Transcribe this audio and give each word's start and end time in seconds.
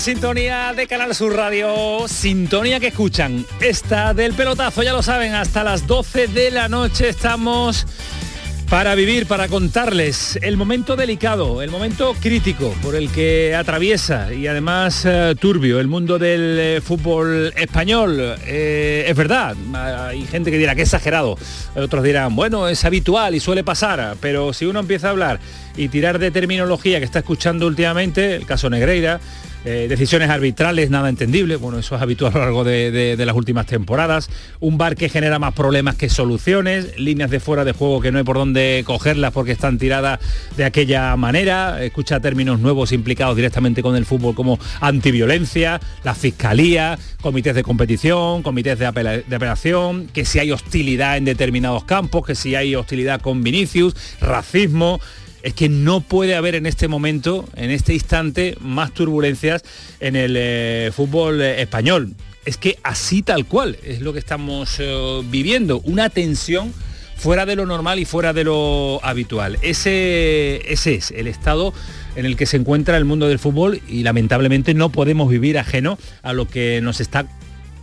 Sintonía 0.00 0.72
de 0.74 0.86
Canal 0.86 1.14
Sur 1.14 1.36
Radio. 1.36 2.08
Sintonía 2.08 2.80
que 2.80 2.88
escuchan. 2.88 3.46
Esta 3.60 4.12
del 4.12 4.34
pelotazo, 4.34 4.82
ya 4.82 4.92
lo 4.92 5.02
saben, 5.02 5.34
hasta 5.34 5.62
las 5.62 5.86
12 5.86 6.28
de 6.28 6.50
la 6.50 6.68
noche 6.68 7.08
estamos 7.08 7.86
para 8.68 8.94
vivir, 8.94 9.26
para 9.26 9.46
contarles 9.46 10.38
el 10.42 10.56
momento 10.56 10.96
delicado, 10.96 11.62
el 11.62 11.70
momento 11.70 12.14
crítico 12.20 12.74
por 12.82 12.96
el 12.96 13.08
que 13.10 13.54
atraviesa 13.54 14.32
y 14.32 14.46
además 14.46 15.04
eh, 15.04 15.34
turbio 15.38 15.78
el 15.78 15.86
mundo 15.86 16.18
del 16.18 16.58
eh, 16.58 16.80
fútbol 16.80 17.52
español. 17.56 18.36
Eh, 18.46 19.04
es 19.06 19.16
verdad, 19.16 19.54
hay 19.74 20.26
gente 20.26 20.50
que 20.50 20.58
dirá 20.58 20.74
que 20.74 20.82
exagerado, 20.82 21.38
otros 21.76 22.02
dirán, 22.02 22.34
bueno, 22.34 22.68
es 22.68 22.84
habitual 22.84 23.34
y 23.34 23.40
suele 23.40 23.62
pasar, 23.62 24.16
pero 24.20 24.52
si 24.52 24.66
uno 24.66 24.80
empieza 24.80 25.08
a 25.08 25.10
hablar 25.10 25.40
y 25.76 25.88
tirar 25.88 26.18
de 26.18 26.30
terminología 26.30 26.98
que 26.98 27.04
está 27.04 27.20
escuchando 27.20 27.66
últimamente, 27.66 28.34
el 28.34 28.46
caso 28.46 28.70
Negreira, 28.70 29.20
eh, 29.64 29.86
decisiones 29.88 30.28
arbitrales 30.28 30.90
nada 30.90 31.08
entendibles, 31.08 31.58
bueno, 31.58 31.78
eso 31.78 31.96
es 31.96 32.02
habitual 32.02 32.32
a 32.34 32.38
lo 32.38 32.44
largo 32.44 32.64
de, 32.64 33.16
las 33.18 33.34
últimas 33.34 33.66
temporadas, 33.66 34.28
un 34.60 34.76
bar 34.76 34.94
que 34.94 35.08
genera 35.08 35.38
más 35.38 35.54
problemas 35.54 35.96
que 35.96 36.10
soluciones, 36.10 36.98
líneas 36.98 37.30
de 37.30 37.40
fuera 37.40 37.64
de 37.64 37.72
juego 37.72 38.00
que 38.00 38.12
no 38.12 38.18
hay 38.18 38.24
por 38.24 38.36
dónde 38.36 38.82
cogerlas 38.84 39.32
porque 39.32 39.52
están 39.52 39.78
tiradas 39.78 40.20
de 40.58 40.64
aquella 40.64 41.16
manera, 41.16 41.82
escucha 41.82 42.20
términos 42.20 42.60
nuevos 42.60 42.92
implicados 42.92 43.36
directamente 43.36 43.82
con 43.82 43.96
el 43.96 44.04
fútbol 44.04 44.34
como 44.34 44.58
antiviolencia, 44.80 45.80
la 46.02 46.14
fiscalía, 46.14 46.98
comités 47.22 47.54
de 47.54 47.62
competición, 47.62 48.42
comités 48.42 48.78
de, 48.78 48.84
de 49.26 49.36
apelación, 49.36 50.08
que 50.08 50.26
si 50.26 50.40
hay 50.40 50.52
hostilidad 50.52 51.16
en 51.16 51.24
determinados 51.24 51.84
campos, 51.84 52.26
que 52.26 52.34
si 52.34 52.54
hay 52.54 52.74
hostilidad 52.74 53.22
con 53.22 53.42
Vinicius, 53.42 53.96
racismo, 54.20 55.00
es 55.44 55.52
que 55.52 55.68
no 55.68 56.00
puede 56.00 56.34
haber 56.34 56.54
en 56.54 56.64
este 56.64 56.88
momento, 56.88 57.46
en 57.54 57.70
este 57.70 57.92
instante, 57.92 58.56
más 58.60 58.92
turbulencias 58.92 59.62
en 60.00 60.16
el 60.16 60.36
eh, 60.38 60.90
fútbol 60.92 61.42
eh, 61.42 61.60
español. 61.60 62.14
Es 62.46 62.56
que 62.56 62.78
así 62.82 63.20
tal 63.20 63.44
cual 63.44 63.76
es 63.84 64.00
lo 64.00 64.14
que 64.14 64.18
estamos 64.18 64.76
eh, 64.78 65.20
viviendo, 65.30 65.80
una 65.80 66.08
tensión 66.08 66.72
fuera 67.16 67.44
de 67.44 67.56
lo 67.56 67.66
normal 67.66 67.98
y 67.98 68.06
fuera 68.06 68.32
de 68.32 68.44
lo 68.44 69.04
habitual. 69.04 69.58
Ese, 69.60 70.62
ese 70.72 70.94
es 70.94 71.10
el 71.10 71.26
estado 71.26 71.74
en 72.16 72.24
el 72.24 72.36
que 72.38 72.46
se 72.46 72.56
encuentra 72.56 72.96
el 72.96 73.04
mundo 73.04 73.28
del 73.28 73.38
fútbol 73.38 73.82
y 73.86 74.02
lamentablemente 74.02 74.72
no 74.72 74.88
podemos 74.88 75.28
vivir 75.28 75.58
ajeno 75.58 75.98
a 76.22 76.32
lo 76.32 76.48
que 76.48 76.80
nos 76.80 77.02
está 77.02 77.26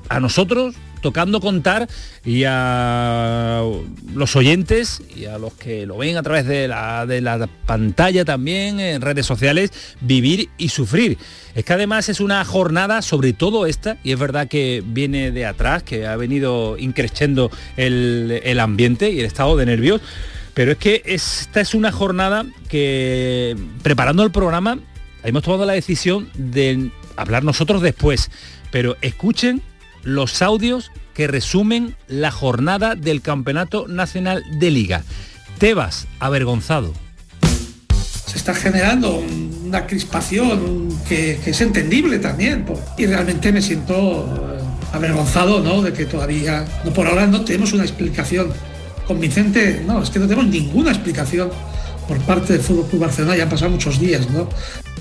a 0.10 0.20
nosotros 0.20 0.76
tocando 1.02 1.42
contar 1.42 1.88
y 2.24 2.44
a 2.48 3.64
los 4.14 4.36
oyentes 4.36 5.02
y 5.16 5.26
a 5.26 5.38
los 5.38 5.54
que 5.54 5.86
lo 5.86 5.98
ven 5.98 6.18
a 6.18 6.24
través 6.24 6.46
de 6.46 6.68
la, 6.68 7.06
de 7.06 7.22
la 7.22 7.48
pantalla 7.66 8.26
también 8.26 8.80
en 8.80 9.02
redes 9.02 9.26
sociales, 9.26 9.72
vivir 10.02 10.50
y 10.58 10.70
sufrir. 10.70 11.18
Es 11.56 11.66
que 11.66 11.74
además 11.74 12.08
es 12.10 12.20
una 12.20 12.44
jornada, 12.46 13.02
sobre 13.02 13.34
todo 13.34 13.66
esta, 13.66 13.98
y 14.04 14.12
es 14.12 14.20
verdad 14.20 14.48
que 14.48 14.84
viene 14.86 15.32
de 15.32 15.46
atrás, 15.46 15.84
que 15.84 16.08
ha 16.08 16.16
venido 16.16 16.78
increciendo 16.78 17.52
el, 17.76 18.42
el 18.44 18.60
ambiente 18.60 19.12
y 19.12 19.20
el 19.20 19.26
estado 19.26 19.58
de 19.58 19.66
nervios, 19.66 20.02
pero 20.54 20.74
es 20.74 20.78
que 20.78 21.02
esta 21.06 21.62
es 21.62 21.74
una 21.74 21.92
jornada 21.92 22.46
que, 22.70 23.56
preparando 23.84 24.24
el 24.24 24.32
programa, 24.32 24.80
hemos 25.24 25.44
tomado 25.44 25.66
la 25.66 25.74
decisión 25.74 26.30
de 26.36 26.92
hablar 27.16 27.44
nosotros 27.44 27.82
después, 27.82 28.30
pero 28.72 28.98
escuchen 29.02 29.62
los 30.04 30.42
audios 30.42 30.92
que 31.14 31.28
resumen 31.28 31.96
la 32.08 32.32
jornada 32.32 32.96
del 32.96 33.22
Campeonato 33.22 33.88
Nacional 33.88 34.44
de 34.60 34.72
Liga. 34.72 35.04
Tebas, 35.58 36.08
avergonzado. 36.20 36.94
Se 38.26 38.38
está 38.38 38.54
generando 38.54 39.18
una 39.66 39.86
crispación 39.86 40.88
que, 41.08 41.40
es 41.46 41.62
entendible 41.62 42.20
también. 42.20 42.66
Y 42.98 43.06
realmente 43.06 43.52
me 43.52 43.62
siento 43.62 44.26
eh, 44.26 44.64
avergonzado 44.94 45.62
¿no? 45.62 45.82
de 45.82 45.94
que 45.94 46.06
todavía, 46.06 46.66
no 46.86 46.94
por 46.94 47.08
ahora 47.08 47.28
no 47.28 47.44
tenemos 47.44 47.74
una 47.74 47.84
explicación 47.84 48.52
convincente. 49.06 49.84
No, 49.86 50.02
es 50.02 50.10
que 50.10 50.20
no 50.20 50.28
tenemos 50.28 50.50
ninguna 50.50 50.92
explicación 50.92 51.50
por 52.08 52.20
parte 52.22 52.54
del 52.54 52.62
Fútbol 52.62 52.88
Club 52.88 53.02
Barcelona. 53.02 53.36
Ya 53.36 53.44
han 53.44 53.50
pasado 53.50 53.72
muchos 53.72 54.00
días. 54.00 54.30
¿no? 54.30 54.48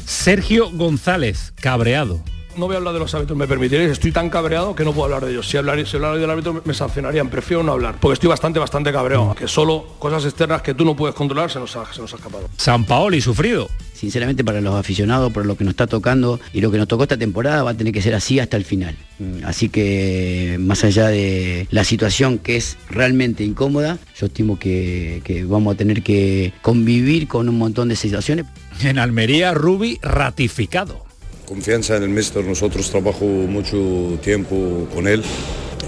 Sergio 0.05 0.71
González, 0.73 1.53
cabreado 1.61 2.21
no 2.57 2.67
voy 2.67 2.75
a 2.75 2.79
hablar 2.79 2.95
de 2.95 3.01
los 3.01 3.15
árbitros, 3.15 3.39
me 3.39 3.47
permitiréis, 3.47 3.91
estoy 3.93 4.13
tan 4.13 4.31
cabreado 4.31 4.75
que 4.75 4.85
no 4.85 4.93
puedo 4.93 5.05
hablar 5.05 5.25
de 5.25 5.33
ellos. 5.33 5.49
Si 5.49 5.57
hablar, 5.57 5.85
si 5.87 5.97
hablar 5.97 6.19
del 6.19 6.31
árbitro 6.31 6.63
me 6.65 6.75
sancionarían, 6.75 7.29
prefiero 7.29 7.63
no 7.63 7.73
hablar, 7.73 7.97
porque 8.01 8.15
estoy 8.15 8.29
bastante, 8.29 8.59
bastante 8.59 8.93
cabreado, 8.93 9.35
que 9.35 9.49
solo 9.49 9.87
cosas 9.99 10.25
externas 10.25 10.63
que 10.63 10.75
tú 10.75 10.85
no 10.85 10.97
puedes 10.97 11.15
controlar 11.15 11.51
se 11.51 11.59
nos 11.59 11.75
ha, 11.77 11.93
se 11.93 12.01
nos 12.01 12.13
ha 12.13 12.17
escapado. 12.17 12.49
San 12.57 12.85
Paoli, 12.85 13.21
sufrido. 13.21 13.69
Sinceramente 13.95 14.43
para 14.45 14.63
los 14.63 14.75
aficionados, 14.77 15.31
por 15.31 15.45
lo 15.45 15.59
que 15.59 15.65
nos 15.65 15.73
está 15.73 15.87
tocando 15.87 16.41
y 16.55 16.63
lo 16.63 16.71
que 16.71 16.79
nos 16.79 16.89
tocó 16.89 17.03
esta 17.03 17.19
temporada 17.19 17.63
va 17.63 17.73
a 17.73 17.75
tener 17.75 17.93
que 17.93 18.01
ser 18.01 18.15
así 18.15 18.41
hasta 18.41 18.57
el 18.57 18.65
final. 18.65 18.97
Mm, 19.19 19.45
así 19.45 19.69
que 19.69 20.57
más 20.59 20.85
allá 20.85 21.09
de 21.09 21.67
la 21.71 21.85
situación 21.85 22.39
que 22.39 22.57
es 22.57 22.79
realmente 22.89 23.45
incómoda, 23.45 23.99
yo 24.19 24.27
estimo 24.29 24.59
que, 24.59 25.21
que 25.23 25.45
vamos 25.45 25.75
a 25.75 25.77
tener 25.77 26.03
que 26.03 26.55
convivir 26.63 27.29
con 27.29 27.51
un 27.51 27.59
montón 27.59 27.91
de 27.91 27.97
situaciones. 27.97 28.47
En 28.83 28.99
Almería, 28.99 29.53
Rubi 29.53 29.99
ratificado 30.01 31.10
confianza 31.51 31.97
en 31.97 32.05
el 32.05 32.11
mister, 32.11 32.45
nosotros 32.45 32.89
trabajo 32.91 33.25
mucho 33.25 34.17
tiempo 34.23 34.87
con 34.95 35.09
él 35.09 35.21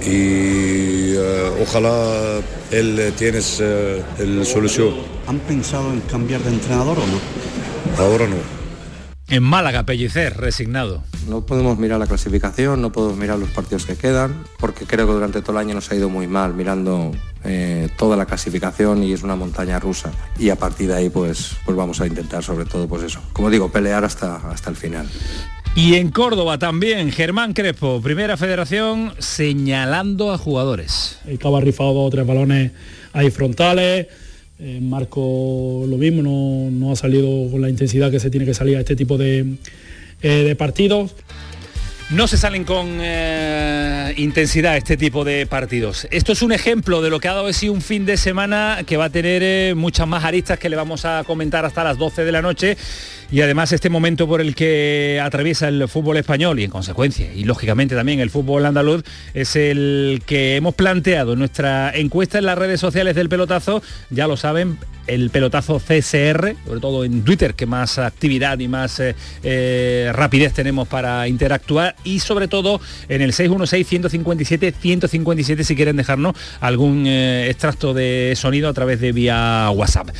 y 0.04 1.14
eh, 1.14 1.50
ojalá 1.62 2.40
él 2.72 3.14
tiene 3.16 3.38
uh, 3.38 4.22
el 4.22 4.44
solución. 4.44 4.92
¿Han 5.28 5.38
pensado 5.38 5.92
en 5.92 6.00
cambiar 6.00 6.40
de 6.40 6.50
entrenador 6.50 6.98
o 6.98 7.06
no? 7.06 8.02
Ahora 8.04 8.26
no. 8.26 8.61
En 9.32 9.42
Málaga, 9.42 9.86
Pellicer, 9.86 10.36
resignado. 10.36 11.02
No 11.26 11.46
podemos 11.46 11.78
mirar 11.78 11.98
la 11.98 12.06
clasificación, 12.06 12.82
no 12.82 12.92
podemos 12.92 13.16
mirar 13.16 13.38
los 13.38 13.48
partidos 13.48 13.86
que 13.86 13.96
quedan, 13.96 14.44
porque 14.58 14.84
creo 14.84 15.06
que 15.06 15.14
durante 15.14 15.40
todo 15.40 15.52
el 15.52 15.66
año 15.66 15.74
nos 15.74 15.90
ha 15.90 15.94
ido 15.94 16.10
muy 16.10 16.26
mal 16.26 16.52
mirando 16.52 17.12
eh, 17.42 17.88
toda 17.96 18.14
la 18.14 18.26
clasificación 18.26 19.02
y 19.02 19.14
es 19.14 19.22
una 19.22 19.34
montaña 19.34 19.78
rusa. 19.78 20.12
Y 20.38 20.50
a 20.50 20.56
partir 20.56 20.88
de 20.88 20.96
ahí, 20.96 21.08
pues, 21.08 21.56
pues 21.64 21.74
vamos 21.74 21.98
a 22.02 22.06
intentar 22.06 22.44
sobre 22.44 22.66
todo, 22.66 22.86
pues 22.86 23.04
eso, 23.04 23.22
como 23.32 23.48
digo, 23.48 23.72
pelear 23.72 24.04
hasta, 24.04 24.36
hasta 24.50 24.68
el 24.68 24.76
final. 24.76 25.08
Y 25.74 25.94
en 25.94 26.10
Córdoba 26.10 26.58
también, 26.58 27.10
Germán 27.10 27.54
Crespo, 27.54 28.02
Primera 28.02 28.36
Federación, 28.36 29.14
señalando 29.18 30.30
a 30.30 30.36
jugadores. 30.36 31.20
Ha 31.24 31.60
rifado 31.62 31.94
dos 31.94 32.08
o 32.08 32.10
tres 32.10 32.26
balones 32.26 32.72
ahí 33.14 33.30
frontales, 33.30 34.08
eh, 34.64 34.78
Marco 34.80 35.84
lo 35.88 35.96
mismo, 35.96 36.22
no, 36.22 36.92
ha 36.92 36.94
salido 36.96 37.50
con 37.50 37.60
la 37.60 37.68
intensidad 37.68 38.12
que 38.12 38.20
se 38.20 38.30
tiene 38.30 38.46
que 38.46 38.54
salir 38.54 38.76
a 38.76 38.80
este 38.80 38.94
tipo 38.94 39.18
de, 39.18 39.56
eh, 40.22 40.28
de 40.28 40.54
partidos. 40.54 41.16
No 42.10 42.28
se 42.28 42.36
salen 42.36 42.62
con 42.62 42.98
eh, 43.00 44.14
intensidad 44.18 44.76
este 44.76 44.96
tipo 44.96 45.24
de 45.24 45.46
partidos. 45.46 46.06
Esto 46.12 46.30
es 46.32 46.42
un 46.42 46.52
ejemplo 46.52 47.02
de 47.02 47.10
lo 47.10 47.18
que 47.18 47.26
ha 47.26 47.34
dado 47.34 47.48
así 47.48 47.68
un 47.68 47.80
fin 47.80 48.06
de 48.06 48.16
semana 48.16 48.84
que 48.86 48.96
va 48.96 49.06
a 49.06 49.10
tener 49.10 49.74
muchas 49.74 50.06
más 50.06 50.22
aristas 50.22 50.60
que 50.60 50.68
le 50.68 50.76
vamos 50.76 51.06
a 51.06 51.24
comentar 51.24 51.64
hasta 51.64 51.82
las 51.82 51.98
12 51.98 52.24
de 52.24 52.30
la 52.30 52.42
noche 52.42 52.76
y 53.32 53.40
además 53.40 53.72
este 53.72 53.88
momento 53.88 54.28
por 54.28 54.42
el 54.42 54.54
que 54.54 55.18
atraviesa 55.22 55.68
el 55.68 55.88
fútbol 55.88 56.18
español 56.18 56.60
y 56.60 56.64
en 56.64 56.70
consecuencia, 56.70 57.32
y 57.32 57.44
lógicamente 57.44 57.94
también 57.94 58.20
el 58.20 58.28
fútbol 58.28 58.66
andaluz, 58.66 59.04
es 59.32 59.56
el 59.56 60.22
que 60.26 60.56
hemos 60.56 60.74
planteado 60.74 61.32
en 61.32 61.38
nuestra 61.38 61.96
encuesta 61.96 62.36
en 62.38 62.44
las 62.44 62.58
redes 62.58 62.78
sociales 62.78 63.14
del 63.14 63.30
pelotazo, 63.30 63.82
ya 64.10 64.26
lo 64.26 64.36
saben, 64.36 64.76
el 65.06 65.30
pelotazo 65.30 65.78
CSR, 65.78 66.56
sobre 66.66 66.80
todo 66.80 67.04
en 67.04 67.24
Twitter, 67.24 67.54
que 67.54 67.64
más 67.64 67.98
actividad 67.98 68.58
y 68.58 68.68
más 68.68 69.00
eh, 69.00 69.14
eh, 69.42 70.12
rapidez 70.14 70.52
tenemos 70.52 70.86
para 70.86 71.26
interactuar, 71.26 71.96
y 72.04 72.20
sobre 72.20 72.48
todo 72.48 72.82
en 73.08 73.22
el 73.22 73.32
616-157-157 73.32 75.62
si 75.62 75.74
quieren 75.74 75.96
dejarnos 75.96 76.36
algún 76.60 77.06
eh, 77.06 77.48
extracto 77.48 77.94
de 77.94 78.34
sonido 78.36 78.68
a 78.68 78.74
través 78.74 79.00
de 79.00 79.12
vía 79.12 79.70
WhatsApp. 79.70 80.10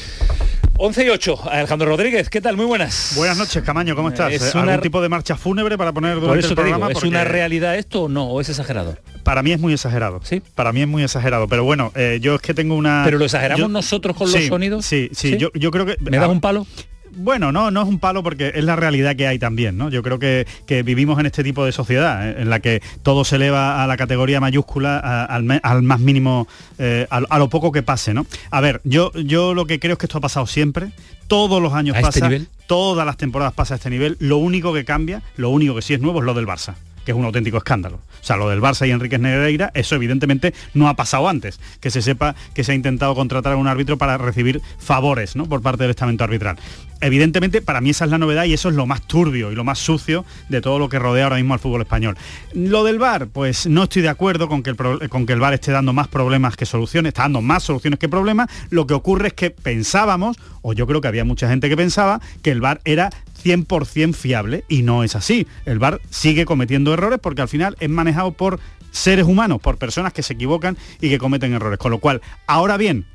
11 0.85 1.05
y 1.05 1.09
8, 1.11 1.39
Alejandro 1.49 1.87
Rodríguez, 1.91 2.29
¿qué 2.29 2.41
tal? 2.41 2.57
Muy 2.57 2.67
buenas. 2.67 3.13
Buenas 3.15 3.39
noches, 3.39 3.63
Camaño, 3.63 3.95
¿cómo 3.95 4.09
estás? 4.09 4.33
¿Es 4.33 4.53
¿Algún 4.57 4.81
tipo 4.81 5.01
de 5.01 5.09
marcha 5.09 5.37
fúnebre 5.37 5.79
para 5.79 5.93
poner 5.93 6.15
durante 6.17 6.29
Por 6.29 6.39
eso 6.41 6.49
el 6.49 6.55
programa? 6.57 6.91
¿Es 6.91 7.01
una 7.05 7.23
realidad 7.23 7.77
esto 7.79 8.03
o 8.03 8.09
no? 8.09 8.25
¿O 8.27 8.41
es 8.41 8.49
exagerado? 8.49 8.99
Para 9.23 9.45
mí 9.45 9.53
es 9.53 9.61
muy 9.61 9.73
exagerado. 9.75 10.19
Sí. 10.25 10.43
Para 10.57 10.73
mí 10.73 10.81
es 10.83 10.89
muy 10.89 11.05
exagerado. 11.05 11.47
Pero 11.47 11.63
bueno, 11.63 11.93
eh, 11.95 12.19
yo 12.21 12.35
es 12.35 12.41
que 12.41 12.53
tengo 12.53 12.75
una. 12.75 13.03
Pero 13.05 13.19
lo 13.19 13.27
exageramos 13.27 13.61
yo- 13.61 13.69
nosotros 13.69 14.17
con 14.17 14.29
los 14.33 14.41
Sí, 14.41 14.49
sonidos. 14.49 14.85
Sí, 14.85 15.09
sí, 15.13 15.37
Yo, 15.37 15.53
yo 15.55 15.71
creo 15.71 15.87
que. 15.87 15.97
¿Me 16.01 16.17
das 16.17 16.29
un 16.29 16.41
palo? 16.41 16.67
Bueno, 17.15 17.53
no, 17.53 17.71
no 17.71 17.83
es 17.83 17.89
un 17.89 17.99
palo 17.99 18.23
porque 18.23 18.53
es 18.55 18.65
la 18.65 18.75
realidad 18.77 19.15
que 19.17 19.27
hay 19.27 19.39
también, 19.39 19.77
¿no? 19.77 19.91
Yo 19.91 20.03
creo 20.03 20.19
que, 20.19 20.47
que 20.67 20.83
vivimos 20.83 21.19
en 21.21 21.27
este 21.27 21.45
tipo 21.45 21.65
de 21.65 21.73
sociedad, 21.73 22.29
eh, 22.29 22.37
en 22.43 22.49
la 22.51 22.61
que 22.61 22.83
todo 23.03 23.25
se 23.25 23.37
eleva 23.37 23.83
a 23.83 23.87
la 23.87 23.97
categoría 23.97 24.41
mayúscula, 24.41 24.99
a- 24.99 25.25
al, 25.27 25.43
me- 25.43 25.61
al 25.63 25.83
más 25.83 26.01
mínimo, 26.01 26.49
eh, 26.79 27.07
a, 27.11 27.19
a 27.29 27.39
lo 27.39 27.49
poco 27.49 27.71
que 27.71 27.83
pase, 27.83 28.15
¿no? 28.15 28.27
A 28.51 28.61
ver, 28.61 28.81
yo, 28.85 29.13
yo 29.13 29.53
lo 29.55 29.67
que 29.67 29.79
creo 29.79 29.93
es 29.95 29.99
que 29.99 30.07
esto 30.07 30.19
ha 30.19 30.23
pasado 30.23 30.47
siempre, 30.47 30.93
todos 31.29 31.61
los 31.63 31.75
años 31.75 31.97
¿A 31.97 32.01
este 32.01 32.21
pasa, 32.21 32.29
nivel? 32.29 32.49
todas 32.67 33.05
las 33.07 33.17
temporadas 33.19 33.53
pasa 33.55 33.75
a 33.75 33.77
este 33.77 33.91
nivel, 33.91 34.17
lo 34.19 34.39
único 34.39 34.73
que 34.73 34.85
cambia, 34.85 35.23
lo 35.37 35.51
único 35.51 35.75
que 35.75 35.83
sí 35.83 35.95
es 35.95 36.01
nuevo 36.01 36.21
es 36.21 36.25
lo 36.25 36.35
del 36.35 36.47
Barça 36.47 36.75
que 37.05 37.13
es 37.13 37.17
un 37.17 37.25
auténtico 37.25 37.57
escándalo. 37.59 37.97
O 37.97 38.25
sea, 38.25 38.37
lo 38.37 38.49
del 38.49 38.61
Barça 38.61 38.87
y 38.87 38.91
Enrique 38.91 39.19
Negreira, 39.19 39.71
eso 39.75 39.95
evidentemente 39.97 40.55
no 40.75 40.89
ha 40.89 40.95
pasado 40.95 41.29
antes. 41.29 41.59
Que 41.81 41.91
se 41.91 42.03
sepa 42.03 42.35
que 42.55 42.63
se 42.65 42.73
ha 42.73 42.75
intentado 42.75 43.15
contratar 43.15 43.55
a 43.55 43.57
un 43.57 43.67
árbitro 43.69 43.99
para 43.99 44.19
recibir 44.19 44.61
favores 44.79 45.35
¿no? 45.37 45.47
por 45.47 45.63
parte 45.63 45.83
del 45.85 45.91
estamento 45.91 46.25
arbitral. 46.25 46.57
Evidentemente, 47.01 47.63
para 47.63 47.81
mí 47.81 47.91
esa 47.91 48.05
es 48.05 48.13
la 48.13 48.19
novedad 48.19 48.45
y 48.45 48.53
eso 48.53 48.69
es 48.69 48.77
lo 48.77 48.87
más 48.87 49.03
turbio 49.03 49.51
y 49.51 49.57
lo 49.57 49.65
más 49.65 49.81
sucio 49.81 50.25
de 50.49 50.61
todo 50.61 50.79
lo 50.79 50.89
que 50.89 51.01
rodea 51.01 51.25
ahora 51.25 51.37
mismo 51.37 51.53
al 51.55 51.59
fútbol 51.59 51.81
español. 51.81 52.17
Lo 52.55 52.85
del 52.85 53.01
VAR, 53.01 53.27
pues 53.27 53.67
no 53.67 53.83
estoy 53.85 54.03
de 54.03 54.09
acuerdo 54.09 54.47
con 54.49 54.63
que 54.63 54.71
el, 54.71 54.77
pro- 54.77 55.01
con 55.09 55.27
que 55.27 55.33
el 55.33 55.41
VAR 55.41 55.53
esté 55.53 55.73
dando 55.73 55.93
más 55.93 56.07
problemas 56.07 56.57
que 56.57 56.65
soluciones, 56.65 57.09
está 57.11 57.23
dando 57.23 57.43
más 57.43 57.65
soluciones 57.65 57.99
que 57.99 58.09
problemas. 58.09 58.49
Lo 58.71 58.87
que 58.87 58.95
ocurre 58.95 59.29
es 59.29 59.35
que 59.35 59.51
pensábamos, 59.51 60.37
o 60.63 60.75
yo 60.75 60.87
creo 60.87 61.01
que 61.01 61.09
había 61.09 61.25
mucha 61.25 61.49
gente 61.49 61.69
que 61.69 61.77
pensaba, 61.77 62.21
que 62.41 62.53
el 62.53 62.61
VAR 62.61 62.81
era 62.85 63.11
100% 63.45 64.15
fiable 64.15 64.65
y 64.69 64.83
no 64.83 65.05
es 65.05 65.17
así. 65.17 65.47
El 65.65 65.79
VAR 65.79 66.01
sigue 66.11 66.45
cometiendo 66.45 66.95
errores 66.95 67.19
porque 67.23 67.43
al 67.43 67.49
final 67.49 67.77
es 67.81 67.91
manejado 67.91 68.33
por 68.33 68.61
seres 68.91 69.25
humanos, 69.27 69.61
por 69.61 69.79
personas 69.79 70.13
que 70.13 70.23
se 70.23 70.35
equivocan 70.35 70.77
y 71.01 71.09
que 71.09 71.19
cometen 71.19 71.55
errores. 71.55 71.79
Con 71.79 71.91
lo 71.91 71.99
cual, 71.99 72.21
ahora 72.47 72.77
bien, 72.77 73.07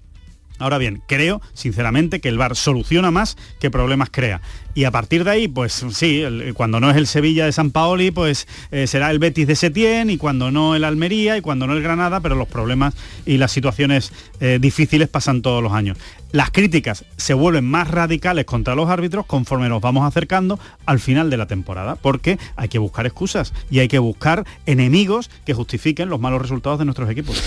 Ahora 0.60 0.78
bien, 0.78 1.02
creo 1.08 1.42
sinceramente 1.54 2.20
que 2.20 2.30
el 2.30 2.38
VAR 2.38 2.56
soluciona 2.56 3.12
más 3.12 3.38
que 3.60 3.70
problemas 3.72 4.10
crea. 4.12 4.42
Y 4.74 4.84
a 4.84 4.92
partir 4.92 5.24
de 5.24 5.32
ahí, 5.32 5.48
pues 5.48 5.86
sí, 5.92 6.22
el- 6.22 6.54
cuando 6.54 6.80
no 6.80 6.90
es 6.92 6.98
el 6.98 7.08
Sevilla 7.08 7.46
de 7.46 7.52
San 7.52 7.72
Paoli, 7.72 8.12
pues 8.12 8.48
eh, 8.72 8.86
será 8.88 9.10
el 9.12 9.18
Betis 9.20 9.48
de 9.48 9.56
Setién 9.56 10.10
y 10.12 10.18
cuando 10.18 10.52
no 10.52 10.76
el 10.76 10.84
Almería 10.84 11.36
y 11.38 11.42
cuando 11.42 11.66
no 11.66 11.74
el 11.74 11.82
Granada, 11.82 12.20
pero 12.20 12.36
los 12.36 12.48
problemas 12.48 12.94
y 13.26 13.38
las 13.38 13.52
situaciones 13.52 14.12
eh, 14.40 14.60
difíciles 14.62 15.08
pasan 15.10 15.42
todos 15.42 15.64
los 15.64 15.74
años. 15.74 15.98
Las 16.32 16.52
críticas 16.52 17.06
se 17.16 17.34
vuelven 17.34 17.66
más 17.66 17.90
radicales 17.90 18.46
contra 18.46 18.76
los 18.76 18.90
árbitros 18.90 19.26
conforme 19.26 19.70
nos 19.70 19.82
vamos 19.82 20.06
acercando 20.08 20.60
al 20.86 21.00
final 21.00 21.30
de 21.30 21.38
la 21.38 21.48
temporada, 21.48 21.96
porque 21.96 22.38
hay 22.56 22.68
que 22.68 22.78
buscar 22.80 23.06
excusas 23.06 23.54
y 23.72 23.80
hay 23.80 23.88
que 23.88 24.00
buscar 24.00 24.46
enemigos 24.66 25.32
que 25.46 25.54
justifiquen 25.54 26.10
los 26.10 26.20
malos 26.20 26.42
resultados 26.42 26.78
de 26.80 26.86
nuestros 26.86 27.10
equipos. 27.10 27.42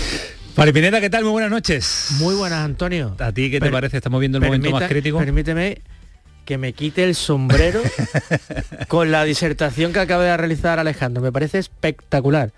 Pari 0.55 0.73
Pineda, 0.73 0.99
¿qué 0.99 1.09
tal? 1.09 1.23
Muy 1.23 1.31
buenas 1.31 1.49
noches. 1.49 2.07
Muy 2.19 2.35
buenas, 2.35 2.59
Antonio. 2.63 3.15
¿A 3.19 3.31
ti 3.31 3.49
qué 3.49 3.57
te 3.59 3.65
Per- 3.65 3.71
parece? 3.71 3.97
Estamos 3.97 4.19
viendo 4.19 4.37
el 4.37 4.43
momento 4.43 4.69
más 4.71 4.87
crítico. 4.87 5.17
Permíteme 5.17 5.81
que 6.45 6.57
me 6.57 6.73
quite 6.73 7.03
el 7.03 7.15
sombrero 7.15 7.81
con 8.87 9.11
la 9.11 9.23
disertación 9.23 9.93
que 9.93 9.99
acaba 9.99 10.23
de 10.23 10.35
realizar 10.35 10.77
Alejandro. 10.79 11.21
Me 11.23 11.31
parece 11.31 11.57
espectacular. 11.57 12.51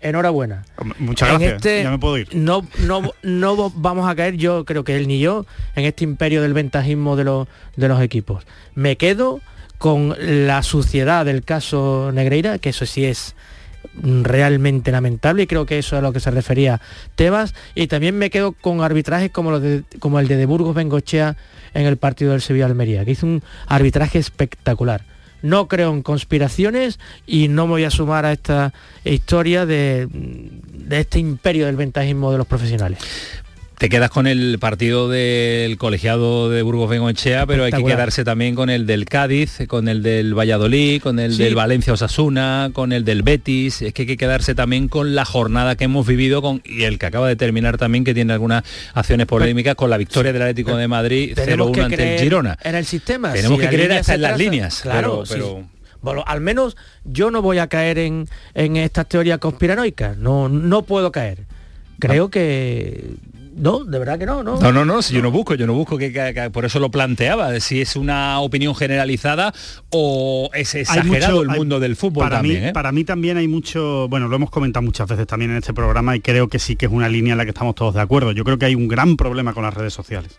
Enhorabuena. 0.00 0.64
Muchas 0.98 1.30
En 1.30 1.38
gracias. 1.38 1.56
este- 1.56 1.82
Ya 1.84 1.90
me 1.90 1.98
puedo 1.98 2.18
ir. 2.18 2.28
No, 2.34 2.66
no, 2.80 3.12
no 3.22 3.70
vamos 3.70 4.08
a 4.08 4.14
caer, 4.14 4.36
yo 4.36 4.64
creo 4.64 4.84
que 4.84 4.96
él 4.96 5.06
ni 5.08 5.18
yo, 5.20 5.46
en 5.74 5.84
este 5.84 6.04
imperio 6.04 6.42
del 6.42 6.52
ventajismo 6.52 7.16
de 7.16 7.24
los, 7.24 7.48
de 7.76 7.88
los 7.88 8.02
equipos. 8.02 8.44
Me 8.74 8.96
quedo 8.96 9.40
con 9.78 10.14
la 10.18 10.62
suciedad 10.62 11.24
del 11.24 11.42
caso 11.44 12.10
Negreira, 12.12 12.58
que 12.58 12.70
eso 12.70 12.84
sí 12.86 13.04
es 13.06 13.34
realmente 14.02 14.90
lamentable 14.92 15.42
y 15.42 15.46
creo 15.46 15.66
que 15.66 15.78
eso 15.78 15.96
es 15.96 16.00
a 16.00 16.02
lo 16.02 16.12
que 16.12 16.20
se 16.20 16.30
refería 16.30 16.80
Tebas. 17.14 17.54
Y 17.74 17.86
también 17.86 18.16
me 18.18 18.30
quedo 18.30 18.52
con 18.52 18.80
arbitrajes 18.82 19.30
como, 19.30 19.50
los 19.50 19.62
de- 19.62 19.82
como 19.98 20.20
el 20.20 20.28
de, 20.28 20.36
de 20.36 20.46
Burgos 20.46 20.74
Bengochea 20.74 21.36
en 21.74 21.86
el 21.86 21.96
partido 21.96 22.32
del 22.32 22.40
Sevilla 22.40 22.66
Almería 22.66 23.04
que 23.04 23.12
hizo 23.12 23.26
un 23.26 23.42
arbitraje 23.66 24.18
espectacular. 24.18 25.02
No 25.42 25.68
creo 25.68 25.92
en 25.92 26.02
conspiraciones 26.02 26.98
y 27.26 27.48
no 27.48 27.66
me 27.66 27.72
voy 27.72 27.84
a 27.84 27.90
sumar 27.90 28.24
a 28.24 28.32
esta 28.32 28.72
historia 29.04 29.66
de, 29.66 30.08
de 30.10 31.00
este 31.00 31.18
imperio 31.18 31.66
del 31.66 31.76
ventajismo 31.76 32.32
de 32.32 32.38
los 32.38 32.46
profesionales 32.46 32.98
Te 33.78 33.90
quedas 33.90 34.08
con 34.08 34.26
el 34.26 34.58
partido 34.58 35.10
del 35.10 35.76
colegiado 35.76 36.48
de 36.48 36.62
Burgos 36.62 36.88
Bengoechea, 36.88 37.44
pero 37.44 37.64
hay 37.64 37.72
que 37.72 37.84
quedarse 37.84 38.24
también 38.24 38.54
con 38.54 38.70
el 38.70 38.86
del 38.86 39.04
Cádiz, 39.04 39.58
con 39.68 39.88
el 39.88 40.02
del 40.02 40.32
Valladolid, 40.32 41.02
con 41.02 41.18
el 41.18 41.34
Sí. 41.34 41.42
del 41.42 41.54
Valencia 41.54 41.92
Osasuna, 41.92 42.70
con 42.72 42.92
el 42.92 43.04
del 43.04 43.22
Betis. 43.22 43.82
Es 43.82 43.92
que 43.92 44.02
hay 44.02 44.06
que 44.08 44.16
quedarse 44.16 44.54
también 44.54 44.88
con 44.88 45.14
la 45.14 45.26
jornada 45.26 45.76
que 45.76 45.84
hemos 45.84 46.06
vivido 46.06 46.40
con 46.40 46.62
y 46.64 46.84
el 46.84 46.98
que 46.98 47.04
acaba 47.04 47.28
de 47.28 47.36
terminar 47.36 47.76
también, 47.76 48.02
que 48.04 48.14
tiene 48.14 48.32
algunas 48.32 48.64
acciones 48.94 49.26
polémicas 49.26 49.74
con 49.74 49.90
la 49.90 49.98
victoria 49.98 50.32
del 50.32 50.40
Atlético 50.40 50.74
de 50.74 50.88
Madrid 50.88 51.34
tenemos 51.34 51.68
0-1 51.68 51.72
que 51.74 51.80
ante 51.82 52.14
el 52.14 52.20
Girona. 52.22 52.58
en 52.62 52.74
el 52.76 52.86
sistema 52.86 53.34
Tenemos 53.34 53.58
Si 53.60 53.64
que 53.66 53.74
creer 53.74 53.92
hasta 53.92 54.14
en 54.14 54.22
las 54.22 54.38
líneas, 54.38 54.80
claro 54.80 55.22
pero- 55.22 55.26
sí. 55.26 55.32
pero- 55.34 55.76
Bueno, 56.00 56.24
al 56.26 56.40
menos 56.40 56.76
yo 57.04 57.30
no 57.30 57.42
voy 57.42 57.58
a 57.58 57.66
caer 57.66 57.98
en, 57.98 58.26
en 58.54 58.76
estas 58.78 59.06
teorías 59.06 59.38
conspiranoicas 59.38 60.16
no 60.16 60.48
no 60.48 60.82
puedo 60.82 61.10
caer 61.12 61.40
creo 61.98 62.30
que 62.30 63.04
no 63.56 63.84
de 63.84 63.98
verdad 63.98 64.18
que 64.18 64.26
no 64.26 64.42
no 64.42 64.58
No, 64.60 64.72
no, 64.72 64.84
no, 64.84 65.02
si 65.02 65.14
yo 65.14 65.22
no 65.22 65.30
busco, 65.30 65.54
yo 65.54 65.66
no 65.66 65.72
busco, 65.74 65.98
que, 65.98 66.12
que- 66.12 66.32
que- 66.34 66.50
por 66.50 66.64
eso 66.64 66.78
lo 66.78 66.90
planteaba, 66.90 67.50
de 67.50 67.60
si 67.60 67.80
es 67.80 67.96
una 67.96 68.38
opinión 68.40 68.74
generalizada 68.74 69.52
o 69.90 70.50
es 70.54 70.74
exagerado 70.74 71.36
mucho- 71.38 71.42
el 71.42 71.50
hay- 71.50 71.58
mundo 71.58 71.80
del 71.80 71.96
fútbol 71.96 72.24
para 72.24 72.36
también. 72.36 72.62
mí, 72.62 72.68
¿eh? 72.68 72.72
Para 72.72 72.92
mí 72.92 73.04
también 73.04 73.36
hay 73.36 73.48
mucho, 73.48 74.06
bueno, 74.08 74.28
lo 74.28 74.36
hemos 74.36 74.50
comentado 74.50 74.84
muchas 74.84 75.08
veces 75.08 75.26
también 75.26 75.50
en 75.50 75.56
este 75.58 75.72
programa 75.74 76.14
y 76.16 76.20
creo 76.20 76.48
que 76.48 76.58
sí 76.58 76.76
que 76.76 76.86
es 76.86 76.92
una 76.92 77.08
línea 77.08 77.32
en 77.32 77.38
la 77.38 77.44
que 77.44 77.50
estamos 77.50 77.74
todos 77.74 77.94
de 77.94 78.00
acuerdo. 78.00 78.32
Yo 78.32 78.44
creo 78.44 78.58
que 78.58 78.66
hay 78.66 78.74
un 78.74 78.88
gran 78.88 79.16
problema 79.16 79.52
con 79.54 79.62
las 79.64 79.74
redes 79.74 79.92
sociales. 79.94 80.38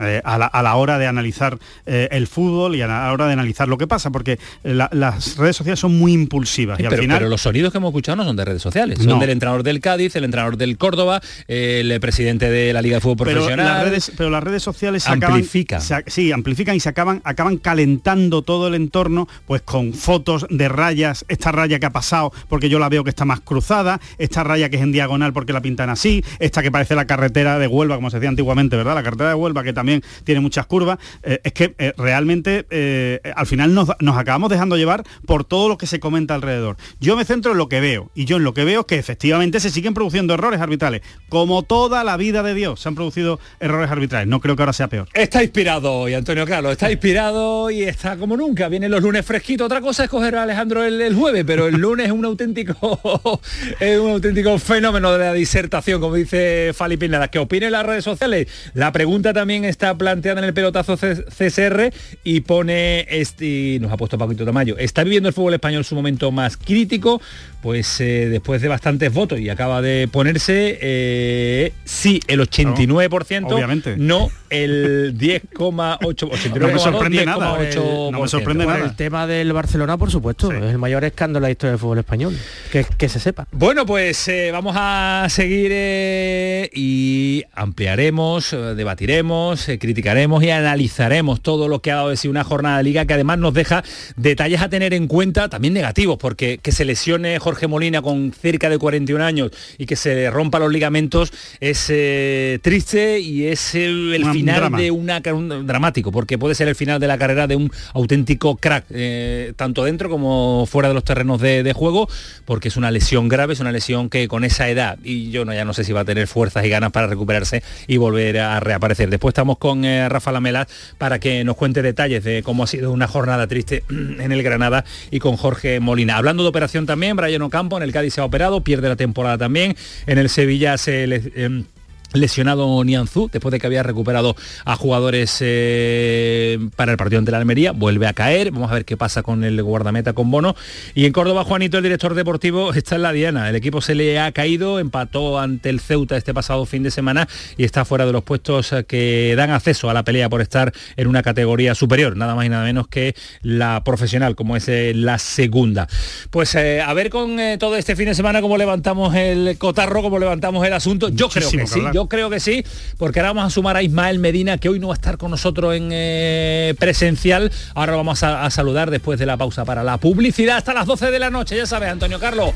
Eh, 0.00 0.20
a, 0.24 0.38
la, 0.38 0.46
a 0.46 0.62
la 0.62 0.74
hora 0.76 0.98
de 0.98 1.06
analizar 1.06 1.58
eh, 1.86 2.08
el 2.10 2.26
fútbol 2.26 2.76
y 2.76 2.82
a 2.82 2.86
la 2.86 3.12
hora 3.12 3.26
de 3.26 3.32
analizar 3.32 3.68
lo 3.68 3.78
que 3.78 3.86
pasa, 3.86 4.10
porque 4.10 4.38
la- 4.62 4.88
las 4.92 5.36
redes 5.36 5.56
sociales 5.56 5.78
son 5.80 5.96
muy 5.98 6.12
impulsivas 6.12 6.76
Sí, 6.76 6.82
y 6.82 6.86
al 6.86 6.90
pero, 6.90 7.02
final 7.02 7.18
pero 7.18 7.30
los 7.30 7.40
sonidos 7.42 7.72
que 7.72 7.78
hemos 7.78 7.88
escuchado 7.90 8.16
no 8.16 8.24
son 8.24 8.36
de 8.36 8.44
redes 8.44 8.62
sociales, 8.62 8.98
son 8.98 9.06
No. 9.08 9.18
del 9.18 9.30
entrenador 9.30 9.62
del 9.62 9.80
Cádiz, 9.80 10.14
el 10.16 10.24
entrenador 10.24 10.56
del 10.56 10.76
Córdoba, 10.78 11.20
el 11.46 11.98
presidente 12.00 12.50
de 12.50 12.72
la 12.72 12.82
Liga 12.82 12.96
de 12.96 13.00
Fútbol 13.00 13.26
pero 13.26 13.40
Profesional. 13.40 13.66
las 13.66 13.84
redes 13.84 14.12
pero 14.16 14.30
las 14.30 14.42
redes 14.42 14.62
sociales 14.62 15.02
se 15.02 15.10
acaban 15.10 15.36
Amplifican. 15.36 15.80
se 15.80 15.94
a- 15.94 16.02
sí 16.06 16.32
amplifican 16.32 16.76
y 16.76 16.80
se 16.80 16.88
acaban 16.88 17.20
acaban 17.24 17.56
calentando 17.58 18.42
todo 18.42 18.68
el 18.68 18.74
entorno 18.74 19.28
pues 19.46 19.62
con 19.62 19.92
fotos 19.94 20.46
de 20.50 20.68
rayas 20.68 21.24
esta 21.28 21.52
raya 21.52 21.78
que 21.78 21.86
ha 21.86 21.90
pasado 21.90 22.32
porque 22.48 22.68
yo 22.68 22.78
la 22.78 22.88
veo 22.88 23.04
que 23.04 23.10
está 23.10 23.24
más 23.24 23.40
cruzada 23.40 24.00
esta 24.18 24.44
raya 24.44 24.68
que 24.68 24.76
es 24.76 24.82
en 24.82 24.92
diagonal 24.92 25.32
porque 25.32 25.52
la 25.52 25.60
pintan 25.62 25.90
así 25.90 26.22
esta 26.38 26.62
que 26.62 26.70
parece 26.70 26.94
la 26.94 27.06
carretera 27.06 27.58
de 27.58 27.66
Huelva 27.66 27.96
como 27.96 28.10
se 28.10 28.18
decía 28.18 28.28
antiguamente 28.28 28.76
verdad 28.76 28.94
la 28.94 29.02
carretera 29.02 29.30
de 29.30 29.34
Huelva 29.36 29.62
que 29.64 29.72
también 29.72 29.87
tiene 30.24 30.40
muchas 30.40 30.66
curvas 30.66 30.98
Eh, 31.22 31.40
es 31.44 31.52
que 31.52 31.74
eh, 31.78 31.92
realmente 31.96 32.66
eh, 32.70 33.20
al 33.34 33.46
final 33.46 33.74
nos, 33.74 33.88
nos 34.00 34.16
acabamos 34.16 34.50
dejando 34.50 34.76
llevar 34.76 35.04
por 35.26 35.44
todo 35.44 35.68
lo 35.68 35.78
que 35.78 35.86
se 35.86 36.00
comenta 36.00 36.34
alrededor 36.34 36.76
yo 37.00 37.16
me 37.16 37.24
centro 37.24 37.52
en 37.52 37.58
lo 37.58 37.68
que 37.68 37.80
veo 37.80 38.10
y 38.14 38.24
yo 38.24 38.36
en 38.36 38.44
lo 38.44 38.54
que 38.54 38.64
veo 38.64 38.80
es 38.80 38.86
que 38.86 38.96
efectivamente 38.96 39.60
se 39.60 39.70
siguen 39.70 39.94
produciendo 39.94 40.34
errores 40.34 40.60
arbitrales 40.60 41.02
como 41.28 41.62
toda 41.62 42.04
la 42.04 42.16
vida 42.16 42.42
de 42.42 42.54
Dios 42.54 42.80
se 42.80 42.88
han 42.88 42.94
producido 42.94 43.40
errores 43.60 43.90
arbitrales 43.90 44.28
no 44.28 44.40
creo 44.40 44.56
que 44.56 44.62
ahora 44.62 44.72
sea 44.72 44.88
peor 44.88 45.08
Está 45.14 45.42
inspirado 45.42 45.92
hoy, 45.92 46.14
Antonio 46.14 46.46
Carlos, 46.46 46.72
está 46.72 46.90
inspirado 46.90 47.70
y 47.70 47.82
está 47.82 48.16
como 48.16 48.36
nunca. 48.36 48.68
Vienen 48.68 48.90
los 48.90 49.02
lunes 49.02 49.24
fresquitos. 49.24 49.66
Otra 49.66 49.80
cosa 49.80 50.04
es 50.04 50.10
coger 50.10 50.36
a 50.36 50.44
Alejandro 50.44 50.84
el, 50.84 51.00
el 51.00 51.14
jueves, 51.14 51.44
pero 51.46 51.66
el 51.66 51.76
lunes 51.76 52.06
es 52.06 52.12
un 52.12 52.24
auténtico 52.24 53.40
es 53.80 53.98
un 53.98 54.10
auténtico 54.10 54.58
fenómeno 54.58 55.12
de 55.12 55.18
la 55.18 55.32
disertación, 55.32 56.00
como 56.00 56.14
dice 56.14 56.72
Fali 56.74 56.96
Pineda. 56.96 57.28
Que 57.28 57.38
opine 57.38 57.66
en 57.66 57.72
las 57.72 57.84
redes 57.84 58.04
sociales. 58.04 58.48
La 58.74 58.92
pregunta 58.92 59.32
también 59.32 59.64
está 59.78 59.96
planteada 59.96 60.40
en 60.40 60.44
el 60.44 60.54
pelotazo 60.54 60.96
CSR 60.96 61.92
y 62.24 62.40
pone 62.40 63.06
este 63.08 63.46
y 63.46 63.78
nos 63.78 63.92
ha 63.92 63.96
puesto 63.96 64.18
Paquito 64.18 64.44
Tamayo. 64.44 64.76
¿Está 64.76 65.04
viviendo 65.04 65.28
el 65.28 65.32
fútbol 65.32 65.54
español 65.54 65.84
su 65.84 65.94
momento 65.94 66.32
más 66.32 66.56
crítico? 66.56 67.22
Pues 67.62 68.00
eh, 68.00 68.28
después 68.30 68.62
de 68.62 68.68
bastantes 68.68 69.12
votos 69.12 69.40
y 69.40 69.48
acaba 69.48 69.82
de 69.82 70.08
ponerse 70.08 70.78
eh, 70.80 71.72
sí 71.84 72.20
el 72.28 72.40
89%, 72.40 73.52
obviamente. 73.52 73.96
no 73.96 74.30
el 74.50 75.14
10,8 75.18 75.98
89,2, 75.98 76.58
No 76.58 76.68
me 76.68 76.78
sorprende 76.78 77.26
nada. 77.26 77.58
10,8%. 77.58 78.10
No 78.12 78.20
me 78.22 78.28
sorprende 78.28 78.64
Por 78.64 78.74
nada. 78.74 78.84
el 78.86 78.96
tema 78.96 79.26
del 79.26 79.52
Barcelona, 79.52 79.96
por 79.98 80.10
supuesto, 80.10 80.52
es 80.52 80.62
el 80.62 80.78
mayor 80.78 81.04
escándalo 81.04 81.44
de 81.44 81.48
la 81.48 81.52
historia 81.52 81.72
del 81.72 81.80
fútbol 81.80 81.98
español. 81.98 82.36
Que, 82.72 82.84
que 82.84 83.08
se 83.08 83.20
sepa. 83.20 83.46
Bueno, 83.52 83.84
pues 83.86 84.26
eh, 84.28 84.50
vamos 84.52 84.74
a 84.78 85.26
seguir 85.28 85.70
eh, 85.72 86.70
y 86.72 87.44
ampliaremos, 87.54 88.52
eh, 88.52 88.56
debatiremos, 88.74 89.68
eh, 89.68 89.78
criticaremos 89.78 90.42
y 90.42 90.50
analizaremos 90.50 91.40
todo 91.40 91.68
lo 91.68 91.80
que 91.80 91.90
ha 91.90 91.96
dado 91.96 92.10
de 92.10 92.16
sí 92.16 92.28
una 92.28 92.44
jornada 92.44 92.78
de 92.78 92.84
liga 92.84 93.04
que 93.04 93.14
además 93.14 93.38
nos 93.38 93.54
deja 93.54 93.84
detalles 94.16 94.62
a 94.62 94.68
tener 94.68 94.94
en 94.94 95.08
cuenta, 95.08 95.48
también 95.48 95.74
negativos, 95.74 96.18
porque 96.18 96.58
que 96.58 96.72
se 96.72 96.84
lesione 96.84 97.38
Jorge 97.48 97.66
Molina 97.66 98.02
con 98.02 98.30
cerca 98.30 98.68
de 98.68 98.76
41 98.76 99.24
años 99.24 99.52
y 99.78 99.86
que 99.86 99.96
se 99.96 100.28
rompa 100.30 100.58
los 100.58 100.70
ligamentos 100.70 101.32
es 101.60 101.86
eh, 101.88 102.58
triste 102.60 103.20
y 103.20 103.46
es 103.46 103.74
el, 103.74 104.22
final 104.32 104.56
drama. 104.56 104.78
de 104.78 104.90
una 104.90 105.22
un 105.32 105.66
dramático, 105.66 106.12
porque 106.12 106.36
puede 106.36 106.54
ser 106.54 106.68
el 106.68 106.74
final 106.74 107.00
de 107.00 107.06
la 107.06 107.16
carrera 107.16 107.46
de 107.46 107.56
un 107.56 107.72
auténtico 107.94 108.56
crack, 108.56 108.84
eh, 108.90 109.54
tanto 109.56 109.84
dentro 109.84 110.10
como 110.10 110.66
fuera 110.66 110.88
de 110.88 110.94
los 110.94 111.04
terrenos 111.04 111.40
de, 111.40 111.62
de 111.62 111.72
juego, 111.72 112.06
porque 112.44 112.68
es 112.68 112.76
una 112.76 112.90
lesión 112.90 113.28
grave, 113.28 113.54
es 113.54 113.60
una 113.60 113.72
lesión 113.72 114.10
que 114.10 114.28
con 114.28 114.44
esa 114.44 114.68
edad, 114.68 114.98
y 115.02 115.30
yo 115.30 115.46
no, 115.46 115.54
ya 115.54 115.64
no 115.64 115.72
sé 115.72 115.84
si 115.84 115.92
va 115.94 116.00
a 116.00 116.04
tener 116.04 116.26
fuerzas 116.26 116.66
y 116.66 116.68
ganas 116.68 116.92
para 116.92 117.06
recuperarse 117.06 117.62
y 117.86 117.96
volver 117.96 118.40
a 118.40 118.60
reaparecer. 118.60 119.08
Después 119.08 119.30
estamos 119.32 119.56
con 119.56 119.86
eh, 119.86 120.06
Rafa 120.10 120.32
Lamela 120.32 120.68
para 120.98 121.18
que 121.18 121.44
nos 121.44 121.56
cuente 121.56 121.80
detalles 121.80 122.24
de 122.24 122.42
cómo 122.42 122.64
ha 122.64 122.66
sido 122.66 122.92
una 122.92 123.08
jornada 123.08 123.46
triste 123.46 123.84
en 123.88 124.32
el 124.32 124.42
Granada 124.42 124.84
y 125.10 125.18
con 125.18 125.38
Jorge 125.38 125.80
Molina. 125.80 126.18
Hablando 126.18 126.42
de 126.42 126.50
operación 126.50 126.84
también, 126.84 127.16
Brian 127.16 127.37
Ocampo 127.42 127.76
en 127.76 127.82
el 127.82 127.92
Cádiz 127.92 128.14
se 128.14 128.20
ha 128.20 128.24
operado, 128.24 128.62
pierde 128.62 128.88
la 128.88 128.96
temporada 128.96 129.38
también, 129.38 129.76
en 130.06 130.18
el 130.18 130.28
Sevilla 130.28 130.76
se 130.78 131.06
le- 131.06 131.32
em, 131.36 131.64
lesionado 132.12 132.82
Nianzú 132.84 133.28
después 133.30 133.52
de 133.52 133.60
que 133.60 133.66
había 133.66 133.82
recuperado 133.82 134.36
a 134.64 134.76
jugadores 134.76 135.38
eh, 135.40 136.58
para 136.76 136.92
el 136.92 136.98
partido 136.98 137.18
ante 137.18 137.30
la 137.30 137.38
Almería 137.38 137.72
vuelve 137.72 138.06
a 138.06 138.12
caer. 138.12 138.50
Vamos 138.50 138.70
a 138.70 138.74
ver 138.74 138.84
qué 138.84 138.96
pasa 138.96 139.22
con 139.22 139.44
el 139.44 139.62
guardameta 139.62 140.12
con 140.12 140.30
Bono. 140.30 140.56
Y 140.94 141.04
en 141.04 141.12
Córdoba 141.12 141.44
Juanito 141.44 141.78
el 141.78 141.82
director 141.82 142.14
deportivo 142.14 142.72
está 142.74 142.96
en 142.96 143.02
la 143.02 143.12
diana. 143.12 143.48
El 143.48 143.56
equipo 143.56 143.80
se 143.80 143.94
le 143.94 144.18
ha 144.18 144.32
caído 144.32 144.78
empató 144.78 145.38
ante 145.38 145.68
el 145.68 145.80
Ceuta 145.80 146.16
este 146.16 146.34
pasado 146.34 146.64
fin 146.66 146.82
de 146.82 146.90
semana 146.90 147.28
y 147.56 147.64
está 147.64 147.84
fuera 147.84 148.06
de 148.06 148.12
los 148.12 148.24
puestos 148.24 148.72
eh, 148.72 148.84
que 148.84 149.34
dan 149.36 149.50
acceso 149.50 149.90
a 149.90 149.94
la 149.94 150.04
pelea 150.04 150.28
por 150.28 150.40
estar 150.40 150.72
en 150.96 151.06
una 151.06 151.22
categoría 151.22 151.74
superior. 151.74 152.16
Nada 152.16 152.34
más 152.34 152.46
y 152.46 152.48
nada 152.48 152.64
menos 152.64 152.88
que 152.88 153.14
la 153.42 153.82
profesional 153.84 154.34
como 154.34 154.56
es 154.56 154.68
eh, 154.68 154.92
la 154.94 155.18
segunda. 155.18 155.88
Pues 156.30 156.54
eh, 156.54 156.80
a 156.80 156.92
ver 156.94 157.10
con 157.10 157.38
todo 157.58 157.76
este 157.76 157.96
fin 157.96 158.06
de 158.06 158.14
semana 158.14 158.40
cómo 158.40 158.56
levantamos 158.56 159.14
el 159.14 159.56
cotarro 159.58 160.02
cómo 160.02 160.18
levantamos 160.18 160.66
el 160.66 160.72
asunto. 160.72 161.08
Yo 161.08 161.28
creo 161.28 161.50
que 161.50 161.58
que 161.58 161.66
sí. 161.66 161.80
Yo 161.98 162.06
creo 162.08 162.30
que 162.30 162.38
sí, 162.38 162.64
porque 162.96 163.18
ahora 163.18 163.32
vamos 163.32 163.50
a 163.52 163.54
sumar 163.54 163.76
a 163.76 163.82
Ismael 163.82 164.20
Medina, 164.20 164.56
que 164.58 164.68
hoy 164.68 164.78
no 164.78 164.86
va 164.86 164.94
a 164.94 164.98
estar 164.98 165.18
con 165.18 165.32
nosotros 165.32 165.74
en 165.74 165.88
eh, 165.90 166.76
presencial. 166.78 167.50
Ahora 167.74 167.92
lo 167.92 167.98
vamos 167.98 168.22
a, 168.22 168.44
a 168.44 168.50
saludar 168.50 168.92
después 168.92 169.18
de 169.18 169.26
la 169.26 169.36
pausa 169.36 169.64
para 169.64 169.82
la 169.82 169.98
publicidad 169.98 170.58
hasta 170.58 170.72
las 170.74 170.86
12 170.86 171.10
de 171.10 171.18
la 171.18 171.30
noche. 171.30 171.56
Ya 171.56 171.66
sabes, 171.66 171.90
Antonio 171.90 172.20
Carlos. 172.20 172.52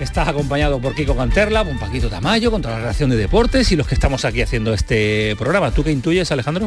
Estás 0.00 0.26
acompañado 0.26 0.80
por 0.80 0.92
Kiko 0.96 1.16
Canterla, 1.16 1.62
por 1.62 1.78
Paquito 1.78 2.08
Tamayo, 2.08 2.50
con 2.50 2.62
toda 2.62 2.74
la 2.74 2.80
redacción 2.80 3.10
de 3.10 3.16
deportes 3.16 3.70
y 3.70 3.76
los 3.76 3.86
que 3.86 3.94
estamos 3.94 4.24
aquí 4.24 4.42
haciendo 4.42 4.74
este 4.74 5.36
programa. 5.38 5.70
¿Tú 5.70 5.84
qué 5.84 5.92
intuyes, 5.92 6.32
Alejandro? 6.32 6.66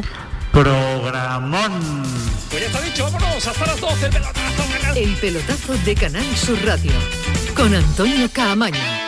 Programón. 0.50 2.04
Pues 2.48 2.62
ya 2.62 2.68
está 2.68 2.80
dicho, 2.80 3.04
vámonos, 3.04 3.46
hasta 3.46 3.66
las 3.66 3.78
12, 3.78 4.06
el 4.06 4.12
pelotazo. 4.12 4.96
El 4.96 5.14
pelotazo 5.16 5.74
de 5.84 5.94
Canal 5.94 6.36
Sur 6.36 6.58
Radio 6.64 6.92
con 7.54 7.74
Antonio 7.74 8.30
Caamaño. 8.32 9.07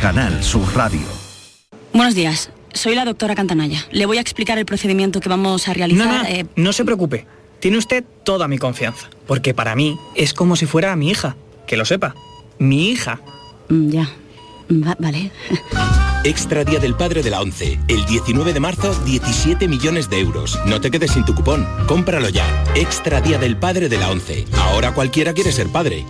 Canal 0.00 0.42
Sur 0.42 0.66
Radio. 0.74 1.06
Buenos 1.92 2.14
días, 2.14 2.50
soy 2.74 2.94
la 2.94 3.04
doctora 3.04 3.34
Cantanaya. 3.34 3.84
Le 3.90 4.06
voy 4.06 4.18
a 4.18 4.20
explicar 4.20 4.58
el 4.58 4.66
procedimiento 4.66 5.20
que 5.20 5.28
vamos 5.28 5.68
a 5.68 5.72
realizar. 5.74 6.06
No, 6.06 6.18
no, 6.22 6.24
eh, 6.28 6.46
no 6.56 6.72
se 6.72 6.84
preocupe. 6.84 7.26
Tiene 7.60 7.78
usted 7.78 8.04
toda 8.24 8.48
mi 8.48 8.58
confianza. 8.58 9.08
Porque 9.26 9.54
para 9.54 9.74
mí 9.74 9.98
es 10.14 10.34
como 10.34 10.56
si 10.56 10.66
fuera 10.66 10.94
mi 10.96 11.08
hija. 11.10 11.36
Que 11.66 11.76
lo 11.76 11.84
sepa. 11.84 12.14
Mi 12.58 12.90
hija. 12.90 13.20
mm, 13.68 13.88
ya. 13.90 14.10
Va- 14.70 14.96
vale. 14.98 15.30
Extra 16.24 16.64
Día 16.64 16.80
del 16.80 16.94
Padre 16.96 17.22
de 17.22 17.30
la 17.30 17.40
ONCE. 17.40 17.78
El 17.88 18.04
19 18.04 18.52
de 18.52 18.60
marzo, 18.60 18.94
17 19.04 19.68
millones 19.68 20.10
de 20.10 20.18
euros. 20.20 20.58
No 20.66 20.80
te 20.80 20.90
quedes 20.90 21.12
sin 21.12 21.24
tu 21.24 21.34
cupón. 21.34 21.66
Cómpralo 21.86 22.28
ya. 22.28 22.44
Extra 22.74 23.20
Día 23.20 23.38
del 23.38 23.56
Padre 23.56 23.88
de 23.88 23.96
la 23.96 24.10
ONCE. 24.10 24.44
Ahora 24.58 24.92
cualquiera 24.92 25.32
quiere 25.32 25.52
ser 25.52 25.68
padre. 25.68 26.04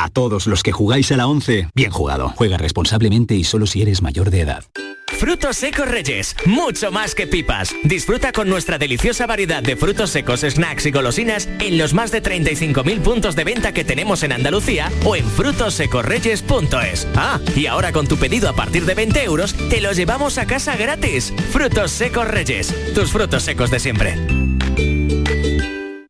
A 0.00 0.08
todos 0.10 0.46
los 0.46 0.62
que 0.62 0.70
jugáis 0.70 1.10
a 1.10 1.16
la 1.16 1.26
11, 1.26 1.70
bien 1.74 1.90
jugado. 1.90 2.32
Juega 2.36 2.56
responsablemente 2.56 3.34
y 3.34 3.42
solo 3.42 3.66
si 3.66 3.82
eres 3.82 4.00
mayor 4.00 4.30
de 4.30 4.42
edad. 4.42 4.64
Frutos 5.08 5.56
secos 5.56 5.88
Reyes, 5.88 6.36
mucho 6.46 6.92
más 6.92 7.16
que 7.16 7.26
pipas. 7.26 7.74
Disfruta 7.82 8.30
con 8.30 8.48
nuestra 8.48 8.78
deliciosa 8.78 9.26
variedad 9.26 9.60
de 9.60 9.74
frutos 9.74 10.10
secos, 10.10 10.42
snacks 10.42 10.86
y 10.86 10.92
golosinas 10.92 11.48
en 11.58 11.78
los 11.78 11.94
más 11.94 12.12
de 12.12 12.22
35.000 12.22 13.00
puntos 13.00 13.34
de 13.34 13.42
venta 13.42 13.72
que 13.72 13.84
tenemos 13.84 14.22
en 14.22 14.30
Andalucía 14.30 14.92
o 15.04 15.16
en 15.16 15.28
frutosecorreyes.es. 15.28 17.08
Ah, 17.16 17.40
y 17.56 17.66
ahora 17.66 17.90
con 17.90 18.06
tu 18.06 18.18
pedido 18.18 18.48
a 18.48 18.52
partir 18.52 18.84
de 18.86 18.94
20 18.94 19.24
euros, 19.24 19.54
te 19.68 19.80
lo 19.80 19.90
llevamos 19.90 20.38
a 20.38 20.46
casa 20.46 20.76
gratis. 20.76 21.34
Frutos 21.50 21.90
secos 21.90 22.28
Reyes, 22.28 22.72
tus 22.94 23.10
frutos 23.10 23.42
secos 23.42 23.72
de 23.72 23.80
siempre. 23.80 24.47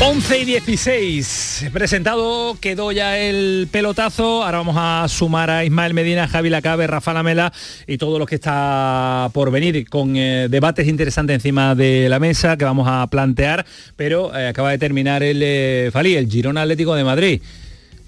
Once 0.00 0.38
y 0.38 0.44
16. 0.44 1.70
Presentado 1.72 2.58
quedó 2.60 2.92
ya 2.92 3.18
el 3.18 3.66
pelotazo. 3.70 4.44
Ahora 4.44 4.58
vamos 4.58 4.76
a 4.78 5.06
sumar 5.08 5.50
a 5.50 5.64
Ismael 5.64 5.94
Medina, 5.94 6.28
Javi 6.28 6.50
Lacabe, 6.50 6.86
Rafa 6.86 7.14
Lamela 7.14 7.52
y 7.86 7.96
todo 7.96 8.18
lo 8.18 8.26
que 8.26 8.34
está 8.34 9.30
por 9.32 9.50
venir 9.50 9.88
con 9.88 10.14
eh, 10.16 10.48
debates 10.50 10.86
interesantes 10.86 11.34
encima 11.36 11.74
de 11.74 12.08
la 12.10 12.18
mesa 12.18 12.58
que 12.58 12.64
vamos 12.66 12.86
a 12.88 13.06
plantear. 13.06 13.64
Pero 13.96 14.36
eh, 14.36 14.48
acaba 14.48 14.70
de 14.70 14.78
terminar 14.78 15.22
el 15.22 15.40
eh, 15.42 15.90
Fali, 15.90 16.14
el 16.14 16.30
Girona 16.30 16.62
Atlético 16.62 16.94
de 16.94 17.04
Madrid. 17.04 17.40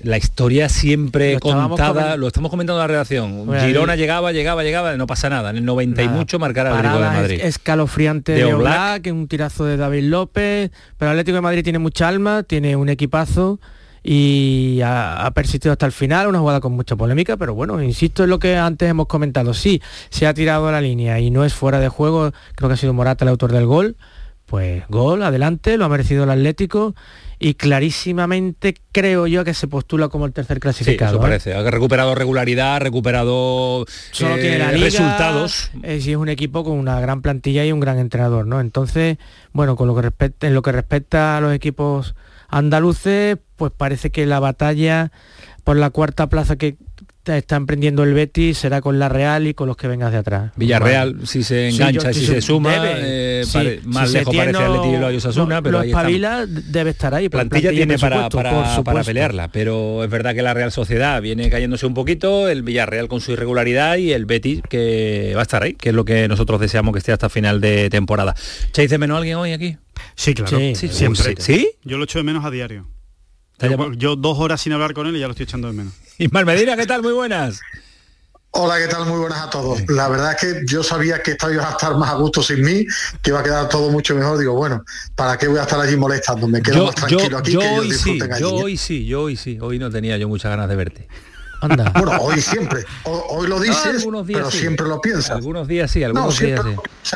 La 0.03 0.17
historia 0.17 0.69
siempre 0.69 1.35
Lo 1.35 1.41
contada, 1.41 2.17
lo 2.17 2.29
estamos 2.29 2.51
comentando 2.51 2.81
en 2.81 2.85
la 2.85 2.87
redacción. 2.87 3.47
Bueno, 3.47 3.63
Girona 3.65 3.95
el- 3.95 3.99
llegaba, 4.01 4.31
llegaba, 4.33 4.63
llegaba, 4.63 4.97
no 4.97 5.07
pasa 5.09 5.29
nada. 5.29 5.51
En 5.51 5.57
el 5.57 5.65
90 5.65 6.03
y 6.03 6.07
Nada. 6.07 6.17
mucho 6.19 6.39
marcar 6.39 6.69
al 6.69 6.75
Atlético 6.77 7.01
de 7.01 7.11
Madrid. 7.11 7.41
es- 7.41 7.57
escalofriante 7.57 8.33
De 8.33 8.45
Oblak. 8.45 9.07
Un 9.13 9.27
tirazo 9.27 9.65
de 9.65 9.77
David 9.77 10.05
López, 10.05 10.71
pero 10.97 11.11
el 11.11 11.17
Atlético 11.19 11.35
de 11.37 11.41
Madrid 11.43 11.65
tiene 11.65 11.81
mucha 11.81 12.07
alma, 12.07 12.45
tiene 12.45 12.77
un 12.77 12.89
equipazo 12.89 13.59
y 14.05 14.81
ha, 14.85 15.27
ha 15.27 15.31
persistido 15.33 15.73
hasta 15.73 15.87
el 15.87 15.93
final, 15.93 16.29
una 16.29 16.39
jugada 16.39 16.61
con 16.61 16.73
mucha 16.73 16.95
polémica, 16.95 17.37
pero 17.37 17.55
bueno, 17.55 17.83
insisto 17.83 18.23
en 18.25 18.31
lo 18.31 18.39
que 18.39 18.57
antes 18.57 18.89
hemos 18.89 19.07
comentado, 19.07 19.53
sí, 19.53 19.83
se 20.11 20.27
ha 20.29 20.33
tirado 20.35 20.69
a 20.69 20.73
la 20.73 20.81
línea 20.81 21.19
y 21.19 21.31
no 21.31 21.45
es 21.45 21.53
fuera 21.55 21.81
de 21.81 21.89
juego, 21.89 22.31
creo 22.55 22.69
que 22.69 22.75
ha 22.75 22.77
sido 22.79 22.95
Morata 22.95 23.25
el 23.25 23.31
autor 23.31 23.51
del 23.53 23.67
gol, 23.67 23.97
pues 24.47 24.85
gol, 24.89 25.23
adelante, 25.25 25.77
lo 25.77 25.85
ha 25.85 25.89
merecido 25.89 26.25
el 26.25 26.31
Atlético 26.31 26.95
y 27.41 27.55
clarísimamente 27.55 28.75
creo 28.93 29.27
yo 29.27 29.45
que 29.45 29.55
se 29.55 29.69
postula 29.69 30.09
como 30.09 30.27
el 30.27 30.33
tercer 30.33 30.57
Sí, 30.57 30.61
clasificado. 30.61 31.11
eso 31.13 31.19
¿eh? 31.19 31.23
parece. 31.23 31.55
Ha 31.55 31.71
recuperado 31.71 32.15
regularidad, 32.15 32.77
ha 32.77 32.79
recuperado 32.81 33.87
solo 34.13 34.37
eh, 34.37 34.41
tiene 34.41 34.59
la 34.59 34.73
liga, 34.73 34.85
resultados. 34.87 35.71
eh, 35.83 36.01
sí 36.01 36.11
es 36.13 36.17
un 36.17 36.29
equipo 36.29 36.65
con 36.65 36.75
una 36.79 37.01
gran 37.01 37.23
plantilla 37.23 37.65
y 37.65 37.73
un 37.73 37.81
gran 37.81 37.99
entrenador, 37.99 38.47
¿no? 38.47 38.61
Entonces, 38.61 39.19
bueno, 39.53 39.77
con 39.77 39.87
lo 39.89 39.95
que 39.95 40.03
respecta, 40.03 40.47
en 40.47 40.55
lo 40.55 40.63
que 40.63 40.73
respecta 40.73 41.37
a 41.37 41.41
los 41.41 41.53
equipos 41.55 42.15
andaluces, 42.49 43.39
pues 43.57 43.73
parece 43.77 44.11
que 44.11 44.27
la 44.27 44.41
batalla 44.41 45.13
por 45.65 45.77
la 45.77 45.91
cuarta 45.91 46.29
plaza 46.29 46.57
que 46.57 46.77
está 47.37 47.57
emprendiendo 47.57 48.03
el 48.05 48.15
Betis 48.15 48.57
será 48.59 48.81
con 48.81 48.99
la 48.99 49.09
Real 49.09 49.47
y 49.47 49.55
con 49.55 49.67
los 49.69 49.77
que 49.77 49.89
vengas 49.89 50.13
de 50.13 50.19
atrás. 50.19 50.53
Villarreal, 50.57 51.11
Bueno. 51.15 51.27
si 51.27 51.43
se 51.43 51.71
Sí, 51.71 51.77
engancha, 51.77 52.09
yo- 52.11 52.15
si 52.15 52.21
sí, 52.21 52.27
se 52.27 52.41
sí, 52.41 52.47
suma, 52.47 52.73
debe. 52.73 53.41
eh, 53.41 53.45
Sí, 53.45 53.53
pare- 53.53 53.81
si 53.83 53.87
más 53.89 54.11
se 54.11 54.19
lejos 54.19 54.35
parece 54.37 54.59
Atleti 54.59 54.89
Bilbao 54.89 55.11
y 55.11 55.13
lo- 55.13 55.19
Osasuna, 55.19 55.57
lo- 55.57 55.63
pero 55.63 55.79
ahí 55.81 55.89
espabila, 55.91 56.47
debe 56.47 56.91
estar 56.91 57.15
ahí. 57.15 57.29
plantilla 57.29 57.71
tiene 57.71 57.99
para, 57.99 58.29
para, 58.29 59.03
pelearla, 59.05 59.49
pero 59.49 60.05
es 60.05 60.11
verdad 60.11 60.35
que 60.35 60.43
la 60.43 60.55
Real 60.55 60.73
Sociedad 60.73 61.21
viene 61.21 61.51
cayéndose 61.51 61.85
un 61.87 61.95
poquito, 61.95 62.49
el 62.49 62.63
Villarreal 62.63 63.09
con 63.09 63.21
su 63.21 63.33
irregularidad 63.33 63.97
y 63.97 64.13
el 64.13 64.25
Betis 64.27 64.63
que 64.69 65.33
va 65.35 65.41
a 65.41 65.43
estar 65.43 65.63
ahí, 65.63 65.75
que 65.75 65.91
es 65.91 65.95
lo 65.95 66.05
que 66.05 66.29
nosotros 66.29 66.61
deseamos 66.61 66.93
que 66.93 66.99
esté 66.99 67.13
hasta 67.13 67.29
final 67.29 67.61
de 67.61 67.91
temporada. 67.91 68.35
¿Echáis 68.69 68.91
de 68.91 68.99
menos 68.99 69.17
a 69.17 69.19
alguien 69.19 69.37
hoy 69.37 69.53
aquí? 69.53 69.77
Sí, 70.15 70.35
claro. 70.35 70.59
Sí, 70.59 70.89
siempre. 70.89 71.35
¿Sí? 71.39 71.71
Yo 71.85 71.99
lo 71.99 72.05
echo 72.05 72.19
de 72.19 72.25
menos 72.25 72.45
a 72.45 72.51
diario. 72.51 72.87
¿Te 73.57 73.67
ha 73.67 73.71
Yo, 73.71 73.93
yo 73.95 74.15
dos 74.17 74.39
horas 74.39 74.61
sin 74.61 74.73
hablar 74.73 74.93
con 74.95 75.07
él 75.09 75.17
y 75.17 75.21
ya 75.21 75.27
lo 75.27 75.33
estoy 75.33 75.45
echando 75.45 75.67
de 75.69 75.75
menos. 75.75 75.93
Ismael 76.19 76.47
Medina, 76.47 76.77
¿qué 76.77 76.87
tal? 76.87 77.03
Muy 77.03 77.13
buenas. 77.13 77.61
Hola, 78.51 78.79
¿qué 78.79 78.89
tal? 78.89 79.07
Muy 79.07 79.21
buenas 79.21 79.39
a 79.39 79.51
todos. 79.51 79.81
La 79.89 80.09
verdad 80.09 80.33
es 80.33 80.41
que 80.41 80.63
yo 80.67 80.83
sabía 80.83 81.23
que 81.23 81.33
estabais 81.33 81.61
a 81.61 81.71
estar 81.71 81.97
más 81.97 82.11
a 82.11 82.15
gusto 82.15 82.43
sin 82.43 82.63
mí, 82.65 82.85
que 83.23 83.31
iba 83.31 83.41
a 83.41 83.43
quedar 83.43 83.69
todo 83.69 83.91
mucho 83.91 84.15
mejor. 84.17 84.37
Digo, 84.39 84.55
bueno, 84.55 84.85
¿para 85.15 85.37
qué 85.39 85.47
voy 85.47 85.59
a 85.59 85.63
estar 85.63 85.79
allí 85.79 85.97
molestando? 85.97 86.49
Me 86.49 86.61
quedo 86.61 86.77
Yo, 86.77 86.85
más 86.87 86.95
tranquilo 86.97 87.39
aquí 87.39 87.53
yo 87.53 87.61
que 87.61 87.67
ellos 87.69 87.79
hoy 87.81 87.87
sí, 87.93 87.93
disfruten 88.13 88.33
allí. 88.33 88.41
yo 88.43 88.49
¿eh? 88.51 88.63
hoy 88.65 88.77
sí, 88.77 89.07
yo 89.07 89.23
hoy 89.23 89.37
sí. 89.37 89.59
Hoy 89.61 89.79
no 89.79 89.91
tenía 89.91 90.17
yo 90.17 90.29
muchas 90.29 90.51
ganas 90.51 90.69
de 90.69 90.77
verte. 90.77 91.09
Anda. 91.61 91.93
Bueno, 91.95 92.13
hoy 92.21 92.41
siempre. 92.41 92.85
Hoy 93.05 93.47
lo 93.47 93.61
dices, 93.61 94.03
días 94.03 94.25
pero 94.27 94.51
sí. 94.51 94.59
siempre 94.59 94.87
lo 94.89 95.01
piensas. 95.01 95.31
Algunos 95.37 95.69
días 95.69 95.91
sí, 95.91 96.03
algunos 96.03 96.41
No, 96.41 96.47
días 96.47 96.61
sí. 96.65 97.15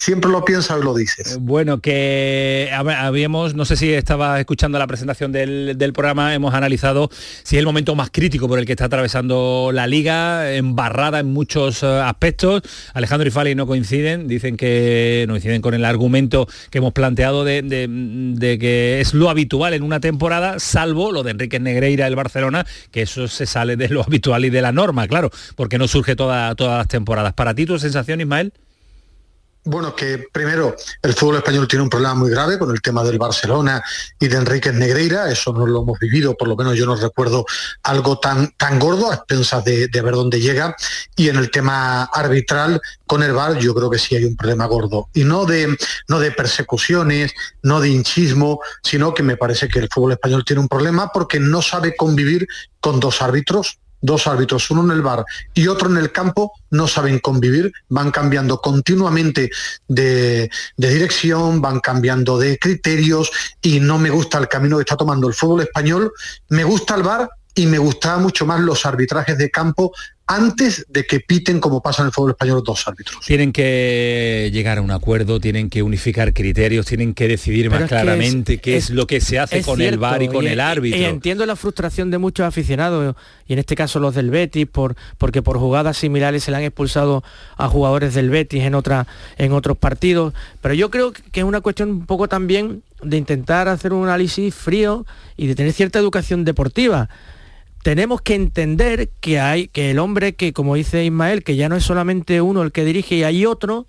Siempre 0.00 0.30
lo 0.30 0.42
piensas 0.46 0.78
y 0.80 0.84
lo 0.84 0.94
dices. 0.94 1.36
Bueno, 1.40 1.80
que 1.80 2.70
hab- 2.72 2.96
habíamos, 2.96 3.54
no 3.54 3.66
sé 3.66 3.76
si 3.76 3.92
estaba 3.92 4.40
escuchando 4.40 4.78
la 4.78 4.86
presentación 4.86 5.30
del, 5.30 5.76
del 5.76 5.92
programa, 5.92 6.34
hemos 6.34 6.54
analizado 6.54 7.10
si 7.42 7.56
es 7.56 7.60
el 7.60 7.66
momento 7.66 7.94
más 7.94 8.08
crítico 8.10 8.48
por 8.48 8.58
el 8.58 8.64
que 8.64 8.72
está 8.72 8.86
atravesando 8.86 9.70
la 9.74 9.86
liga, 9.86 10.54
embarrada 10.54 11.20
en 11.20 11.26
muchos 11.26 11.82
eh, 11.82 11.86
aspectos. 11.86 12.62
Alejandro 12.94 13.28
y 13.28 13.30
Fali 13.30 13.54
no 13.54 13.66
coinciden, 13.66 14.26
dicen 14.26 14.56
que 14.56 15.26
no 15.28 15.34
coinciden 15.34 15.60
con 15.60 15.74
el 15.74 15.84
argumento 15.84 16.48
que 16.70 16.78
hemos 16.78 16.94
planteado 16.94 17.44
de, 17.44 17.60
de- 17.60 17.86
de 17.90 18.58
que 18.58 19.00
es 19.02 19.12
lo 19.12 19.28
habitual 19.28 19.74
en 19.74 19.82
una 19.82 20.00
temporada, 20.00 20.58
salvo 20.60 21.12
lo 21.12 21.22
de 21.22 21.32
Enrique 21.32 21.60
Negreira 21.60 22.06
del 22.06 22.16
Barcelona, 22.16 22.66
que 22.90 23.02
eso 23.02 23.28
se 23.28 23.44
sale 23.44 23.76
de 23.76 23.90
lo 23.90 24.02
habitual 24.06 24.46
y 24.46 24.50
de 24.50 24.62
la 24.62 24.72
norma, 24.72 25.06
claro, 25.06 25.30
porque 25.56 25.76
no 25.76 25.86
surge 25.86 26.16
toda- 26.16 26.54
todas 26.54 26.78
las 26.78 26.88
temporadas. 26.88 27.34
Para 27.34 27.54
ti, 27.54 27.66
tu 27.66 27.78
sensación, 27.78 28.22
Ismael? 28.22 28.54
Bueno, 29.70 29.94
que 29.94 30.26
primero 30.32 30.74
el 31.00 31.14
fútbol 31.14 31.36
español 31.36 31.68
tiene 31.68 31.84
un 31.84 31.88
problema 31.88 32.14
muy 32.14 32.28
grave 32.28 32.58
con 32.58 32.72
el 32.72 32.82
tema 32.82 33.04
del 33.04 33.18
Barcelona 33.18 33.80
y 34.18 34.26
de 34.26 34.36
Enrique 34.36 34.72
Negreira, 34.72 35.30
eso 35.30 35.52
no 35.52 35.64
lo 35.64 35.82
hemos 35.82 35.96
vivido, 36.00 36.36
por 36.36 36.48
lo 36.48 36.56
menos 36.56 36.76
yo 36.76 36.86
no 36.86 36.96
recuerdo 36.96 37.46
algo 37.84 38.18
tan, 38.18 38.50
tan 38.56 38.80
gordo 38.80 39.12
a 39.12 39.14
expensas 39.14 39.64
de, 39.64 39.86
de 39.86 40.02
ver 40.02 40.14
dónde 40.14 40.40
llega. 40.40 40.74
Y 41.14 41.28
en 41.28 41.36
el 41.36 41.52
tema 41.52 42.02
arbitral 42.02 42.80
con 43.06 43.22
el 43.22 43.32
VAR 43.32 43.58
yo 43.58 43.72
creo 43.72 43.88
que 43.88 44.00
sí 44.00 44.16
hay 44.16 44.24
un 44.24 44.34
problema 44.34 44.66
gordo. 44.66 45.08
Y 45.14 45.22
no 45.22 45.46
de, 45.46 45.76
no 46.08 46.18
de 46.18 46.32
persecuciones, 46.32 47.32
no 47.62 47.80
de 47.80 47.90
hinchismo, 47.90 48.58
sino 48.82 49.14
que 49.14 49.22
me 49.22 49.36
parece 49.36 49.68
que 49.68 49.78
el 49.78 49.88
fútbol 49.88 50.12
español 50.12 50.44
tiene 50.44 50.62
un 50.62 50.68
problema 50.68 51.12
porque 51.12 51.38
no 51.38 51.62
sabe 51.62 51.94
convivir 51.94 52.48
con 52.80 52.98
dos 52.98 53.22
árbitros 53.22 53.78
dos 54.00 54.26
árbitros, 54.26 54.70
uno 54.70 54.84
en 54.84 54.90
el 54.90 55.02
bar 55.02 55.24
y 55.54 55.66
otro 55.68 55.88
en 55.90 55.96
el 55.96 56.12
campo, 56.12 56.52
no 56.70 56.86
saben 56.86 57.18
convivir, 57.18 57.72
van 57.88 58.10
cambiando 58.10 58.60
continuamente 58.60 59.50
de, 59.88 60.50
de 60.76 60.88
dirección, 60.88 61.60
van 61.60 61.80
cambiando 61.80 62.38
de 62.38 62.58
criterios 62.58 63.30
y 63.60 63.80
no 63.80 63.98
me 63.98 64.10
gusta 64.10 64.38
el 64.38 64.48
camino 64.48 64.76
que 64.76 64.82
está 64.82 64.96
tomando 64.96 65.28
el 65.28 65.34
fútbol 65.34 65.62
español, 65.62 66.12
me 66.48 66.64
gusta 66.64 66.94
el 66.94 67.02
bar 67.02 67.28
y 67.54 67.66
me 67.66 67.78
gustaban 67.78 68.22
mucho 68.22 68.46
más 68.46 68.60
los 68.60 68.86
arbitrajes 68.86 69.36
de 69.36 69.50
campo 69.50 69.92
antes 70.30 70.86
de 70.88 71.04
que 71.06 71.18
piten 71.18 71.58
como 71.58 71.82
pasa 71.82 72.02
en 72.02 72.06
el 72.06 72.12
fútbol 72.12 72.30
español 72.30 72.62
dos 72.64 72.86
árbitros. 72.86 73.24
Tienen 73.26 73.52
que 73.52 74.48
llegar 74.52 74.78
a 74.78 74.80
un 74.82 74.92
acuerdo, 74.92 75.40
tienen 75.40 75.68
que 75.68 75.82
unificar 75.82 76.32
criterios, 76.32 76.86
tienen 76.86 77.14
que 77.14 77.26
decidir 77.26 77.68
Pero 77.68 77.80
más 77.80 77.88
claramente 77.88 78.54
es- 78.54 78.60
qué 78.60 78.76
es, 78.76 78.84
es- 78.84 78.90
lo 78.90 79.06
que 79.08 79.20
se 79.20 79.40
hace 79.40 79.62
con 79.62 79.80
el 79.80 79.98
VAR 79.98 80.22
y 80.22 80.28
con 80.28 80.44
y- 80.44 80.48
el 80.48 80.60
árbitro. 80.60 81.00
Y 81.00 81.04
entiendo 81.04 81.44
la 81.46 81.56
frustración 81.56 82.12
de 82.12 82.18
muchos 82.18 82.46
aficionados, 82.46 83.16
y 83.48 83.54
en 83.54 83.58
este 83.58 83.74
caso 83.74 83.98
los 83.98 84.14
del 84.14 84.30
Betis, 84.30 84.66
por, 84.66 84.94
porque 85.18 85.42
por 85.42 85.58
jugadas 85.58 85.96
similares 85.96 86.44
se 86.44 86.52
le 86.52 86.58
han 86.58 86.62
expulsado 86.62 87.24
a 87.56 87.68
jugadores 87.68 88.14
del 88.14 88.30
Betis 88.30 88.62
en, 88.62 88.74
otra, 88.76 89.08
en 89.36 89.52
otros 89.52 89.76
partidos. 89.78 90.32
Pero 90.60 90.74
yo 90.74 90.90
creo 90.90 91.12
que 91.12 91.40
es 91.40 91.44
una 91.44 91.60
cuestión 91.60 91.90
un 91.90 92.06
poco 92.06 92.28
también 92.28 92.82
de 93.02 93.16
intentar 93.16 93.66
hacer 93.66 93.92
un 93.92 94.04
análisis 94.04 94.54
frío 94.54 95.06
y 95.36 95.48
de 95.48 95.54
tener 95.56 95.72
cierta 95.72 95.98
educación 95.98 96.44
deportiva 96.44 97.08
tenemos 97.82 98.20
que 98.20 98.34
entender 98.34 99.10
que 99.20 99.40
hay 99.40 99.68
que 99.68 99.90
el 99.90 99.98
hombre 99.98 100.34
que 100.34 100.52
como 100.52 100.74
dice 100.74 101.04
Ismael 101.04 101.42
que 101.42 101.56
ya 101.56 101.68
no 101.68 101.76
es 101.76 101.84
solamente 101.84 102.40
uno 102.40 102.62
el 102.62 102.72
que 102.72 102.84
dirige 102.84 103.16
y 103.16 103.22
hay 103.22 103.46
otro 103.46 103.86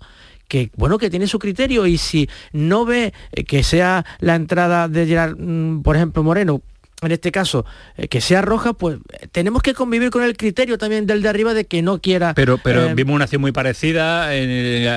que 0.48 0.70
bueno 0.76 0.98
que 0.98 1.10
tiene 1.10 1.26
su 1.26 1.38
criterio 1.38 1.86
y 1.86 1.98
si 1.98 2.28
no 2.52 2.84
ve 2.84 3.12
eh, 3.32 3.44
que 3.44 3.62
sea 3.62 4.04
la 4.20 4.34
entrada 4.34 4.88
de 4.88 5.06
Gerard, 5.06 5.36
mm, 5.38 5.82
por 5.82 5.96
ejemplo 5.96 6.22
Moreno 6.22 6.62
en 7.02 7.12
este 7.12 7.32
caso 7.32 7.64
eh, 7.96 8.08
que 8.08 8.20
sea 8.20 8.42
roja 8.42 8.72
pues 8.72 8.98
tenemos 9.32 9.62
que 9.62 9.74
convivir 9.74 10.10
con 10.10 10.22
el 10.22 10.36
criterio 10.36 10.78
también 10.78 11.06
del 11.06 11.22
de 11.22 11.28
arriba 11.28 11.54
de 11.54 11.64
que 11.64 11.82
no 11.82 12.00
quiera 12.00 12.32
Pero, 12.34 12.58
pero 12.58 12.86
eh, 12.86 12.94
vimos 12.94 13.14
una 13.14 13.24
acción 13.24 13.40
muy 13.40 13.52
parecida. 13.52 14.28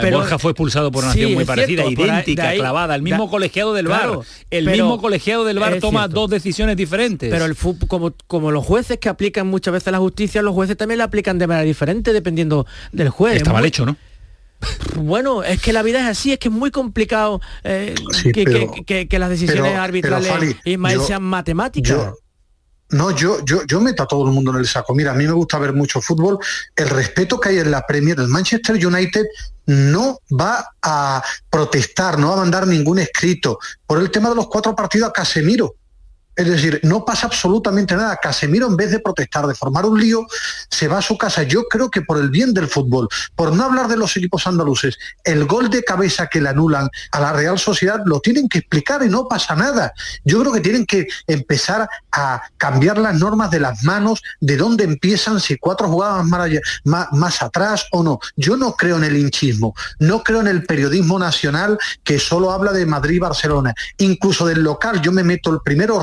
pero- 0.01 0.17
Borja 0.17 0.39
fue 0.39 0.51
expulsado 0.51 0.91
por 0.91 1.03
una 1.03 1.13
sí, 1.13 1.19
acción 1.21 1.33
muy 1.35 1.45
parecida, 1.45 1.83
cierto, 1.83 2.05
idéntica, 2.05 2.49
ahí- 2.49 2.59
clavada. 2.59 2.95
El 2.95 3.01
mismo 3.01 3.25
da- 3.25 3.29
colegiado 3.31 3.73
del 3.73 3.85
claro, 3.87 4.17
VAR. 4.19 4.25
El 4.51 4.65
pero- 4.65 4.75
mismo 4.85 5.01
colegiado 5.01 5.43
del 5.45 5.57
es 5.57 5.79
toma 5.79 6.01
cierto. 6.01 6.21
dos 6.21 6.29
decisiones 6.29 6.77
diferentes. 6.77 7.29
Pero 7.31 7.45
el 7.45 7.55
fútbol, 7.55 7.87
como, 7.87 8.13
como 8.27 8.51
los 8.51 8.65
jueces 8.65 8.97
que 8.99 9.09
aplican 9.09 9.47
muchas 9.47 9.73
veces 9.73 9.91
la 9.91 9.99
justicia, 9.99 10.41
los 10.41 10.53
jueces 10.53 10.77
también 10.77 10.99
la 10.99 11.05
aplican 11.05 11.37
de 11.39 11.47
manera 11.47 11.65
diferente 11.65 12.13
dependiendo 12.13 12.65
del 12.91 13.09
juez. 13.09 13.37
Está 13.37 13.49
Es 13.49 13.53
mal 13.53 13.65
hecho, 13.65 13.85
¿no? 13.85 13.97
Bueno, 14.95 15.43
es 15.43 15.61
que 15.61 15.73
la 15.73 15.81
vida 15.83 15.99
es 16.01 16.07
así, 16.07 16.33
es 16.33 16.39
que 16.39 16.47
es 16.47 16.53
muy 16.53 16.71
complicado 16.71 17.41
eh, 17.63 17.95
Sí, 18.11 18.31
que, 18.31 18.43
pero- 18.45 18.71
que- 18.71 18.83
que- 18.85 19.07
que 19.07 19.19
las 19.19 19.29
decisiones 19.29 19.63
pero- 19.71 19.81
arbitrales 19.81 20.27
pero, 20.29 20.39
Fali, 20.39 20.57
Ismael, 20.65 20.97
yo- 20.99 21.05
sean 21.05 21.23
matemáticas. 21.23 21.89
yo- 21.89 22.17
No, 22.91 23.09
yo, 23.09 23.43
yo, 23.43 23.65
yo 23.65 23.81
meto 23.81 24.03
a 24.03 24.07
todo 24.07 24.27
el 24.27 24.31
mundo 24.31 24.51
en 24.51 24.57
el 24.57 24.67
saco. 24.67 24.93
Mira, 24.93 25.11
a 25.11 25.15
mí 25.15 25.25
me 25.25 25.31
gusta 25.33 25.57
ver 25.57 25.73
mucho 25.73 26.01
fútbol. 26.01 26.37
El 26.75 26.87
respeto 26.89 27.39
que 27.39 27.49
hay 27.49 27.57
en 27.57 27.71
la 27.71 27.81
Premier, 27.85 28.19
el 28.19 28.27
Manchester 28.27 28.75
United 28.75 29.25
no 29.65 30.19
va 30.39 30.63
a 30.83 31.23
protestar, 31.49 32.19
no 32.19 32.27
va 32.29 32.33
a 32.35 32.37
mandar 32.37 32.67
ningún 32.67 32.99
escrito 32.99 33.57
por 33.87 33.99
el 33.99 34.11
tema 34.11 34.29
de 34.29 34.35
los 34.35 34.47
cuatro 34.47 34.75
partidos 34.75 35.09
a 35.09 35.13
Casemiro. 35.13 35.73
Es 36.35 36.47
decir, 36.47 36.79
no 36.83 37.05
pasa 37.05 37.27
absolutamente 37.27 37.95
nada. 37.95 38.17
Casemiro, 38.17 38.67
en 38.67 38.75
vez 38.75 38.91
de 38.91 38.99
protestar, 38.99 39.47
de 39.47 39.55
formar 39.55 39.85
un 39.85 39.99
lío, 39.99 40.25
se 40.69 40.87
va 40.87 40.97
a 40.97 41.01
su 41.01 41.17
casa. 41.17 41.43
Yo 41.43 41.63
creo 41.65 41.89
que 41.89 42.01
por 42.01 42.17
el 42.17 42.29
bien 42.29 42.53
del 42.53 42.67
fútbol, 42.67 43.07
por 43.35 43.53
no 43.53 43.63
hablar 43.63 43.87
de 43.87 43.97
los 43.97 44.15
equipos 44.17 44.45
andaluces, 44.47 44.97
el 45.23 45.45
gol 45.45 45.69
de 45.69 45.83
cabeza 45.83 46.27
que 46.27 46.41
le 46.41 46.49
anulan 46.49 46.89
a 47.11 47.19
la 47.19 47.33
Real 47.33 47.57
Sociedad 47.57 48.01
lo 48.05 48.19
tienen 48.19 48.49
que 48.49 48.59
explicar 48.59 49.03
y 49.03 49.09
no 49.09 49.27
pasa 49.27 49.55
nada. 49.55 49.93
Yo 50.23 50.39
creo 50.41 50.51
que 50.51 50.61
tienen 50.61 50.85
que 50.85 51.07
empezar 51.27 51.87
a 52.11 52.41
cambiar 52.57 52.97
las 52.97 53.15
normas 53.15 53.51
de 53.51 53.59
las 53.59 53.83
manos, 53.83 54.21
de 54.39 54.57
dónde 54.57 54.83
empiezan, 54.83 55.39
si 55.39 55.57
cuatro 55.57 55.87
jugadas 55.87 56.25
más, 56.83 57.41
atrás 57.41 57.85
o 57.91 58.03
no. 58.03 58.19
Yo 58.35 58.57
no 58.57 58.75
creo 58.75 58.97
en 58.97 59.03
el 59.03 59.17
hinchismo, 59.17 59.73
no 59.99 60.23
creo 60.23 60.41
en 60.41 60.47
el 60.47 60.65
periodismo 60.65 61.19
nacional 61.19 61.77
que 62.03 62.19
solo 62.19 62.51
habla 62.51 62.71
de 62.71 62.85
Madrid 62.85 63.15
y 63.15 63.19
Barcelona. 63.19 63.73
Incluso 63.97 64.45
del 64.45 64.63
local, 64.63 65.01
yo 65.01 65.11
me 65.11 65.23
meto 65.23 65.51
el 65.51 65.59
primero. 65.63 65.99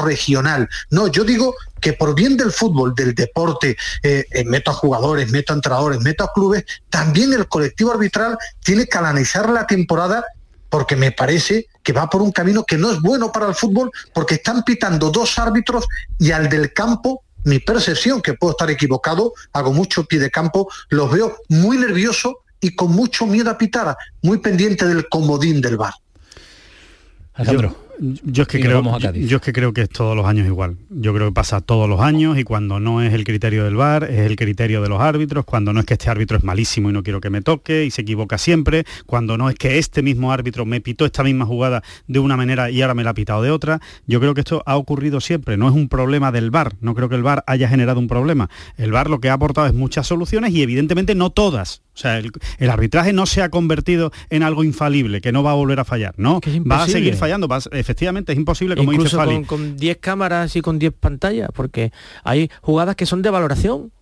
No, 0.90 1.08
yo 1.08 1.24
digo 1.24 1.54
que 1.80 1.92
por 1.92 2.14
bien 2.14 2.36
del 2.36 2.52
fútbol, 2.52 2.94
del 2.94 3.14
deporte, 3.14 3.76
eh, 4.02 4.24
eh, 4.30 4.44
meto 4.44 4.70
a 4.70 4.74
jugadores, 4.74 5.30
meto 5.30 5.52
a 5.52 5.56
entrenadores, 5.56 6.00
meto 6.00 6.24
a 6.24 6.32
clubes, 6.32 6.64
también 6.88 7.32
el 7.32 7.48
colectivo 7.48 7.92
arbitral 7.92 8.38
tiene 8.62 8.86
que 8.86 8.98
analizar 8.98 9.50
la 9.50 9.66
temporada 9.66 10.24
porque 10.68 10.96
me 10.96 11.12
parece 11.12 11.66
que 11.82 11.92
va 11.92 12.08
por 12.08 12.22
un 12.22 12.32
camino 12.32 12.64
que 12.64 12.78
no 12.78 12.90
es 12.90 13.00
bueno 13.00 13.30
para 13.30 13.48
el 13.48 13.54
fútbol 13.54 13.90
porque 14.14 14.36
están 14.36 14.62
pitando 14.62 15.10
dos 15.10 15.38
árbitros 15.38 15.86
y 16.18 16.30
al 16.30 16.48
del 16.48 16.72
campo, 16.72 17.24
mi 17.44 17.58
percepción, 17.58 18.22
que 18.22 18.34
puedo 18.34 18.52
estar 18.52 18.70
equivocado, 18.70 19.34
hago 19.52 19.72
mucho 19.72 20.04
pie 20.04 20.20
de 20.20 20.30
campo, 20.30 20.70
los 20.88 21.10
veo 21.10 21.36
muy 21.48 21.76
nervioso 21.76 22.38
y 22.60 22.74
con 22.74 22.92
mucho 22.92 23.26
miedo 23.26 23.50
a 23.50 23.58
pitar, 23.58 23.96
muy 24.22 24.38
pendiente 24.38 24.86
del 24.86 25.08
comodín 25.08 25.60
del 25.60 25.76
bar. 25.76 25.94
Alejandro. 27.34 27.76
Yo, 28.24 28.42
es 28.42 28.48
que 28.48 28.58
creo, 28.64 28.82
yo, 29.28 29.36
es 29.36 29.42
que 29.42 29.52
creo 29.52 29.72
que 29.72 29.82
es 29.82 29.88
todos 29.88 30.16
los 30.16 30.26
años 30.26 30.46
igual. 30.46 30.76
Yo 30.90 31.14
creo 31.14 31.28
que 31.28 31.32
pasa 31.34 31.60
todos 31.60 31.88
los 31.88 32.00
años 32.00 32.36
y 32.38 32.42
cuando 32.44 32.80
no 32.80 33.00
es 33.00 33.12
el 33.14 33.24
criterio 33.24 33.62
del 33.64 33.76
VAR, 33.76 34.04
es 34.04 34.18
el 34.20 34.34
criterio 34.36 34.82
de 34.82 34.88
los 34.88 35.00
árbitros, 35.00 35.44
cuando 35.44 35.72
no 35.72 35.80
es 35.80 35.86
que 35.86 35.94
este 35.94 36.10
árbitro 36.10 36.36
es 36.36 36.42
malísimo 36.44 36.90
y 36.90 36.92
no 36.92 37.02
quiero 37.02 37.20
que 37.20 37.30
me 37.30 37.42
toque 37.42 37.84
y 37.84 37.90
se 37.92 38.02
equivoca 38.02 38.38
siempre, 38.38 38.84
cuando 39.06 39.38
no 39.38 39.48
es 39.48 39.54
que 39.56 39.78
este 39.78 40.02
mismo 40.02 40.32
árbitro 40.32 40.66
me 40.66 40.80
pitó 40.80 41.04
esta 41.06 41.22
misma 41.22 41.46
jugada 41.46 41.82
de 42.08 42.18
una 42.18 42.36
manera 42.36 42.70
y 42.70 42.82
ahora 42.82 42.94
me 42.94 43.04
la 43.04 43.10
ha 43.10 43.14
pitado 43.14 43.42
de 43.42 43.50
otra. 43.50 43.80
Yo 44.06 44.18
creo 44.20 44.34
que 44.34 44.40
esto 44.40 44.62
ha 44.66 44.76
ocurrido 44.76 45.20
siempre, 45.20 45.56
no 45.56 45.68
es 45.68 45.74
un 45.74 45.88
problema 45.88 46.32
del 46.32 46.50
VAR, 46.50 46.74
no 46.80 46.94
creo 46.94 47.08
que 47.08 47.14
el 47.14 47.22
VAR 47.22 47.44
haya 47.46 47.68
generado 47.68 48.00
un 48.00 48.08
problema. 48.08 48.50
El 48.76 48.90
VAR 48.90 49.08
lo 49.08 49.20
que 49.20 49.28
ha 49.28 49.34
aportado 49.34 49.68
es 49.68 49.74
muchas 49.74 50.06
soluciones 50.08 50.52
y 50.52 50.62
evidentemente 50.62 51.14
no 51.14 51.30
todas. 51.30 51.82
O 51.94 51.98
sea, 51.98 52.16
el, 52.18 52.32
el 52.58 52.70
arbitraje 52.70 53.12
no 53.12 53.26
se 53.26 53.42
ha 53.42 53.50
convertido 53.50 54.12
en 54.30 54.42
algo 54.42 54.64
infalible, 54.64 55.20
que 55.20 55.30
no 55.30 55.42
va 55.42 55.50
a 55.50 55.54
volver 55.54 55.78
a 55.78 55.84
fallar, 55.84 56.14
¿no? 56.16 56.40
Va 56.70 56.84
a 56.84 56.86
seguir 56.92 57.14
fallando, 57.16 57.48
va 57.48 57.56
a- 57.56 57.60
efectivamente 57.92 58.32
es 58.32 58.38
imposible, 58.38 58.74
como 58.74 58.90
dice 58.90 59.02
Incluso 59.02 59.16
Fali. 59.18 59.34
con, 59.34 59.44
con 59.44 59.76
10 59.76 59.98
cámaras 59.98 60.56
y 60.56 60.62
con 60.62 60.78
10 60.78 60.94
pantallas, 60.98 61.50
porque 61.54 61.92
hay 62.24 62.50
jugadas 62.62 62.96
que 62.96 63.06
son 63.06 63.22
de 63.22 63.30
valoración. 63.30 63.92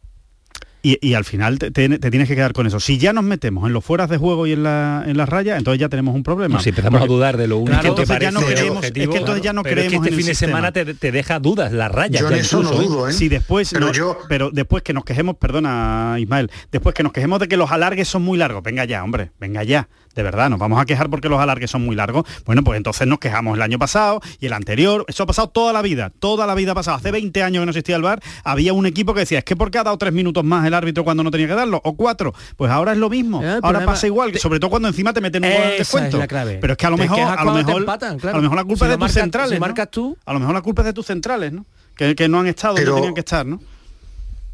Y, 0.83 0.99
y 1.07 1.13
al 1.15 1.25
final 1.25 1.59
te, 1.59 1.71
te- 1.71 1.99
te 1.99 2.11
tienes 2.11 2.27
que 2.27 2.35
quedar 2.35 2.53
con 2.55 2.67
eso. 2.67 2.81
Si 2.81 2.97
ya 2.97 3.13
nos 3.13 3.23
metemos 3.25 3.67
en 3.67 3.73
los 3.75 3.85
fueras 3.85 4.09
de 4.09 4.17
juego 4.17 4.47
y 4.47 4.53
en, 4.53 4.63
la, 4.63 5.05
en 5.07 5.17
las 5.19 5.29
rayas, 5.29 5.59
entonces 5.59 5.79
ya 5.79 5.89
tenemos 5.91 6.15
un 6.15 6.23
problema. 6.23 6.55
No, 6.57 6.63
si 6.63 6.71
empezamos 6.71 7.01
Porque- 7.01 7.13
a 7.13 7.17
dudar 7.17 7.37
de 7.37 7.47
lo 7.49 7.59
único 7.59 7.71
Claro, 7.73 7.83
que 7.83 7.89
entonces 7.89 8.09
parece 8.09 8.25
ya 8.25 8.31
no 8.41 8.47
creemos, 8.47 8.77
objetivo, 8.79 9.05
es 9.05 9.11
que 9.11 9.19
entonces 9.19 9.43
ya 9.45 9.53
no 9.53 9.63
pero 9.63 9.81
es 9.81 9.85
que 9.85 9.89
creemos 9.89 10.07
este 10.07 10.09
en 10.09 10.15
el 10.15 10.19
fin 10.21 10.27
de 10.27 10.35
sistema. 10.35 10.51
semana 10.51 10.73
te, 10.73 10.95
te 10.95 11.13
deja 11.13 11.39
dudas, 11.39 11.73
las 11.73 11.93
rayas. 11.93 12.21
Yo 12.23 12.29
en 12.31 12.35
eso 12.37 12.63
no 12.63 12.71
incluso, 12.73 12.89
dudo, 12.89 13.09
¿eh? 13.09 13.13
Si 13.13 13.29
después, 13.29 13.71
Pero 13.73 13.87
no- 13.89 13.93
yo- 13.93 14.19
pero 14.29 14.51
después 14.51 14.83
que 14.83 14.95
nos 14.95 15.05
quejemos, 15.05 15.37
perdona 15.37 16.17
Ismael, 16.19 16.51
después 16.73 16.95
que 16.95 17.03
nos 17.03 17.13
quejemos 17.13 17.41
de 17.41 17.49
que 17.49 17.57
los 17.59 17.71
alargues 17.71 18.09
son 18.09 18.23
muy 18.23 18.39
largos, 18.39 18.63
venga 18.63 18.85
ya, 18.87 19.05
hombre, 19.05 19.33
venga 19.39 19.63
ya. 19.65 19.89
de 20.15 20.25
verdad, 20.25 20.51
nos 20.51 20.59
vamos 20.59 20.81
a 20.83 20.85
quejar 20.87 21.09
porque 21.09 21.29
los 21.29 21.41
alargues 21.41 21.71
son 21.71 21.87
muy 21.87 21.95
largos, 21.95 22.25
bueno, 22.45 22.65
pues 22.65 22.77
entonces 22.77 23.07
nos 23.07 23.21
quejamos 23.21 23.57
el 23.57 23.63
año 23.63 23.79
pasado 23.79 24.21
y 24.41 24.47
el 24.47 24.53
anterior, 24.53 25.05
eso 25.07 25.23
ha 25.23 25.27
pasado 25.27 25.49
toda 25.51 25.73
la 25.73 25.83
vida, 25.83 26.11
toda 26.19 26.49
la 26.49 26.55
vida 26.57 26.73
ha 26.73 26.75
pasado. 26.75 26.97
Hace 26.97 27.13
20 27.13 27.43
años 27.45 27.63
que 27.63 27.67
no 27.67 27.71
existía 27.71 27.95
el 27.95 28.03
bar, 28.03 28.21
había 28.43 28.73
un 28.73 28.87
equipo 28.87 29.15
que 29.15 29.21
decía, 29.21 29.39
es 29.39 29.45
que 29.45 29.55
porque 29.55 29.79
ha 29.79 29.85
dado 29.85 29.97
tres 29.99 30.13
minutos 30.13 30.43
más 30.43 30.67
el 30.71 30.75
árbitro 30.75 31.05
cuando 31.05 31.23
no 31.23 31.31
tenía 31.31 31.47
que 31.49 31.55
darlo, 31.55 31.81
o 31.85 31.93
cuatro, 31.95 32.33
pues 32.57 32.71
ahora 32.71 32.93
es 32.93 32.99
lo 32.99 33.11
mismo, 33.11 33.43
el 33.43 33.49
ahora 33.49 33.61
problema- 33.61 33.87
pasa 33.93 34.07
igual, 34.07 34.37
sobre 34.39 34.59
todo 34.61 34.71
cuando 34.71 34.89
encima 34.89 35.13
te 35.13 35.21
meten 35.21 35.45
un 35.45 35.51
gol 35.53 35.61
de 35.63 35.79
descuento. 35.79 36.17
es 36.17 36.21
la 36.21 36.27
clave. 36.29 36.59
Pero 36.61 36.73
es 36.73 36.77
que 36.79 36.87
a 36.87 36.91
lo 36.91 36.97
Te 36.97 37.03
mejor, 37.03 37.21
a 37.21 37.45
lo 37.45 37.53
te 37.53 37.59
mejor, 37.65 37.81
empatan, 37.83 38.19
claro. 38.19 38.35
a 38.37 38.39
lo 38.39 38.43
mejor 38.43 38.57
la 38.57 38.65
culpa 38.65 38.87
Si 38.87 38.93
es 38.93 38.99
de 38.99 39.05
tus 39.07 39.13
centrales, 39.13 39.49
si 39.51 39.55
¿no? 39.57 39.61
marcas 39.61 39.91
tú, 39.91 40.17
A 40.25 40.33
lo 40.33 40.41
mejor 40.41 40.55
la 40.55 40.63
culpa 40.63 40.83
es 40.83 40.87
de 40.87 40.93
tus 40.93 41.07
centrales, 41.07 41.53
¿no? 41.53 41.67
Que, 41.97 42.15
que 42.15 42.29
no 42.29 42.41
han 42.41 42.47
estado 42.47 42.75
Pero- 42.77 42.87
donde 42.93 43.01
tenían 43.03 43.15
que 43.15 43.21
estar, 43.21 43.45
¿no? 43.45 43.61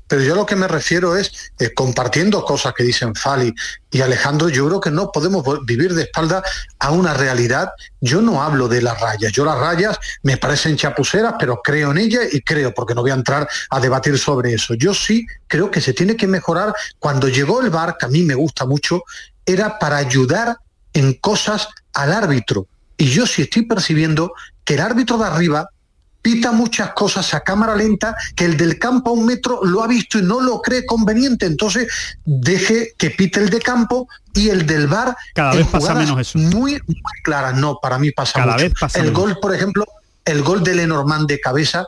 Pero 0.09 0.23
yo 0.23 0.35
lo 0.35 0.47
que 0.47 0.57
me 0.57 0.69
refiero 0.69 1.17
es, 1.17 1.53
eh, 1.59 1.75
compartiendo 1.75 2.45
cosas 2.45 2.75
que 2.75 2.85
dicen 2.85 3.15
Fali 3.15 3.55
y 3.91 4.01
Alejandro, 4.01 4.49
yo 4.49 4.67
creo 4.67 4.81
que 4.81 4.91
no 4.91 5.11
podemos 5.11 5.45
vivir 5.65 5.95
de 5.95 6.05
espalda 6.05 6.43
a 6.79 6.91
una 6.91 7.15
realidad. 7.15 7.71
Yo 8.01 8.23
no 8.23 8.43
hablo 8.43 8.69
de 8.69 8.83
las 8.83 9.01
rayas, 9.01 9.33
yo 9.33 9.45
las 9.45 9.59
rayas 9.59 9.99
me 10.23 10.37
parecen 10.37 10.77
chapuceras, 10.77 11.35
pero 11.39 11.61
creo 11.63 11.91
en 11.91 11.99
ellas 11.99 12.25
y 12.33 12.41
creo, 12.41 12.73
porque 12.73 12.95
no 12.95 13.03
voy 13.03 13.11
a 13.11 13.15
entrar 13.15 13.49
a 13.71 13.81
debatir 13.81 14.19
sobre 14.19 14.55
eso. 14.55 14.75
Yo 14.75 14.95
sí 14.95 15.27
creo 15.47 15.71
que 15.71 15.81
se 15.81 15.93
tiene 15.93 16.17
que 16.17 16.27
mejorar. 16.27 16.75
Cuando 16.99 17.29
llegó 17.29 17.61
el 17.61 17.71
VAR, 17.71 17.97
que 17.99 18.07
a 18.07 18.09
mí 18.09 18.23
me 18.23 18.35
gusta 18.35 18.65
mucho, 18.65 19.03
era 19.45 19.79
para 19.79 19.97
ayudar 19.97 20.57
en 20.93 21.15
cosas 21.15 21.69
al 21.93 22.13
árbitro. 22.13 22.69
Y 22.97 23.07
yo 23.07 23.27
sí 23.27 23.43
estoy 23.43 23.63
percibiendo 23.63 24.33
que 24.65 24.75
el 24.75 24.81
árbitro 24.81 25.19
de 25.19 25.27
arriba 25.27 25.71
pita 26.27 26.51
muchas 26.51 26.91
cosas 26.91 27.33
a 27.35 27.41
cámara 27.43 27.77
lenta 27.77 28.17
que 28.35 28.47
el 28.47 28.57
del 28.57 28.81
campo 28.81 29.11
a 29.11 29.13
un 29.13 29.27
metro 29.27 29.61
lo 29.65 29.85
ha 29.85 29.87
visto 29.87 30.19
y 30.19 30.23
no 30.23 30.41
lo 30.41 30.61
cree 30.61 30.85
conveniente. 30.85 31.47
Entonces, 31.47 31.87
deje 32.25 32.95
que 32.99 33.11
pite 33.11 33.39
el 33.39 33.49
de 33.49 33.61
campo 33.61 34.09
y 34.35 34.49
el 34.49 34.67
del 34.67 34.89
bar. 34.89 35.17
Cada 35.37 35.55
vez 35.55 35.69
pasa 35.69 35.95
menos 35.95 36.19
eso. 36.21 36.37
Muy, 36.37 36.73
muy 36.85 37.21
claras. 37.23 37.55
No, 37.55 37.79
para 37.81 38.01
mí 38.01 38.11
pasa 38.11 38.41
Cada 38.41 38.55
mucho. 38.55 38.65
vez 38.65 38.75
pasa 38.81 38.99
el 38.99 39.05
menos. 39.07 39.21
gol, 39.21 39.39
por 39.41 39.55
ejemplo, 39.55 39.85
el 40.25 40.43
gol 40.43 40.65
de 40.65 40.75
Lenormand 40.75 41.29
de 41.29 41.39
cabeza, 41.39 41.85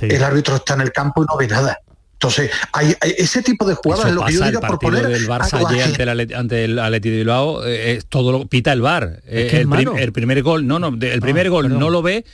el 0.00 0.24
árbitro 0.24 0.56
está 0.56 0.72
en 0.72 0.80
el 0.80 0.90
campo 0.92 1.22
y 1.22 1.26
no 1.26 1.36
ve 1.36 1.46
nada. 1.48 1.78
Entonces, 2.14 2.50
hay, 2.72 2.94
hay 2.98 3.14
ese 3.18 3.42
tipo 3.42 3.66
de 3.66 3.74
jugadas, 3.74 4.06
Eso 4.06 4.14
lo 4.14 4.24
que 4.24 4.32
yo 4.32 4.38
pasa, 4.40 4.48
el 4.48 4.54
diga 4.56 4.60
por 4.68 4.78
partido 4.78 5.02
poner 5.02 5.06
del 5.18 5.28
Barça 5.28 5.68
ayer 5.68 5.82
ante 5.84 6.02
el, 6.22 6.34
ante 6.34 6.64
el 6.64 6.78
Atleti 6.78 7.10
de 7.10 7.16
Bilbao, 7.18 7.66
eh, 7.66 7.92
es 7.96 8.06
todo 8.06 8.32
lo 8.32 8.46
pita 8.46 8.72
el 8.72 8.80
bar. 8.80 9.20
Es 9.26 9.50
que 9.50 9.56
es 9.58 9.62
el, 9.64 9.68
prim- 9.68 9.98
el 9.98 10.12
primer 10.14 10.42
gol, 10.42 10.66
no, 10.66 10.78
no, 10.78 10.92
de- 10.92 11.12
el 11.12 11.20
primer 11.20 11.50
gol 11.50 11.78
no 11.78 11.90
lo 11.90 12.00
ve. 12.00 12.24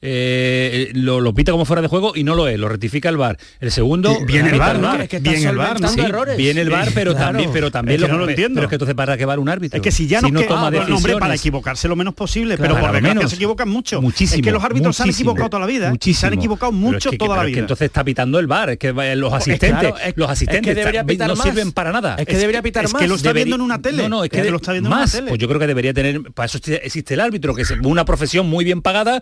Eh, 0.00 0.90
lo, 0.94 1.20
lo 1.20 1.34
pita 1.34 1.52
como 1.52 1.64
fuera 1.64 1.82
de 1.82 1.88
juego 1.88 2.12
y 2.14 2.24
no 2.24 2.34
lo 2.34 2.48
es, 2.48 2.58
lo 2.58 2.68
rectifica 2.68 3.08
el 3.08 3.16
bar. 3.16 3.38
El 3.60 3.70
segundo 3.70 4.16
lo 4.20 4.34
el 4.48 4.58
VAR, 4.58 4.78
¿no? 4.78 4.94
Es 4.94 5.08
que 5.08 5.16
está 5.18 5.30
bien 5.30 5.48
el 5.48 5.56
VAR, 5.56 5.78
sí, 5.88 6.00
errores. 6.00 6.36
bien 6.36 6.58
el 6.58 6.70
VAR, 6.70 6.88
pero 6.94 7.12
Claro. 7.12 7.26
también, 7.26 7.50
pero 7.52 7.70
también 7.70 8.00
Es 8.00 8.06
que 8.06 8.12
no 8.12 8.18
lo 8.18 8.28
entiendo. 8.28 8.54
Pero 8.56 8.66
es 8.66 8.68
que 8.70 8.74
entonces 8.76 8.94
para 8.94 9.16
que 9.16 9.24
va 9.24 9.38
un 9.38 9.48
árbitro. 9.48 9.76
Es 9.76 9.82
que 9.82 9.90
si 9.90 10.06
ya 10.06 10.20
no 10.20 10.28
no, 10.28 10.42
toma 10.42 10.66
hombre, 10.66 10.80
decisiones. 10.86 11.16
para 11.18 11.34
equivocarse 11.34 11.88
lo 11.88 11.96
menos 11.96 12.14
posible, 12.14 12.56
Claro. 12.56 12.74
pero 12.74 12.80
por 12.80 12.88
lo 12.90 12.92
desgracia 12.94 13.14
menos. 13.14 13.30
se 13.30 13.36
equivocan 13.36 13.68
mucho. 13.68 14.00
Muchísimo, 14.02 14.36
es 14.40 14.42
que 14.42 14.50
los 14.52 14.62
árbitros 14.64 14.96
se 14.96 15.02
han 15.02 15.08
muchísimo. 15.08 15.30
equivocado 15.32 15.50
toda 15.50 15.60
la 15.60 15.66
vida. 15.66 15.84
¿eh? 15.84 15.88
Se 15.88 15.90
Muchísimo. 15.92 16.26
han 16.28 16.34
equivocado 16.34 16.72
mucho 16.72 16.96
es 17.08 17.12
que- 17.12 17.18
toda 17.18 17.36
la 17.36 17.42
es 17.42 17.46
que 17.46 17.50
vida. 17.52 17.60
entonces 17.60 17.86
está 17.86 18.04
pitando 18.04 18.38
el 18.38 18.46
bar, 18.46 18.70
es 18.70 18.78
que 18.78 18.92
vaya, 18.92 19.14
los 19.16 19.32
asistentes, 19.32 19.70
claro, 19.70 19.96
es- 19.98 20.16
los 20.16 20.30
es 20.30 20.38
que 20.38 20.50
asistentes 20.52 21.04
pitar 21.06 21.28
no 21.28 21.34
más. 21.36 21.44
sirven 21.46 21.72
para 21.72 21.92
nada. 21.92 22.16
Es 22.18 22.26
que 22.26 22.36
debería 22.36 22.62
pitar 22.62 22.84
es 22.84 22.92
más. 22.92 23.02
que 23.02 23.08
lo 23.08 23.14
está 23.16 23.32
viendo 23.32 23.56
en 23.56 23.62
una 23.62 23.80
tele. 23.80 24.02
No, 24.04 24.08
no, 24.08 24.24
es 24.24 24.30
que 24.30 24.48
lo 24.50 24.56
está 24.56 24.72
viendo 24.72 24.88
en 24.88 24.92
una 24.92 25.02
más. 25.02 25.12
tele. 25.12 25.28
Pues 25.28 25.40
yo 25.40 25.48
creo 25.48 25.58
que 25.60 25.66
debería 25.66 25.92
tener, 25.94 26.22
para 26.32 26.46
eso 26.46 26.58
existe- 26.58 26.84
existe 26.86 27.14
el 27.14 27.20
árbitro, 27.20 27.54
que 27.54 27.62
es 27.62 27.70
una 27.82 28.04
profesión 28.04 28.48
muy 28.48 28.64
bien 28.64 28.82
pagada, 28.82 29.20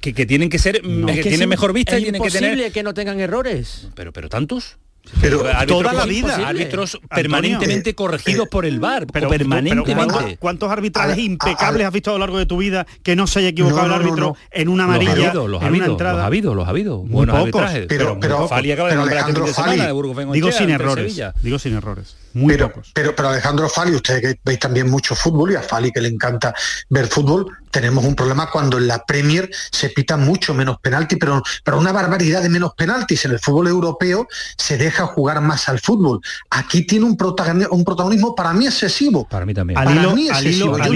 que, 0.00 0.14
que 0.14 0.26
tienen 0.26 0.48
que 0.48 0.58
ser, 0.58 0.76
Es 0.76 0.82
que, 0.82 1.22
tienen 1.22 1.42
es 1.42 1.48
mejor 1.48 1.72
vista 1.72 1.96
es 1.96 2.00
y 2.00 2.04
tienen 2.04 2.22
que 2.22 2.30
tener 2.30 2.50
imposible 2.52 2.72
que 2.72 2.82
no 2.82 2.94
tengan 2.94 3.20
errores. 3.20 3.88
pero 3.94 4.12
pero 4.12 4.28
tantos 4.28 4.76
Pero 5.22 5.42
toda 5.66 5.94
la 5.94 6.04
vida. 6.04 6.36
árbitros 6.46 6.96
Antonio, 6.96 7.08
permanentemente 7.14 7.90
eh, 7.90 7.94
corregidos 7.94 8.46
por 8.48 8.66
el 8.66 8.78
bar 8.78 9.06
Pero, 9.10 9.28
permanentemente 9.30 9.94
pero 9.94 10.06
¿cuántos, 10.12 10.38
cuántos 10.38 10.70
arbitrajes 10.70 11.16
impecables 11.18 11.86
has 11.86 11.92
visto 11.94 12.10
a 12.10 12.12
lo 12.14 12.18
largo 12.18 12.36
de 12.38 12.44
tu 12.44 12.58
vida 12.58 12.86
que 13.02 13.16
no 13.16 13.26
se 13.26 13.38
haya 13.38 13.48
equivocado 13.48 13.86
No, 13.88 13.94
el 13.94 14.02
no, 14.02 14.06
árbitro 14.06 14.26
no. 14.26 14.36
en 14.50 14.68
una 14.68 14.82
Los 14.84 14.90
ha 14.92 14.94
amarilla, 14.96 15.28
habido, 15.30 15.48
los 15.48 15.62
ha 15.62 15.66
habido, 15.66 15.86
entrada? 15.86 16.12
los 16.14 16.22
ha 16.22 16.26
habido, 16.26 16.54
los 16.54 16.66
ha 16.66 16.70
habido. 16.70 16.98
Muy 16.98 17.10
Buenos 17.10 17.36
pocos. 17.36 17.46
arbitrajes, 17.62 17.86
Pero- 17.88 18.18
pero- 18.20 18.48
Fali 18.48 18.70
acaba 18.72 18.88
de 18.90 18.92
pero 18.96 19.00
nombrar 19.02 19.24
fin 19.24 19.34
de 19.34 19.40
Alejandro 19.40 19.54
semana 19.54 19.82
Fali- 19.82 19.86
de 19.86 19.92
Burgos 19.92 20.32
Digo 20.34 20.52
sin 20.52 20.70
errores. 20.70 21.20
Digo 21.42 21.58
sin 21.58 21.74
errores. 21.74 22.16
Muy 22.38 22.54
pero, 22.54 22.68
pocos. 22.68 22.90
pero, 22.94 23.14
pero 23.16 23.28
Alejandro 23.30 23.68
Fali, 23.68 23.94
usted 23.94 24.20
que 24.20 24.40
veis 24.44 24.58
también 24.58 24.88
mucho 24.90 25.14
fútbol 25.14 25.52
y 25.52 25.56
a 25.56 25.62
Fali 25.62 25.90
que 25.92 26.00
le 26.00 26.08
encanta 26.08 26.54
ver 26.88 27.06
fútbol, 27.08 27.46
tenemos 27.70 28.04
un 28.04 28.14
problema 28.14 28.50
cuando 28.50 28.78
en 28.78 28.86
la 28.86 29.04
Premier 29.04 29.50
se 29.70 29.90
pitan 29.90 30.24
mucho 30.24 30.54
menos 30.54 30.78
penalti, 30.80 31.16
pero, 31.16 31.42
pero 31.62 31.78
una 31.78 31.92
barbaridad 31.92 32.42
de 32.42 32.48
menos 32.48 32.72
penaltis. 32.74 33.24
En 33.26 33.32
el 33.32 33.38
fútbol 33.40 33.68
europeo 33.68 34.26
se 34.56 34.78
deja 34.78 35.06
jugar 35.06 35.40
más 35.42 35.68
al 35.68 35.78
fútbol. 35.80 36.20
Aquí 36.50 36.86
tiene 36.86 37.04
un, 37.04 37.16
protagoni- 37.16 37.68
un 37.70 37.84
protagonismo 37.84 38.34
para 38.34 38.52
mí 38.54 38.66
excesivo. 38.66 39.28
Para 39.28 39.44
mí 39.44 39.52
también. 39.52 39.78
Al 39.78 39.84
Para 39.84 40.00
hilo, 40.00 40.10
al 40.10 40.18
al 40.18 40.34
al 40.80 40.90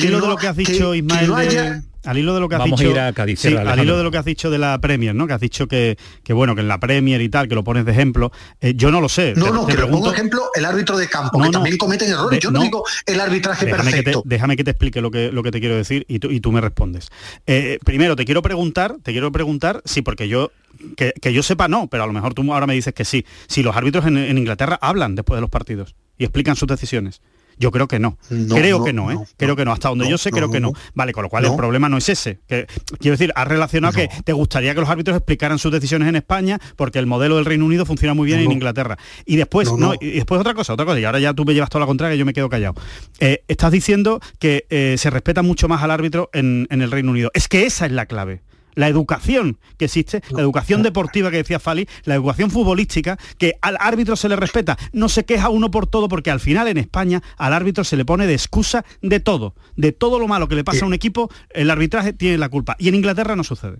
que 0.00 0.06
hilo 0.06 0.20
de 0.20 0.26
lo 0.26 0.36
que 0.36 0.48
has 0.48 0.56
que- 0.56 0.64
dicho, 0.64 0.92
que 0.92 0.98
Ismael, 0.98 1.28
no 1.28 1.36
de- 1.36 1.42
haya- 1.48 1.82
al 2.06 2.18
hilo 2.18 2.34
de 2.34 2.40
lo 2.40 2.48
que 2.48 2.54
has 2.54 2.60
Vamos 2.60 2.80
a 2.80 2.82
dicho, 2.84 2.92
ir 2.94 3.00
a 3.00 3.12
Cádiz, 3.12 3.40
sí, 3.40 3.48
cierra, 3.48 3.72
al 3.72 3.78
hilo 3.80 3.96
de 3.98 4.04
lo 4.04 4.10
que 4.10 4.18
has 4.18 4.24
dicho 4.24 4.50
de 4.50 4.58
la 4.58 4.78
Premier, 4.80 5.14
¿no? 5.14 5.26
Que 5.26 5.32
has 5.34 5.40
dicho 5.40 5.66
que, 5.66 5.98
que 6.22 6.32
bueno, 6.32 6.54
que 6.54 6.60
en 6.62 6.68
la 6.68 6.78
Premier 6.80 7.20
y 7.20 7.28
tal, 7.28 7.48
que 7.48 7.54
lo 7.54 7.64
pones 7.64 7.84
de 7.84 7.92
ejemplo, 7.92 8.32
eh, 8.60 8.72
yo 8.76 8.90
no 8.90 9.00
lo 9.00 9.08
sé. 9.08 9.34
No, 9.36 9.46
te- 9.46 9.50
no, 9.52 9.66
te 9.66 9.74
que 9.74 9.80
lo 9.80 9.90
pongo 9.90 10.12
ejemplo 10.12 10.42
el 10.54 10.64
árbitro 10.64 10.96
de 10.96 11.08
campo, 11.08 11.38
No, 11.38 11.44
que 11.44 11.48
no. 11.48 11.52
también 11.52 11.76
cometen 11.76 12.10
errores. 12.10 12.38
De- 12.38 12.42
Yo 12.42 12.50
no, 12.50 12.58
no. 12.60 12.64
digo 12.64 12.84
el 13.06 13.20
arbitraje 13.20 13.66
déjame 13.66 13.84
que, 13.90 13.96
te, 13.98 14.02
perfecto. 14.04 14.22
déjame 14.24 14.56
que 14.56 14.64
te 14.64 14.70
explique 14.70 15.00
lo 15.00 15.10
que, 15.10 15.30
lo 15.32 15.42
que 15.42 15.50
te 15.50 15.60
quiero 15.60 15.76
decir 15.76 16.04
y 16.08 16.18
tú, 16.18 16.30
y 16.30 16.40
tú 16.40 16.52
me 16.52 16.60
respondes. 16.60 17.08
Eh, 17.46 17.78
primero, 17.84 18.16
te 18.16 18.24
quiero 18.24 18.42
preguntar, 18.42 18.96
te 19.02 19.12
quiero 19.12 19.30
preguntar, 19.32 19.82
sí, 19.84 20.02
porque 20.02 20.28
yo, 20.28 20.52
que, 20.96 21.12
que 21.20 21.32
yo 21.32 21.42
sepa 21.42 21.68
no, 21.68 21.86
pero 21.88 22.04
a 22.04 22.06
lo 22.06 22.12
mejor 22.12 22.34
tú 22.34 22.52
ahora 22.52 22.66
me 22.66 22.74
dices 22.74 22.94
que 22.94 23.04
sí. 23.04 23.24
Si 23.48 23.62
los 23.62 23.76
árbitros 23.76 24.06
en, 24.06 24.16
en 24.16 24.38
Inglaterra 24.38 24.78
hablan 24.80 25.14
después 25.14 25.36
de 25.36 25.40
los 25.40 25.50
partidos 25.50 25.94
y 26.18 26.24
explican 26.24 26.56
sus 26.56 26.68
decisiones. 26.68 27.20
Yo 27.58 27.70
creo 27.70 27.88
que 27.88 27.98
no. 27.98 28.18
No, 28.30 28.54
creo 28.54 28.78
no, 28.78 28.84
que 28.84 28.92
no, 28.92 29.10
¿eh? 29.10 29.14
no, 29.14 29.26
creo 29.36 29.56
que 29.56 29.64
no. 29.64 29.72
Hasta 29.72 29.88
donde 29.88 30.08
yo 30.08 30.18
sé, 30.18 30.30
creo 30.30 30.50
que 30.50 30.60
no. 30.60 30.72
Vale, 30.94 31.12
con 31.12 31.22
lo 31.22 31.28
cual 31.28 31.44
el 31.44 31.56
problema 31.56 31.88
no 31.88 31.96
es 31.96 32.08
ese. 32.08 32.40
Que, 32.46 32.66
quiero 32.98 33.12
decir, 33.16 33.32
has 33.34 33.48
relacionado 33.48 33.94
que 33.94 34.08
te 34.24 34.32
gustaría 34.32 34.74
que 34.74 34.80
los 34.80 34.88
árbitros 34.88 35.16
explicaran 35.16 35.58
sus 35.58 35.72
decisiones 35.72 36.08
en 36.08 36.16
España 36.16 36.58
porque 36.76 36.98
el 36.98 37.06
modelo 37.06 37.36
del 37.36 37.44
Reino 37.44 37.64
Unido 37.64 37.86
funciona 37.86 38.14
muy 38.14 38.26
bien 38.26 38.40
en. 38.40 38.56
Inglaterra. 38.56 38.96
Y 39.26 39.36
después, 39.36 39.70
No, 39.72 39.94
y 40.00 40.12
después 40.12 40.40
otra 40.40 40.54
cosa, 40.54 40.72
otra 40.72 40.86
cosa, 40.86 40.98
y 40.98 41.04
ahora 41.04 41.18
ya 41.18 41.34
tú 41.34 41.44
me 41.44 41.52
llevas 41.52 41.68
toda 41.68 41.80
la 41.80 41.86
contraria 41.86 42.14
y 42.14 42.18
yo 42.18 42.24
me 42.24 42.32
quedo 42.32 42.48
callado. 42.48 42.74
Eh, 43.20 43.44
estás 43.48 43.70
diciendo 43.70 44.20
que 44.38 44.66
eh, 44.70 44.96
se 44.98 45.10
respeta 45.10 45.42
mucho 45.42 45.68
más 45.68 45.82
al 45.82 45.90
árbitro 45.90 46.30
en, 46.32 46.66
en 46.70 46.82
el 46.82 46.90
Reino 46.90 47.10
Unido. 47.10 47.30
Es 47.34 47.48
que 47.48 47.66
esa 47.66 47.86
es 47.86 47.92
la 47.92 48.06
clave. 48.06 48.40
La 48.76 48.86
educación 48.86 49.58
que 49.76 49.86
existe, 49.86 50.22
la 50.30 50.42
educación 50.42 50.84
deportiva 50.84 51.32
que 51.32 51.38
decía 51.38 51.58
Fali, 51.58 51.88
la 52.04 52.14
educación 52.14 52.52
futbolística, 52.52 53.18
que 53.38 53.58
al 53.60 53.76
árbitro 53.80 54.14
se 54.14 54.28
le 54.28 54.36
respeta, 54.36 54.78
no 54.92 55.08
se 55.08 55.24
queja 55.24 55.48
uno 55.48 55.72
por 55.72 55.88
todo, 55.88 56.08
porque 56.08 56.30
al 56.30 56.38
final 56.38 56.68
en 56.68 56.78
España 56.78 57.22
al 57.36 57.52
árbitro 57.52 57.82
se 57.82 57.96
le 57.96 58.04
pone 58.04 58.28
de 58.28 58.34
excusa 58.34 58.84
de 59.02 59.18
todo, 59.18 59.54
de 59.74 59.90
todo 59.90 60.20
lo 60.20 60.28
malo 60.28 60.46
que 60.46 60.54
le 60.54 60.62
pasa 60.62 60.84
a 60.84 60.88
un 60.88 60.94
equipo, 60.94 61.28
el 61.50 61.70
arbitraje 61.70 62.12
tiene 62.12 62.38
la 62.38 62.48
culpa. 62.48 62.76
Y 62.78 62.88
en 62.88 62.94
Inglaterra 62.94 63.34
no 63.34 63.42
sucede. 63.42 63.78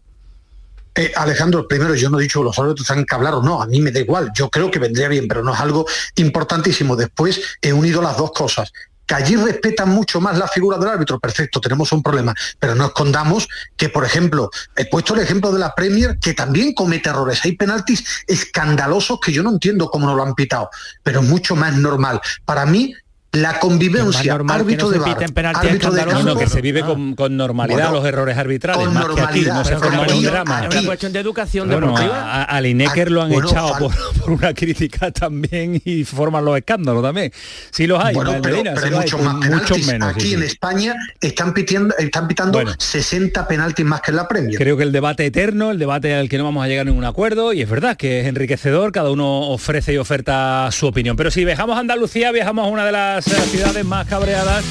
Eh, 0.96 1.12
Alejandro, 1.14 1.68
primero 1.68 1.94
yo 1.94 2.08
no 2.08 2.18
he 2.18 2.22
dicho 2.22 2.40
que 2.40 2.44
los 2.44 2.58
árbitros 2.58 2.86
tengan 2.86 3.04
que 3.04 3.14
hablar 3.14 3.34
o 3.34 3.42
no, 3.42 3.60
a 3.60 3.66
mí 3.66 3.80
me 3.80 3.92
da 3.92 4.00
igual, 4.00 4.30
yo 4.34 4.48
creo 4.48 4.70
que 4.70 4.78
vendría 4.78 5.08
bien, 5.08 5.28
pero 5.28 5.44
no 5.44 5.52
es 5.52 5.60
algo 5.60 5.84
importantísimo. 6.14 6.96
Después 6.96 7.58
he 7.60 7.72
unido 7.74 8.00
las 8.00 8.16
dos 8.16 8.32
cosas. 8.32 8.72
Que 9.06 9.14
allí 9.14 9.36
respetan 9.36 9.88
mucho 9.88 10.20
más 10.20 10.36
la 10.36 10.48
figura 10.48 10.78
del 10.78 10.88
árbitro, 10.88 11.18
perfecto, 11.18 11.60
tenemos 11.60 11.92
un 11.92 12.02
problema, 12.02 12.34
pero 12.58 12.74
no 12.74 12.86
escondamos 12.86 13.48
que, 13.76 13.88
por 13.88 14.04
ejemplo, 14.04 14.50
he 14.76 14.86
puesto 14.86 15.14
el 15.14 15.20
ejemplo 15.20 15.52
de 15.52 15.60
la 15.60 15.74
Premier, 15.74 16.18
que 16.18 16.34
también 16.34 16.74
comete 16.74 17.08
errores. 17.08 17.44
Hay 17.44 17.56
penaltis 17.56 18.04
escandalosos 18.26 19.20
que 19.20 19.32
yo 19.32 19.42
no 19.42 19.50
entiendo 19.50 19.90
cómo 19.90 20.06
no 20.06 20.14
lo 20.14 20.22
han 20.22 20.34
pitado, 20.34 20.70
pero 21.02 21.20
es 21.20 21.26
mucho 21.26 21.54
más 21.56 21.74
normal. 21.76 22.20
Para 22.44 22.66
mí, 22.66 22.94
la 23.40 23.58
convivencia, 23.58 24.32
normal 24.32 24.56
que 24.58 24.62
árbitro 24.62 24.86
no 24.86 24.90
de 24.92 24.98
se 24.98 25.04
bar, 25.04 25.18
piten 25.18 25.34
penaltis 25.34 25.68
árbitro 25.70 25.90
de 25.92 26.04
campo, 26.04 26.22
no, 26.22 26.36
que 26.36 26.46
se 26.48 26.60
vive 26.60 26.80
con, 26.82 27.14
con 27.14 27.36
normalidad 27.36 27.78
Bueno, 27.88 27.92
los 28.00 28.04
errores 28.06 28.36
arbitrales, 28.38 28.84
con 28.84 28.94
más 28.94 29.06
que 29.06 29.20
aquí, 29.20 29.40
no 29.42 29.64
se 29.64 29.76
forma 29.76 29.94
en 29.94 30.00
un 30.00 30.04
aquí- 30.18 30.24
drama. 30.24 30.60
Es 30.68 30.74
una 30.74 30.82
cuestión 30.86 31.12
de 31.12 31.20
educación 31.20 31.68
Bueno, 31.68 31.86
deportiva. 31.88 32.32
a, 32.32 32.44
a 32.44 32.60
Lineker 32.60 33.10
lo 33.10 33.22
han 33.22 33.30
Bueno, 33.30 33.48
echado 33.48 33.78
por, 33.78 33.92
por 34.20 34.30
una 34.30 34.54
crítica 34.54 35.10
también 35.10 35.80
y 35.84 36.04
forman 36.04 36.44
los 36.44 36.56
escándalos 36.56 37.02
también. 37.02 37.32
Sí 37.70 37.86
los 37.86 38.02
hay, 38.02 38.14
Bueno, 38.14 38.30
Ismael 38.30 38.42
pero, 38.42 38.54
Medina, 38.56 38.74
pero 38.74 38.80
sí 38.80 38.86
hay 38.86 38.90
los 38.92 39.00
hay, 39.00 39.04
muchos 39.04 39.20
más 39.22 39.34
penaltis. 39.44 39.70
muchos 39.70 39.86
menos. 39.92 40.08
Aquí 40.10 40.20
sí. 40.28 40.34
en 40.34 40.42
España 40.42 40.94
están, 41.20 41.54
pitiendo, 41.54 41.94
están 41.98 42.28
pitando 42.28 42.58
Bueno. 42.58 42.72
60 42.78 43.46
penaltis 43.48 43.84
más 43.84 44.00
que 44.00 44.10
en 44.12 44.16
la 44.16 44.28
Premier. 44.28 44.56
Creo 44.58 44.76
que 44.76 44.82
el 44.82 44.92
debate 44.92 45.26
eterno, 45.26 45.70
el 45.70 45.78
debate 45.78 46.14
al 46.14 46.28
que 46.28 46.38
no 46.38 46.44
vamos 46.44 46.64
a 46.64 46.68
llegar 46.68 46.86
a 46.86 46.90
ningún 46.90 47.04
acuerdo, 47.04 47.52
y 47.52 47.62
es 47.62 47.68
verdad 47.68 47.96
que 47.96 48.20
es 48.20 48.26
enriquecedor, 48.26 48.92
cada 48.92 49.10
uno 49.10 49.48
ofrece 49.50 49.92
y 49.92 49.98
oferta 49.98 50.68
su 50.72 50.86
opinión. 50.86 51.16
Pero 51.16 51.30
si 51.30 51.44
viajamos 51.44 51.76
a 51.76 51.80
Andalucía, 51.80 52.32
viajamos 52.32 52.66
a 52.66 52.68
una 52.68 52.84
de 52.86 52.92
las 52.92 53.25
eh, 53.26 53.48
ciudades 53.50 53.84
más 53.84 54.06
cabreadas. 54.06 54.64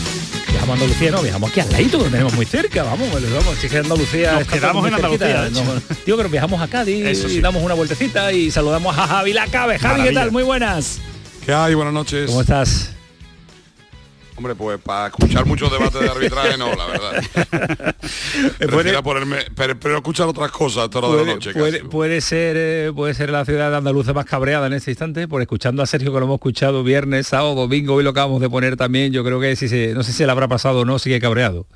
Viajamos 0.49 0.69
a 0.69 0.73
Andalucía, 0.73 1.11
no, 1.11 1.21
viajamos 1.21 1.51
aquí 1.51 1.59
al 1.59 1.71
ladito, 1.71 1.97
lo 1.97 2.05
tenemos 2.05 2.33
muy 2.33 2.45
cerca, 2.45 2.83
vamos, 2.83 3.09
pues, 3.11 3.31
vamos, 3.31 3.57
si 3.59 3.67
es 3.67 3.75
Andalucía 3.75 4.33
Nos 4.39 4.47
quedamos 4.47 4.87
en 4.87 4.93
Andalucía, 4.93 5.41
de 5.43 5.51
no, 5.51 5.61
digo 6.05 6.17
que 6.17 6.23
nos 6.23 6.31
viajamos 6.31 6.61
a 6.61 6.67
Cádiz 6.67 7.21
sí. 7.21 7.37
y 7.37 7.41
damos 7.41 7.61
una 7.61 7.73
vueltecita 7.73 8.31
y 8.31 8.51
saludamos 8.51 8.97
a 8.97 9.07
Javi 9.07 9.33
Lacabe. 9.33 9.77
Javi, 9.77 9.95
¿qué 9.95 9.99
Maravilla. 9.99 10.21
tal? 10.21 10.31
Muy 10.31 10.43
buenas. 10.43 10.99
¿Qué 11.45 11.53
hay? 11.53 11.73
Buenas 11.73 11.93
noches. 11.93 12.27
¿Cómo 12.27 12.41
estás? 12.41 12.94
Hombre, 14.37 14.53
pues 14.55 14.79
para 14.81 15.07
escuchar 15.07 15.45
muchos 15.45 15.71
debates 15.71 16.01
de 16.01 16.09
arbitraje 16.09 16.57
no, 16.57 16.73
la 16.75 16.85
verdad. 16.87 17.93
Ponerme, 19.03 19.37
pero, 19.55 19.79
pero 19.79 19.95
escuchar 19.97 20.27
otras 20.27 20.51
cosas 20.51 20.89
toda 20.89 21.07
la 21.09 21.13
Puede, 21.15 21.33
noche. 21.35 21.53
puede- 21.53 21.83
puede 21.85 22.21
ser 22.21 22.55
eh, 22.57 22.91
puede 22.95 23.13
ser 23.13 23.29
la 23.29 23.45
ciudad 23.45 23.73
andaluza 23.75 24.13
más 24.13 24.25
cabreada 24.25 24.67
en 24.67 24.73
este 24.73 24.91
instante 24.91 25.27
por 25.27 25.41
escuchando 25.41 25.81
a 25.83 25.85
Sergio 25.85 26.11
que 26.11 26.19
lo 26.19 26.25
hemos 26.25 26.35
escuchado 26.35 26.83
viernes 26.83 27.27
sábado 27.27 27.55
domingo 27.55 27.99
y 28.01 28.03
lo 28.03 28.09
acabamos 28.11 28.41
de 28.41 28.49
poner 28.49 28.75
también 28.77 29.13
yo 29.13 29.23
creo 29.23 29.39
que 29.39 29.55
si 29.55 29.67
se, 29.69 29.93
no 29.93 30.03
sé 30.03 30.11
si 30.11 30.25
le 30.25 30.31
habrá 30.31 30.47
pasado 30.47 30.79
o 30.81 30.85
no 30.85 30.97
sigue 30.99 31.19
cabreado 31.19 31.67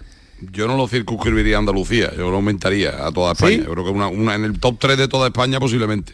Yo 0.52 0.68
no 0.68 0.76
lo 0.78 0.88
circunscribiría 0.88 1.58
a 1.58 1.60
Andalucía, 1.60 2.12
yo 2.16 2.30
lo 2.30 2.38
aumentaría 2.38 3.06
a 3.06 3.12
toda 3.12 3.34
España. 3.34 3.58
Yo 3.66 3.72
creo 3.72 3.84
que 3.86 3.92
una, 3.92 4.08
una- 4.08 4.36
en 4.36 4.46
el 4.46 4.60
top 4.60 4.78
3 4.80 4.98
de 4.98 5.08
toda 5.08 5.28
España 5.28 5.60
posiblemente. 5.60 6.14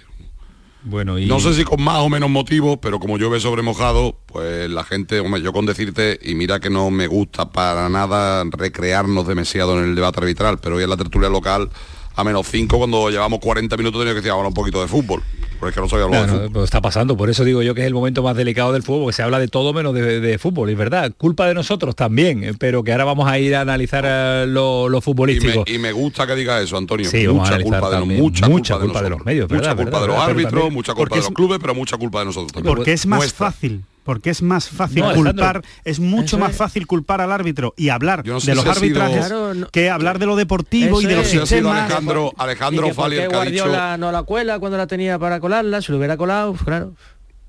Bueno 0.85 1.19
y 1.19 1.25
No 1.25 1.39
sé 1.39 1.53
si 1.53 1.63
con 1.63 1.83
más 1.83 1.99
o 1.99 2.09
menos 2.09 2.29
motivos, 2.29 2.79
pero 2.81 2.99
como 2.99 3.17
llueve 3.17 3.39
sobre 3.39 3.61
mojado, 3.61 4.17
pues 4.27 4.69
la 4.69 4.83
gente, 4.83 5.19
hombre, 5.19 5.41
yo 5.41 5.51
con 5.51 5.65
decirte, 5.65 6.19
y 6.21 6.35
mira 6.35 6.59
que 6.59 6.69
no 6.69 6.89
me 6.91 7.07
gusta 7.07 7.51
para 7.51 7.89
nada 7.89 8.43
recrearnos 8.49 9.27
demasiado 9.27 9.77
en 9.77 9.89
el 9.89 9.95
debate 9.95 10.21
arbitral, 10.21 10.59
pero 10.59 10.77
hoy 10.77 10.83
en 10.83 10.89
la 10.89 10.97
tertulia 10.97 11.29
local, 11.29 11.69
a 12.15 12.23
menos 12.23 12.47
5, 12.47 12.77
cuando 12.77 13.09
llevamos 13.09 13.39
40 13.39 13.75
minutos, 13.77 13.99
tenía 14.01 14.13
que 14.13 14.17
decir 14.21 14.31
ahora 14.31 14.47
un 14.47 14.53
poquito 14.53 14.81
de 14.81 14.87
fútbol, 14.87 15.21
porque 15.59 15.69
es 15.69 15.75
que 15.75 15.81
no 15.81 15.89
soy 15.89 16.01
hablar 16.01 16.21
de 16.25 16.27
fútbol. 16.31 16.51
pues 16.51 16.63
está 16.65 16.81
pasando, 16.81 17.17
por 17.17 17.29
eso 17.29 17.43
digo 17.43 17.61
yo 17.61 17.75
que 17.75 17.81
es 17.81 17.87
el 17.87 17.93
momento 17.93 18.23
más 18.23 18.35
delicado 18.37 18.71
del 18.73 18.83
fútbol, 18.83 19.03
porque 19.03 19.15
se 19.17 19.23
habla 19.23 19.39
de 19.39 19.47
todo 19.47 19.73
menos 19.73 19.93
de, 19.93 20.19
de 20.21 20.37
fútbol, 20.37 20.69
y 20.69 20.73
es 20.73 20.77
verdad, 20.77 21.11
culpa 21.17 21.47
de 21.47 21.53
nosotros 21.53 21.95
también, 21.95 22.43
eh, 22.43 22.53
pero 22.57 22.83
que 22.83 22.91
ahora 22.91 23.03
vamos 23.05 23.27
a 23.29 23.37
ir 23.39 23.55
a 23.55 23.61
analizar 23.61 24.05
eh, 24.07 24.45
lo, 24.47 24.87
lo 24.89 24.97
Y 24.99 25.01
futbolístico. 25.01 25.63
me, 25.67 25.73
y 25.73 25.77
me 25.79 25.91
gusta 25.91 26.25
que 26.25 26.35
diga 26.35 26.61
eso, 26.61 26.77
Antonio. 26.77 27.09
Sí, 27.09 27.27
mucha 27.27 27.59
culpa 27.61 27.89
de, 27.89 28.05
mucha 28.05 28.47
Mucha 28.47 28.77
culpa 28.77 28.79
de, 28.79 28.85
culpa 28.85 29.01
de 29.01 29.09
nosotros. 29.09 29.09
los 29.09 29.25
medios, 29.25 29.49
mucha 29.49 29.61
¿verdad? 29.61 29.75
culpa 29.75 29.99
¿verdad? 29.99 30.01
de 30.01 30.07
los 30.07 30.17
árbitros, 30.29 30.51
también- 30.53 30.73
mucha 30.73 30.93
culpa 30.93 31.15
de 31.15 31.21
los 31.21 31.31
clubes, 31.31 31.59
pero 31.61 31.75
mucha 31.75 31.97
culpa 31.97 32.19
de 32.19 32.25
nosotros 32.25 32.51
también. 32.53 32.75
Porque 32.75 32.93
es 32.93 33.05
más 33.05 33.19
Nuestra. 33.19 33.51
fácil. 33.51 33.81
Porque 34.05 34.29
es 34.29 34.41
más 34.41 34.69
fácil 34.69 34.99
No, 35.01 35.09
Alejandro, 35.09 35.33
culpar, 35.33 35.61
es 35.83 35.99
mucho 35.99 36.23
eso 36.37 36.37
más 36.37 36.51
es- 36.51 36.57
fácil 36.57 36.87
culpar 36.87 37.19
al 37.21 37.31
árbitro 37.33 37.73
y 37.75 37.89
hablar 37.89 38.23
Yo 38.23 38.33
no 38.35 38.39
sé 38.39 38.51
de 38.51 38.55
los 38.55 38.63
si 38.63 38.69
sido- 38.87 39.01
arbitrajes 39.03 39.67
que 39.71 39.89
hablar 39.89 40.19
de 40.19 40.27
lo 40.27 40.35
deportivo 40.37 41.01
y 41.01 41.05
de 41.05 41.15
los 41.15 41.25
es. 41.25 41.31
Si 41.31 41.37
ha 41.37 41.45
sido 41.45 41.57
sistemas. 41.71 41.85
Alejandro, 41.85 42.31
Alejandro 42.37 42.87
y 42.87 42.89
que 42.91 42.95
que 42.95 43.01
ha 43.01 43.09
dicho 43.09 43.35
Guardiola 43.65 43.97
no 43.97 44.11
la 44.13 44.23
cuela 44.23 44.59
cuando 44.59 44.77
la 44.77 44.87
tenía 44.87 45.19
para 45.19 45.39
colarla, 45.41 45.81
si 45.81 45.91
lo 45.91 45.97
hubiera 45.97 46.15
colado, 46.17 46.51
pues 46.53 46.63
claro. 46.63 46.93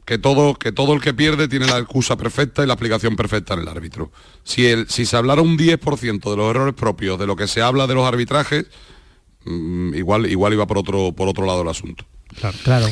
que 0.06 0.16
todo, 0.18 0.54
que 0.54 0.72
todo 0.72 0.94
el 0.94 1.00
que 1.02 1.12
pierde 1.12 1.46
tiene 1.46 1.66
la 1.66 1.76
excusa 1.78 2.16
perfecta 2.16 2.62
y 2.64 2.66
la 2.66 2.72
aplicación 2.72 3.16
perfecta 3.16 3.52
en 3.54 3.60
el 3.60 3.68
árbitro. 3.68 4.10
Si, 4.42 4.64
el, 4.66 4.88
si 4.88 5.04
se 5.04 5.16
hablara 5.16 5.42
un 5.42 5.58
10% 5.58 6.30
de 6.30 6.36
los 6.38 6.48
errores 6.50 6.74
propios 6.74 7.18
de 7.18 7.26
lo 7.26 7.36
que 7.36 7.48
se 7.48 7.60
habla 7.60 7.86
de 7.86 7.94
los 7.96 8.06
arbitrajes, 8.06 8.64
mm, 9.44 9.94
igual, 9.94 10.24
igual 10.26 10.52
iba 10.54 10.66
por 10.66 10.78
otro, 10.78 11.12
por 11.12 11.28
otro 11.28 11.44
lado 11.44 11.60
el 11.62 11.68
asunto. 11.68 12.06
Claro. 12.64 12.86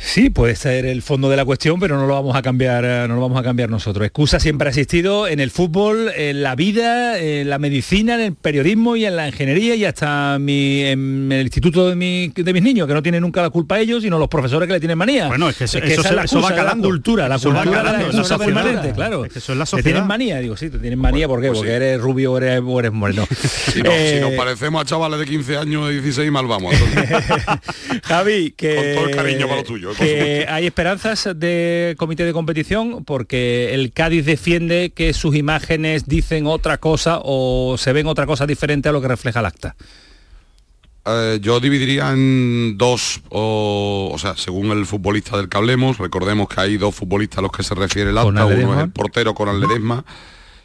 Sí, 0.00 0.30
puede 0.30 0.54
ser 0.54 0.86
el 0.86 1.02
fondo 1.02 1.28
de 1.28 1.36
la 1.36 1.44
cuestión, 1.44 1.80
pero 1.80 1.96
no 1.98 2.06
lo 2.06 2.14
vamos 2.14 2.36
a 2.36 2.40
cambiar, 2.42 2.84
eh, 2.84 3.06
no 3.08 3.16
lo 3.16 3.20
vamos 3.20 3.38
a 3.38 3.42
cambiar 3.42 3.68
nosotros. 3.68 4.06
Excusa 4.06 4.38
siempre 4.38 4.68
ha 4.68 4.70
existido 4.70 5.26
en 5.26 5.40
el 5.40 5.50
fútbol, 5.50 6.12
en 6.16 6.42
la 6.44 6.54
vida, 6.54 7.18
en 7.18 7.50
la 7.50 7.58
medicina, 7.58 8.14
en 8.14 8.20
el 8.20 8.34
periodismo 8.36 8.94
y 8.94 9.04
en 9.06 9.16
la 9.16 9.26
ingeniería 9.26 9.74
y 9.74 9.84
hasta 9.84 10.38
mi- 10.38 10.82
en 10.84 11.32
el 11.32 11.42
instituto 11.42 11.88
de, 11.88 11.96
mi- 11.96 12.28
de 12.28 12.52
mis 12.52 12.62
niños, 12.62 12.86
que 12.86 12.94
no 12.94 13.02
tienen 13.02 13.22
nunca 13.22 13.42
la 13.42 13.50
culpa 13.50 13.80
ellos, 13.80 14.02
sino 14.04 14.18
los 14.20 14.28
profesores 14.28 14.68
que 14.68 14.74
le 14.74 14.78
tienen 14.80 14.96
manía. 14.96 15.26
Bueno, 15.26 15.48
es 15.48 15.56
que 15.56 15.64
eso- 15.64 15.78
esa 15.78 15.86
eso 15.88 16.00
es 16.02 16.06
se- 16.06 16.14
la 16.14 16.22
eso 16.22 16.36
va 16.36 16.42
excusa, 16.42 16.50
la 16.50 16.62
calando. 16.68 16.88
cultura, 16.88 17.28
la 17.28 17.34
Eso 17.34 17.48
va 17.48 17.54
cultura 17.62 17.82
la 17.82 17.90
calando, 17.90 18.10
eso 18.10 18.20
es 18.22 18.28
la 18.30 18.36
sociedad. 18.38 18.62
permanente, 18.62 18.94
claro. 18.94 19.24
Es 19.24 19.32
que 19.32 19.38
eso 19.40 19.52
es 19.52 19.58
la 19.58 19.66
sociedad. 19.66 19.84
tienen 19.84 20.06
manía, 20.06 20.38
digo, 20.38 20.56
sí, 20.56 20.70
te 20.70 20.78
tienen 20.78 21.00
manía, 21.00 21.26
¿por 21.26 21.40
qué? 21.40 21.48
Pues 21.48 21.58
Porque 21.58 21.70
sí. 21.72 21.76
eres 21.76 22.00
rubio 22.00 22.32
o 22.34 22.38
eres, 22.38 22.62
eres 22.78 22.92
moreno. 22.92 23.26
Si, 23.72 23.82
no- 23.82 23.90
Eh, 23.90 24.14
si 24.14 24.20
nos 24.20 24.32
parecemos 24.34 24.80
a 24.80 24.84
chavales 24.84 25.18
de 25.18 25.26
15 25.26 25.56
años, 25.56 25.88
de 25.88 25.94
16, 25.94 26.30
mal 26.30 26.46
vamos. 26.46 26.72
Javi, 28.04 28.52
que, 28.56 28.74
Con 28.76 28.94
todo 28.94 29.08
el 29.08 29.16
cariño 29.16 29.46
para 29.46 29.56
lo 29.60 29.64
tuyo, 29.64 29.87
que 29.96 30.46
hay 30.48 30.66
esperanzas 30.66 31.28
de 31.38 31.94
comité 31.98 32.24
de 32.24 32.32
competición 32.32 33.04
porque 33.04 33.74
el 33.74 33.92
Cádiz 33.92 34.24
defiende 34.24 34.90
que 34.94 35.12
sus 35.12 35.34
imágenes 35.34 36.06
dicen 36.06 36.46
otra 36.46 36.78
cosa 36.78 37.20
o 37.22 37.76
se 37.78 37.92
ven 37.92 38.06
otra 38.06 38.26
cosa 38.26 38.46
diferente 38.46 38.88
a 38.88 38.92
lo 38.92 39.00
que 39.00 39.08
refleja 39.08 39.40
el 39.40 39.46
acta. 39.46 39.76
Eh, 41.06 41.38
yo 41.40 41.58
dividiría 41.60 42.10
en 42.12 42.76
dos, 42.76 43.22
o, 43.30 44.10
o 44.12 44.18
sea, 44.18 44.36
según 44.36 44.70
el 44.72 44.84
futbolista 44.84 45.36
del 45.36 45.48
que 45.48 45.56
hablemos, 45.56 45.98
recordemos 45.98 46.48
que 46.48 46.60
hay 46.60 46.76
dos 46.76 46.94
futbolistas 46.94 47.38
a 47.38 47.42
los 47.42 47.52
que 47.52 47.62
se 47.62 47.74
refiere 47.74 48.10
el 48.10 48.18
acta, 48.18 48.30
Conan 48.30 48.60
uno 48.60 48.74
es 48.74 48.84
el 48.84 48.90
portero 48.90 49.34
con 49.34 49.58
Ledesma 49.58 50.04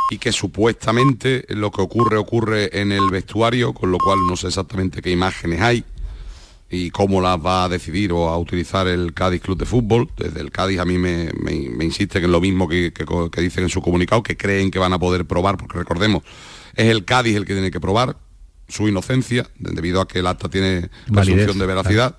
y 0.09 0.17
que 0.17 0.33
supuestamente 0.33 1.45
lo 1.49 1.71
que 1.71 1.81
ocurre 1.81 2.17
ocurre 2.17 2.81
en 2.81 2.91
el 2.91 3.09
vestuario, 3.09 3.73
con 3.73 3.91
lo 3.91 3.97
cual 3.99 4.19
no 4.27 4.35
sé 4.35 4.47
exactamente 4.47 5.01
qué 5.01 5.11
imágenes 5.11 5.61
hay 5.61 5.85
y 6.75 6.89
cómo 6.89 7.21
las 7.21 7.37
va 7.37 7.65
a 7.65 7.69
decidir 7.69 8.11
o 8.13 8.29
a 8.29 8.37
utilizar 8.39 8.87
el 8.87 9.13
Cádiz 9.13 9.41
Club 9.41 9.57
de 9.59 9.65
Fútbol. 9.65 10.09
Desde 10.17 10.41
el 10.41 10.49
Cádiz 10.49 10.79
a 10.79 10.85
mí 10.85 10.97
me, 10.97 11.29
me, 11.39 11.69
me 11.69 11.85
insisten 11.85 12.23
en 12.23 12.31
lo 12.31 12.41
mismo 12.41 12.67
que, 12.67 12.91
que 12.91 13.05
co- 13.05 13.29
que 13.29 13.41
dicen 13.41 13.63
en 13.63 13.69
su 13.69 13.79
comunicado, 13.81 14.23
que 14.23 14.35
creen 14.35 14.71
que 14.71 14.79
van 14.79 14.91
a 14.93 14.97
poder 14.97 15.25
probar, 15.25 15.55
porque 15.57 15.77
recordemos, 15.77 16.23
es 16.75 16.87
el 16.87 17.05
Cádiz 17.05 17.35
el 17.35 17.45
que 17.45 17.53
tiene 17.53 17.69
que 17.69 17.79
probar 17.79 18.17
su 18.67 18.87
inocencia, 18.87 19.47
debido 19.59 20.01
a 20.01 20.07
que 20.07 20.19
el 20.19 20.25
acta 20.27 20.49
tiene 20.49 20.89
presunción 21.11 21.59
de 21.59 21.65
veracidad. 21.67 22.17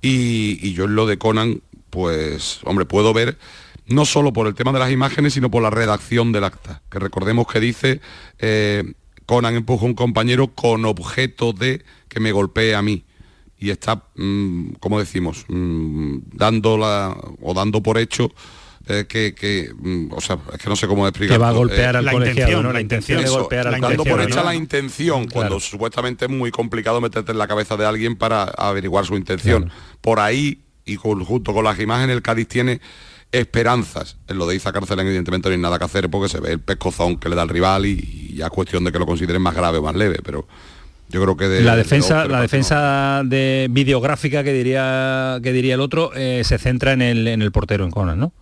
Y, 0.00 0.58
y 0.60 0.72
yo 0.74 0.84
en 0.86 0.96
lo 0.96 1.06
de 1.06 1.18
Conan, 1.18 1.62
pues, 1.90 2.58
hombre, 2.64 2.84
puedo 2.84 3.12
ver 3.12 3.38
no 3.86 4.04
solo 4.06 4.32
por 4.32 4.46
el 4.46 4.54
tema 4.54 4.72
de 4.72 4.78
las 4.78 4.90
imágenes, 4.90 5.34
sino 5.34 5.50
por 5.50 5.62
la 5.62 5.70
redacción 5.70 6.32
del 6.32 6.44
acta. 6.44 6.82
Que 6.90 6.98
recordemos 6.98 7.46
que 7.46 7.60
dice, 7.60 8.00
eh, 8.38 8.94
Conan 9.26 9.54
empuja 9.54 9.84
a 9.84 9.88
un 9.88 9.94
compañero 9.94 10.48
con 10.48 10.84
objeto 10.84 11.52
de 11.52 11.84
que 12.08 12.18
me 12.18 12.32
golpee 12.32 12.74
a 12.74 12.82
mí. 12.82 13.04
Y 13.62 13.70
está, 13.70 14.02
mm, 14.16 14.72
como 14.80 14.98
decimos, 14.98 15.44
mm, 15.48 16.16
dando 16.32 16.76
la, 16.76 17.16
o 17.40 17.54
dando 17.54 17.80
por 17.80 17.96
hecho 17.96 18.32
eh, 18.88 19.06
que, 19.08 19.32
que, 19.36 19.70
mm, 19.72 20.12
o 20.12 20.20
sea, 20.20 20.38
es 20.52 20.58
que 20.58 20.68
no 20.68 20.74
sé 20.74 20.88
cómo 20.88 21.06
explicar. 21.06 21.36
Que 21.36 21.40
va 21.40 21.50
a 21.50 21.52
golpear 21.52 21.96
al 21.96 22.10
colegiado, 22.10 22.60
¿no? 22.64 22.72
La 22.72 22.80
intención 22.80 23.18
de 23.20 23.24
Eso, 23.26 23.38
golpear 23.42 23.68
al 23.68 23.80
dando 23.80 24.02
por 24.04 24.20
hecha 24.20 24.40
¿no? 24.40 24.44
la 24.46 24.54
intención, 24.56 25.28
cuando 25.28 25.60
supuestamente 25.60 26.24
es 26.24 26.30
muy 26.32 26.50
complicado 26.50 27.00
meterte 27.00 27.30
en 27.30 27.38
la 27.38 27.46
cabeza 27.46 27.76
de 27.76 27.86
alguien 27.86 28.16
para 28.16 28.42
averiguar 28.42 29.06
su 29.06 29.14
intención. 29.16 29.70
Por 30.00 30.18
ahí, 30.18 30.62
y 30.84 30.96
con- 30.96 31.24
junto 31.24 31.52
con 31.54 31.62
las 31.62 31.78
imágenes, 31.78 32.16
el 32.16 32.22
Cádiz 32.22 32.48
tiene 32.48 32.80
esperanzas. 33.30 34.16
En 34.26 34.36
lo 34.38 34.46
de 34.46 34.56
Iza 34.56 34.72
Carcelén, 34.72 35.06
evidentemente, 35.06 35.48
no 35.48 35.54
hay 35.54 35.60
nada 35.60 35.78
que 35.78 35.84
hacer 35.84 36.10
porque 36.10 36.28
se 36.28 36.40
ve 36.40 36.50
el 36.52 36.60
pescozón 36.60 37.18
que 37.18 37.28
le 37.28 37.36
da 37.36 37.44
el 37.44 37.48
rival 37.48 37.86
y, 37.86 37.92
y 38.30 38.34
ya 38.36 38.46
es 38.46 38.50
cuestión 38.52 38.82
de 38.84 38.90
que 38.92 38.98
lo 38.98 39.06
consideren 39.06 39.40
más 39.40 39.54
grave 39.54 39.78
o 39.78 39.82
más 39.82 39.94
leve, 39.94 40.18
pero 40.24 40.46
yo 41.12 41.22
creo 41.22 41.36
que 41.36 41.48
de 41.48 41.60
la 41.62 41.72
de 41.72 41.78
defensa, 41.78 42.24
la 42.24 42.40
defensa 42.40 43.22
de 43.24 43.68
videográfica 43.70 44.42
que 44.42 44.52
diría 44.52 45.38
que 45.42 45.52
diría 45.52 45.74
el 45.74 45.80
otro 45.80 46.10
eh, 46.14 46.42
se 46.44 46.58
centra 46.58 46.92
en 46.92 47.02
el, 47.02 47.28
en 47.28 47.42
el 47.42 47.52
portero 47.52 47.84
en 47.84 47.90
Conan, 47.90 48.18
¿no? 48.18 48.32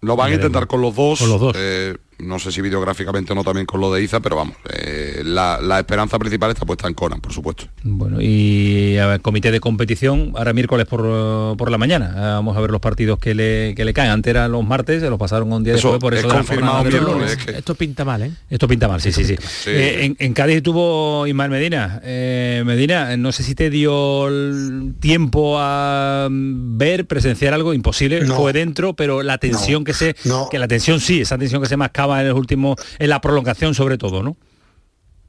Lo 0.00 0.16
van 0.16 0.32
a 0.32 0.34
intentar 0.34 0.66
con 0.66 0.80
los 0.82 0.94
dos. 0.94 1.20
Con 1.20 1.28
los 1.28 1.40
dos. 1.40 1.56
eh, 1.58 1.96
no 2.22 2.38
sé 2.38 2.52
si 2.52 2.60
videográficamente 2.62 3.32
o 3.32 3.34
no 3.34 3.44
también 3.44 3.66
con 3.66 3.80
lo 3.80 3.92
de 3.92 4.02
Iza, 4.02 4.20
pero 4.20 4.36
vamos, 4.36 4.56
eh, 4.72 5.22
la, 5.24 5.60
la 5.60 5.78
esperanza 5.78 6.18
principal 6.18 6.50
está 6.50 6.64
puesta 6.64 6.88
en 6.88 6.94
Conan, 6.94 7.20
por 7.20 7.32
supuesto. 7.32 7.64
Bueno, 7.82 8.18
y 8.20 8.96
a 8.98 9.06
ver, 9.06 9.20
comité 9.20 9.50
de 9.50 9.60
competición, 9.60 10.32
ahora 10.36 10.52
miércoles 10.52 10.86
por, 10.86 11.56
por 11.56 11.70
la 11.70 11.78
mañana. 11.78 12.12
Ah, 12.16 12.32
Vamos 12.42 12.56
a 12.56 12.60
ver 12.60 12.70
los 12.70 12.80
partidos 12.80 13.18
que 13.18 13.34
le, 13.34 13.74
que 13.76 13.84
le 13.84 13.92
caen. 13.92 14.10
Antes 14.10 14.30
eran 14.30 14.50
los 14.50 14.64
martes, 14.64 15.00
se 15.00 15.08
los 15.10 15.18
pasaron 15.18 15.52
un 15.52 15.62
día 15.62 15.74
Eso 15.74 15.92
después, 15.92 16.00
por 16.00 16.14
es 16.14 16.20
eso 16.20 16.28
de 16.28 16.32
la 16.34 16.38
confirmado 16.40 16.84
de 16.84 16.90
los 17.00 17.30
es 17.30 17.36
que- 17.36 17.52
Esto 17.52 17.74
pinta 17.74 18.04
mal, 18.04 18.22
¿eh? 18.22 18.32
Esto 18.50 18.66
pinta 18.66 18.88
mal, 18.88 19.00
sí, 19.00 19.12
sí, 19.12 19.24
sí. 19.24 19.36
Eh, 19.66 19.98
en, 20.04 20.16
en 20.18 20.32
Cádiz 20.34 20.62
tuvo 20.62 21.26
Ismael 21.26 21.50
Medina. 21.50 22.00
Eh, 22.04 22.62
Medina, 22.66 23.16
no 23.16 23.32
sé 23.32 23.42
si 23.42 23.54
te 23.54 23.70
dio 23.70 24.28
el 24.28 24.94
tiempo 25.00 25.56
a 25.58 26.28
mm, 26.30 26.78
ver, 26.78 27.06
presenciar 27.06 27.54
algo 27.54 27.74
imposible, 27.74 28.20
No. 28.24 28.36
fue 28.36 28.52
dentro, 28.52 28.94
pero 28.94 29.22
la 29.22 29.38
tensión 29.38 29.84
que 29.84 29.92
se, 29.94 30.16
No. 30.24 30.48
que 30.50 30.58
la 30.58 30.68
tensión 30.68 31.00
sí, 31.00 31.20
esa 31.20 31.38
tensión 31.38 31.62
que 31.62 31.68
se 31.68 31.76
mascaba 31.76 32.11
en 32.20 32.28
el 32.28 32.34
último, 32.34 32.76
en 32.98 33.08
la 33.08 33.20
prolongación 33.20 33.74
sobre 33.74 33.98
todo, 33.98 34.22
¿no? 34.22 34.36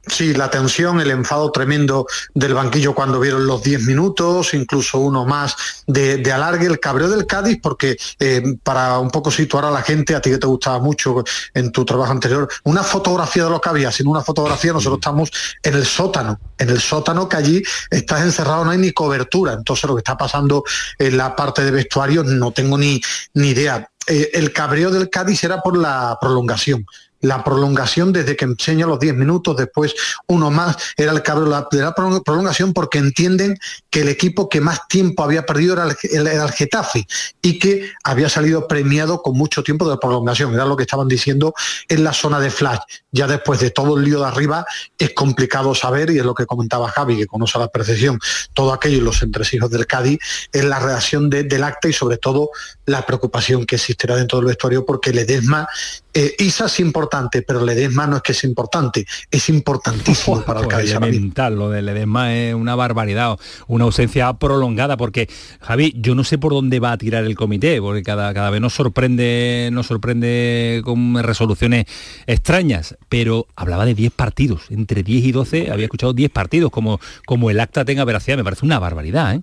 Sí, 0.06 0.34
la 0.34 0.50
tensión, 0.50 1.00
el 1.00 1.10
enfado 1.10 1.50
tremendo 1.50 2.06
del 2.34 2.52
banquillo 2.52 2.94
cuando 2.94 3.18
vieron 3.18 3.46
los 3.46 3.62
10 3.62 3.84
minutos, 3.84 4.52
incluso 4.52 4.98
uno 4.98 5.24
más 5.24 5.56
de, 5.86 6.18
de 6.18 6.32
alargue, 6.32 6.66
el 6.66 6.78
cabreo 6.78 7.08
del 7.08 7.26
Cádiz, 7.26 7.58
porque 7.62 7.96
eh, 8.20 8.42
para 8.62 8.98
un 8.98 9.10
poco 9.10 9.30
situar 9.30 9.64
a 9.64 9.70
la 9.70 9.80
gente, 9.80 10.14
a 10.14 10.20
ti 10.20 10.30
que 10.30 10.38
te 10.38 10.46
gustaba 10.46 10.78
mucho 10.78 11.24
en 11.54 11.72
tu 11.72 11.86
trabajo 11.86 12.12
anterior, 12.12 12.48
una 12.64 12.82
fotografía 12.82 13.44
de 13.44 13.50
lo 13.50 13.60
que 13.60 13.68
había, 13.70 13.90
sin 13.90 14.06
una 14.06 14.20
fotografía 14.20 14.74
nosotros 14.74 14.98
estamos 14.98 15.30
en 15.62 15.74
el 15.74 15.86
sótano, 15.86 16.38
en 16.58 16.68
el 16.68 16.80
sótano 16.80 17.26
que 17.26 17.36
allí 17.36 17.62
estás 17.90 18.22
encerrado, 18.22 18.64
no 18.64 18.72
hay 18.72 18.78
ni 18.78 18.92
cobertura, 18.92 19.54
entonces 19.54 19.88
lo 19.88 19.96
que 19.96 20.00
está 20.00 20.18
pasando 20.18 20.64
en 20.98 21.16
la 21.16 21.34
parte 21.34 21.64
de 21.64 21.70
vestuario 21.70 22.22
no 22.24 22.52
tengo 22.52 22.76
ni, 22.76 23.00
ni 23.32 23.48
idea. 23.48 23.88
Eh, 24.06 24.30
el 24.34 24.52
cabreo 24.52 24.90
del 24.90 25.08
Cádiz 25.08 25.44
era 25.44 25.62
por 25.62 25.76
la 25.76 26.18
prolongación 26.20 26.86
la 27.24 27.42
prolongación 27.42 28.12
desde 28.12 28.36
que 28.36 28.44
enseña 28.44 28.86
los 28.86 29.00
10 29.00 29.14
minutos, 29.14 29.56
después 29.56 29.94
uno 30.28 30.50
más, 30.50 30.76
era 30.96 31.12
el 31.12 31.22
cabreo 31.22 31.46
la- 31.48 31.66
de 31.70 31.80
la 31.80 31.94
prolong- 31.94 32.22
prolongación 32.22 32.72
porque 32.72 32.98
entienden 32.98 33.58
que 33.90 34.02
el 34.02 34.08
equipo 34.08 34.48
que 34.48 34.60
más 34.60 34.86
tiempo 34.88 35.22
había 35.24 35.44
perdido 35.46 35.74
era 35.74 35.84
el, 35.84 36.52
Getafe 36.52 37.06
y 37.42 37.58
que 37.58 37.90
había 38.04 38.28
salido 38.28 38.68
premiado 38.68 39.22
con 39.22 39.36
mucho 39.36 39.62
tiempo 39.62 39.88
de 39.88 39.96
prolongación, 39.98 40.54
era 40.54 40.64
lo 40.64 40.76
que 40.76 40.82
estaban 40.84 41.08
diciendo 41.08 41.54
en 41.88 42.04
la 42.04 42.12
zona 42.12 42.38
de 42.40 42.50
flash. 42.50 42.80
Ya 43.10 43.26
después 43.26 43.60
de 43.60 43.70
todo 43.70 43.96
el 43.96 44.04
lío 44.04 44.20
de 44.20 44.26
arriba 44.26 44.66
es 44.98 45.14
complicado 45.14 45.74
saber, 45.74 46.10
y 46.10 46.18
es 46.18 46.24
lo 46.24 46.34
que 46.34 46.46
comentaba 46.46 46.88
Javi, 46.90 47.16
que 47.16 47.26
conoce 47.26 47.58
a 47.58 47.62
la 47.62 47.68
perfección 47.68 48.18
todo 48.52 48.72
aquello 48.72 48.98
y 48.98 49.00
los 49.00 49.22
entresijos 49.22 49.70
del 49.70 49.86
Cádiz, 49.86 50.18
es 50.52 50.64
la 50.64 50.78
redacción 50.78 51.30
de- 51.30 51.44
del 51.44 51.64
acta 51.64 51.88
y 51.88 51.92
sobre 51.92 52.18
todo 52.18 52.50
la 52.86 53.06
preocupación 53.06 53.64
que 53.66 53.76
existirá 53.76 54.16
dentro 54.16 54.38
del 54.38 54.46
vestuario 54.46 54.84
porque 54.84 55.12
Ledesma, 55.12 55.66
eh, 56.14 56.34
Isa, 56.38 56.66
importar 56.66 56.80
importante, 56.80 57.42
pero 57.42 57.64
Ledesma 57.64 58.06
no 58.06 58.16
es 58.16 58.22
que 58.22 58.32
es 58.32 58.44
importante, 58.44 59.04
es 59.30 59.48
importantísimo 59.48 60.42
para 60.46 60.60
el 60.60 60.66
Pues 60.66 60.90
elemental, 60.90 61.56
lo 61.56 61.70
de 61.70 61.82
Ledesma 61.82 62.34
es 62.34 62.54
una 62.54 62.74
barbaridad, 62.74 63.36
una 63.66 63.84
ausencia 63.84 64.32
prolongada, 64.34 64.96
porque 64.96 65.28
Javi, 65.60 65.92
yo 65.96 66.14
no 66.14 66.24
sé 66.24 66.38
por 66.38 66.52
dónde 66.52 66.80
va 66.80 66.92
a 66.92 66.98
tirar 66.98 67.24
el 67.24 67.34
comité, 67.34 67.80
porque 67.80 68.02
cada, 68.02 68.32
cada 68.32 68.50
vez 68.50 68.60
nos 68.60 68.74
sorprende, 68.74 69.70
nos 69.72 69.86
sorprende 69.86 70.82
con 70.84 71.20
resoluciones 71.22 71.86
extrañas, 72.26 72.96
pero 73.08 73.46
hablaba 73.56 73.84
de 73.84 73.94
10 73.94 74.12
partidos, 74.12 74.62
entre 74.70 75.02
10 75.02 75.24
y 75.24 75.32
12, 75.32 75.70
había 75.72 75.84
escuchado 75.84 76.12
10 76.12 76.30
partidos, 76.30 76.70
como, 76.70 77.00
como 77.26 77.50
el 77.50 77.58
acta 77.58 77.84
tenga 77.84 78.04
veracidad, 78.04 78.36
me 78.36 78.44
parece 78.44 78.64
una 78.64 78.78
barbaridad, 78.78 79.34
¿eh? 79.34 79.42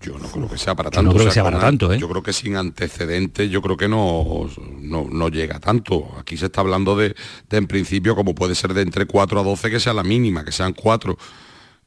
Yo 0.00 0.16
no 0.18 0.28
creo 0.28 0.48
que 0.48 0.58
sea 0.58 0.74
para 0.76 0.88
Yo 0.90 0.94
tanto. 0.94 1.10
no 1.10 1.14
creo 1.14 1.26
que 1.26 1.32
sea 1.34 1.42
para 1.44 1.56
an- 1.56 1.62
tanto, 1.62 1.92
¿eh? 1.92 1.98
Yo 1.98 2.08
creo 2.08 2.22
que 2.22 2.32
sin 2.32 2.56
antecedentes, 2.56 3.50
yo 3.50 3.60
creo 3.60 3.76
que 3.76 3.88
no, 3.88 4.48
no, 4.80 5.06
no 5.10 5.28
llega 5.28 5.58
tanto. 5.58 6.08
Aquí 6.18 6.36
se 6.36 6.46
está 6.46 6.60
hablando 6.60 6.96
de, 6.96 7.16
de, 7.50 7.56
en 7.56 7.66
principio, 7.66 8.14
como 8.14 8.34
puede 8.34 8.54
ser 8.54 8.74
de 8.74 8.82
entre 8.82 9.06
4 9.06 9.40
a 9.40 9.42
12, 9.42 9.70
que 9.70 9.80
sea 9.80 9.92
la 9.92 10.04
mínima, 10.04 10.44
que 10.44 10.52
sean 10.52 10.72
4. 10.72 11.18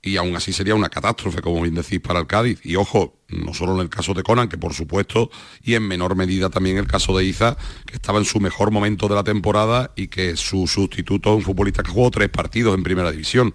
Y 0.04 0.18
aún 0.18 0.36
así 0.36 0.52
sería 0.52 0.74
una 0.76 0.90
catástrofe, 0.90 1.42
como 1.42 1.62
bien 1.62 1.76
decís, 1.76 2.00
para 2.02 2.20
el 2.20 2.28
Cádiz. 2.28 2.60
Y 2.66 2.76
ojo, 2.76 3.20
no 3.30 3.54
solo 3.54 3.76
en 3.76 3.82
el 3.82 3.90
caso 3.90 4.14
de 4.16 4.24
Conan, 4.24 4.50
que 4.50 4.58
por 4.58 4.74
supuesto, 4.74 5.30
y 5.64 5.76
en 5.76 5.88
menor 5.88 6.16
medida 6.16 6.50
también 6.50 6.78
el 6.78 6.88
caso 6.88 7.16
de 7.16 7.24
Iza, 7.24 7.56
que 7.86 7.94
estaba 7.96 8.18
en 8.20 8.26
su 8.26 8.40
mejor 8.40 8.72
momento 8.72 9.08
de 9.08 9.14
la 9.16 9.24
temporada 9.24 9.92
y 9.96 10.08
que 10.08 10.36
su 10.38 10.66
sustituto 10.68 11.30
es 11.32 11.36
un 11.38 11.44
futbolista 11.44 11.84
que 11.84 11.92
jugó 11.92 12.10
tres 12.12 12.30
partidos 12.30 12.76
en 12.76 12.84
primera 12.84 13.12
división 13.12 13.54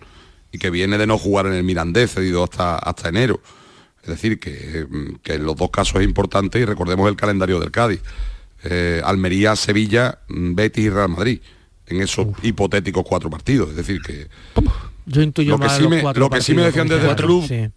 y 0.53 0.59
que 0.59 0.71
viene 0.71 0.97
de 0.99 1.07
no 1.09 1.19
jugar 1.19 1.47
en 1.47 1.55
el 1.55 1.65
Mirandés, 1.65 2.13
cedido 2.15 2.45
hasta, 2.45 2.77
hasta 2.79 3.09
enero. 3.09 3.41
Es 4.07 4.11
decir, 4.11 4.39
que, 4.39 4.87
que 5.23 5.35
en 5.35 5.45
los 5.45 5.57
dos 5.57 5.71
casos 5.71 6.01
es 6.01 6.07
importante 6.07 6.61
y 6.61 6.65
recordemos 6.65 7.09
el 7.09 7.17
calendario 7.17 7.59
del 7.59 7.73
Cádiz. 7.73 8.01
Eh, 8.63 9.03
Almería, 9.05 9.57
Sevilla, 9.57 10.21
Betis 10.29 10.85
y 10.85 10.91
Real 10.91 11.09
Madrid. 11.09 11.41
En 11.89 12.01
esos 12.01 12.29
hipotéticos 12.43 13.05
cuatro 13.05 13.29
partidos. 13.31 13.71
Es 13.71 13.77
decir, 13.77 14.01
que 14.01 14.29
Yo 15.07 15.23
intuyo 15.23 15.53
lo 15.53 15.59
que, 15.59 15.67
más 15.67 15.77
sí 15.77 15.83
los 15.83 15.91
me, 15.91 16.03
lo 16.15 16.31
que 16.31 16.41
sí 16.41 16.55
me 16.55 16.63
decían 16.63 16.87
desde 16.87 17.11
el 17.11 17.17
club, 17.17 17.47
sí. 17.47 17.69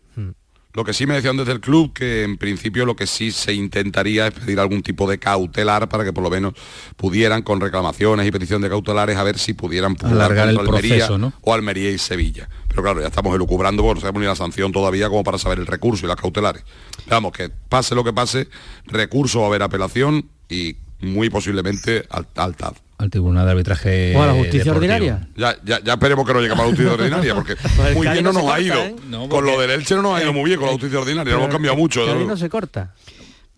lo 0.73 0.83
que 0.83 0.93
sí 0.93 1.07
me 1.07 1.15
decían 1.15 1.37
desde 1.37 1.51
el 1.51 1.59
club, 1.59 1.93
que 1.93 2.23
en 2.23 2.37
principio 2.37 2.85
lo 2.85 2.95
que 2.95 3.07
sí 3.07 3.31
se 3.31 3.53
intentaría 3.53 4.27
es 4.27 4.33
pedir 4.33 4.59
algún 4.59 4.83
tipo 4.83 5.09
de 5.09 5.17
cautelar 5.17 5.89
para 5.89 6.03
que 6.03 6.13
por 6.13 6.23
lo 6.23 6.29
menos 6.29 6.53
pudieran, 6.95 7.41
con 7.41 7.59
reclamaciones 7.59 8.27
y 8.27 8.31
petición 8.31 8.61
de 8.61 8.69
cautelares, 8.69 9.17
a 9.17 9.23
ver 9.23 9.39
si 9.39 9.53
pudieran 9.53 9.95
Alargar 10.03 10.49
el 10.49 10.59
Almería 10.59 10.95
proceso, 10.95 11.17
¿no? 11.17 11.33
o 11.41 11.53
Almería 11.53 11.91
y 11.91 11.97
Sevilla. 11.97 12.49
Pero 12.69 12.84
claro, 12.84 13.01
ya 13.01 13.08
estamos 13.08 13.36
elucubrando 13.36 13.84
porque 13.84 13.95
no 13.95 14.01
sabemos 14.01 14.21
ni 14.21 14.27
la 14.27 14.36
sanción 14.36 14.71
todavía 14.71 15.10
como 15.10 15.23
para 15.23 15.38
saber 15.38 15.60
el 15.60 15.67
recurso 15.67 16.05
y 16.05 16.08
las 16.10 16.17
cautelares. 16.17 16.63
Vamos, 17.08 17.34
que 17.34 17.49
pase 17.49 17.95
lo 17.95 18.03
que 18.03 18.13
pase, 18.13 18.47
recurso 18.86 19.39
va 19.39 19.45
a 19.45 19.49
haber 19.49 19.63
apelación 19.63 20.29
y 20.47 20.75
muy 21.01 21.29
posiblemente 21.29 22.05
al, 22.10 22.27
al 22.36 22.55
TAD. 22.55 22.73
Al 22.97 23.10
Tribunal 23.10 23.45
de 23.45 23.51
Arbitraje 23.51 24.13
¿O 24.15 24.21
a 24.21 24.27
la 24.27 24.34
justicia 24.34 24.65
deportivo. 24.73 24.75
ordinaria? 24.93 25.29
Ya, 25.38 25.55
ya, 25.63 25.82
ya 25.82 25.93
esperemos 25.93 26.27
que 26.27 26.34
no 26.34 26.41
llegue 26.41 26.51
para 26.53 26.63
la 26.63 26.69
justicia 26.69 26.93
ordinaria, 26.93 27.34
porque 27.36 27.53
el 27.88 27.95
muy 27.95 28.08
bien 28.10 28.23
no 28.23 28.34
nos 28.34 28.43
ha 28.51 28.60
ido. 28.60 28.75
¿eh? 28.75 28.95
No, 29.08 29.29
con 29.29 29.45
lo 29.45 29.60
del 29.60 29.71
Elche 29.71 29.95
no 29.95 30.01
nos 30.01 30.15
ha 30.19 30.21
ido 30.23 30.34
muy 30.34 30.43
bien 30.43 30.58
con 30.60 30.67
la 30.67 30.73
justicia 30.73 30.99
ordinaria, 30.99 31.34
no 31.34 31.39
hemos 31.39 31.51
cambiado 31.51 31.77
mucho. 31.77 32.05
Luego. 32.05 32.25
no 32.25 32.36
se 32.38 32.49
corta. 32.49 32.93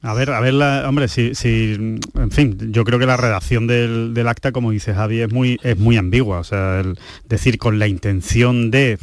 A 0.03 0.13
ver, 0.15 0.31
a 0.31 0.39
ver, 0.39 0.53
la- 0.55 0.87
hombre, 0.89 1.07
si, 1.07 1.35
si, 1.35 1.73
en 2.15 2.31
fin, 2.31 2.57
yo 2.71 2.83
creo 2.83 2.97
que 2.97 3.05
la 3.05 3.17
redacción 3.17 3.67
del, 3.67 4.13
del 4.15 4.27
acta, 4.27 4.51
como 4.51 4.71
dice 4.71 4.93
Javi, 4.95 5.21
es 5.21 5.31
muy, 5.31 5.59
es 5.61 5.77
muy 5.77 5.97
ambigua. 5.97 6.39
O 6.39 6.43
sea, 6.43 6.79
el 6.79 6.97
decir 7.29 7.59
con 7.59 7.77
la 7.77 7.87
intención 7.87 8.71
de, 8.71 8.97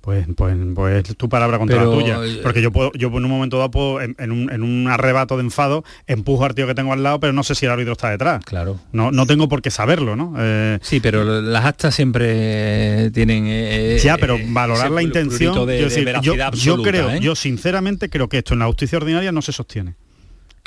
pues, 0.00 0.24
pues, 0.34 0.56
pues 0.74 1.10
es 1.10 1.16
tu 1.18 1.28
palabra 1.28 1.58
contra 1.58 1.76
Pero, 1.76 1.90
la 1.92 1.98
tuya. 1.98 2.18
eh, 2.24 2.40
Porque 2.42 2.62
yo 2.62 2.72
puedo, 2.72 2.90
yo 2.94 3.08
en 3.08 3.16
un 3.22 3.30
momento 3.30 3.58
dado 3.58 3.70
puedo, 3.70 4.00
en, 4.00 4.16
en 4.18 4.32
un, 4.32 4.50
en 4.50 4.62
un 4.62 4.88
arrebato 4.88 5.36
de 5.36 5.42
enfado, 5.42 5.84
empujo 6.06 6.46
al 6.46 6.54
tío 6.54 6.66
que 6.66 6.74
tengo 6.74 6.94
al 6.94 7.02
lado, 7.02 7.20
pero 7.20 7.34
no 7.34 7.42
sé 7.42 7.54
si 7.54 7.66
el 7.66 7.72
árbitro 7.72 7.92
está 7.92 8.08
detrás. 8.08 8.42
Claro. 8.46 8.80
No, 8.92 9.10
no 9.12 9.26
tengo 9.26 9.46
por 9.46 9.60
qué 9.60 9.70
saberlo, 9.70 10.16
¿no? 10.16 10.34
Eh, 10.38 10.78
Sí, 10.80 11.00
pero 11.00 11.22
las 11.42 11.66
actas 11.66 11.94
siempre 11.94 13.10
tienen... 13.10 13.44
eh, 13.46 13.98
ya, 14.02 14.16
pero 14.16 14.38
valorar 14.48 14.90
la 14.90 15.02
intención, 15.02 15.66
de, 15.66 15.86
yo, 16.22 16.82
creo, 16.82 17.10
¿eh? 17.10 17.20
yo 17.20 17.34
sinceramente 17.34 18.08
creo 18.08 18.28
que 18.30 18.38
esto 18.38 18.54
en 18.54 18.60
la 18.60 18.66
justicia 18.68 18.96
ordinaria 18.96 19.32
no 19.32 19.42
se 19.42 19.52
sostiene. 19.52 19.96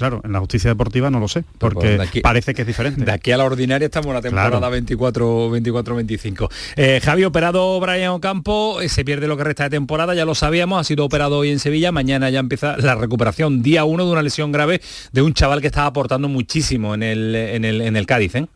Claro, 0.03 0.21
en 0.25 0.33
la 0.33 0.39
justicia 0.39 0.69
deportiva 0.69 1.09
no 1.09 1.21
lo 1.21 1.29
sé, 1.29 1.45
porque 1.57 1.79
pues, 1.79 1.97
de 1.97 2.03
aquí- 2.03 2.19
parece 2.19 2.53
que 2.53 2.63
es 2.63 2.67
diferente. 2.67 3.05
De 3.05 3.11
aquí 3.13 3.31
a 3.31 3.37
la 3.37 3.45
ordinaria 3.45 3.85
estamos 3.85 4.07
en 4.07 4.13
la 4.15 4.21
temporada 4.21 4.49
Claro. 4.59 4.69
24-25. 4.69 6.49
Eh, 6.75 6.99
Javi, 7.01 7.23
operado 7.23 7.79
Brian 7.79 8.09
Ocampo, 8.11 8.81
eh, 8.81 8.89
se 8.89 9.05
pierde 9.05 9.27
lo 9.27 9.37
que 9.37 9.43
resta 9.45 9.63
de 9.63 9.69
temporada, 9.69 10.13
ya 10.13 10.25
lo 10.25 10.35
sabíamos, 10.35 10.79
ha 10.79 10.83
sido 10.83 11.05
operado 11.05 11.37
hoy 11.37 11.51
en 11.51 11.59
Sevilla, 11.59 11.91
mañana 11.93 12.29
ya 12.29 12.39
empieza 12.39 12.75
la 12.77 12.95
recuperación, 12.95 13.63
día 13.63 13.85
uno 13.85 14.05
de 14.05 14.11
una 14.11 14.21
lesión 14.21 14.51
grave 14.51 14.81
de 15.13 15.21
un 15.21 15.33
chaval 15.33 15.61
que 15.61 15.67
estaba 15.67 15.87
aportando 15.87 16.27
muchísimo 16.27 16.93
en 16.95 17.03
el, 17.03 17.33
en 17.35 17.63
el, 17.65 17.81
en 17.81 17.95
el 17.95 18.05
Cádiz. 18.05 18.35
¿eh? 18.35 18.47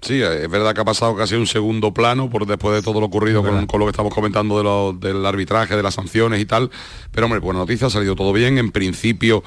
Sí, 0.00 0.20
es 0.20 0.50
verdad 0.50 0.74
que 0.74 0.82
ha 0.82 0.84
pasado 0.84 1.16
casi 1.16 1.34
un 1.34 1.46
segundo 1.46 1.94
plano 1.94 2.28
por 2.28 2.44
después 2.46 2.74
de 2.74 2.82
todo 2.82 3.00
lo 3.00 3.06
ocurrido 3.06 3.42
con, 3.42 3.66
con 3.66 3.80
lo 3.80 3.86
que 3.86 3.90
estamos 3.90 4.12
comentando 4.12 4.58
de 4.58 4.64
lo- 4.64 4.92
del 4.92 5.24
arbitraje, 5.24 5.76
de 5.76 5.82
las 5.82 5.94
sanciones 5.94 6.42
y 6.42 6.44
tal. 6.44 6.70
Pero 7.10 7.24
hombre, 7.24 7.40
buena 7.40 7.60
noticia, 7.60 7.86
ha 7.86 7.90
salido 7.90 8.14
todo 8.14 8.34
bien. 8.34 8.58
En 8.58 8.70
principio, 8.70 9.42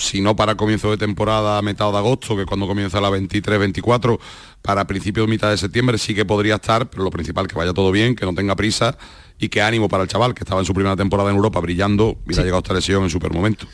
si 0.00 0.20
no 0.20 0.34
para 0.34 0.54
comienzo 0.56 0.90
de 0.90 0.96
temporada 0.96 1.58
a 1.58 1.62
mitad 1.62 1.90
de 1.92 1.98
agosto, 1.98 2.36
que 2.36 2.46
cuando 2.46 2.66
comienza 2.66 3.00
la 3.00 3.10
23-24, 3.10 4.18
para 4.62 4.86
principios 4.86 5.28
mitad 5.28 5.50
de 5.50 5.56
septiembre 5.56 5.98
sí 5.98 6.14
que 6.14 6.24
podría 6.24 6.56
estar, 6.56 6.88
pero 6.90 7.04
lo 7.04 7.10
principal 7.10 7.46
que 7.46 7.54
vaya 7.54 7.72
todo 7.72 7.92
bien, 7.92 8.14
que 8.16 8.24
no 8.26 8.34
tenga 8.34 8.56
prisa 8.56 8.96
y 9.38 9.48
que 9.48 9.62
ánimo 9.62 9.88
para 9.88 10.02
el 10.02 10.08
chaval, 10.08 10.34
que 10.34 10.40
estaba 10.44 10.60
en 10.60 10.66
su 10.66 10.74
primera 10.74 10.96
temporada 10.96 11.30
en 11.30 11.36
Europa 11.36 11.60
brillando 11.60 12.18
y 12.28 12.34
le 12.34 12.40
ha 12.40 12.44
llegado 12.44 12.58
esta 12.62 12.74
lesión 12.74 13.02
en 13.04 13.10
super 13.10 13.32
momento. 13.32 13.66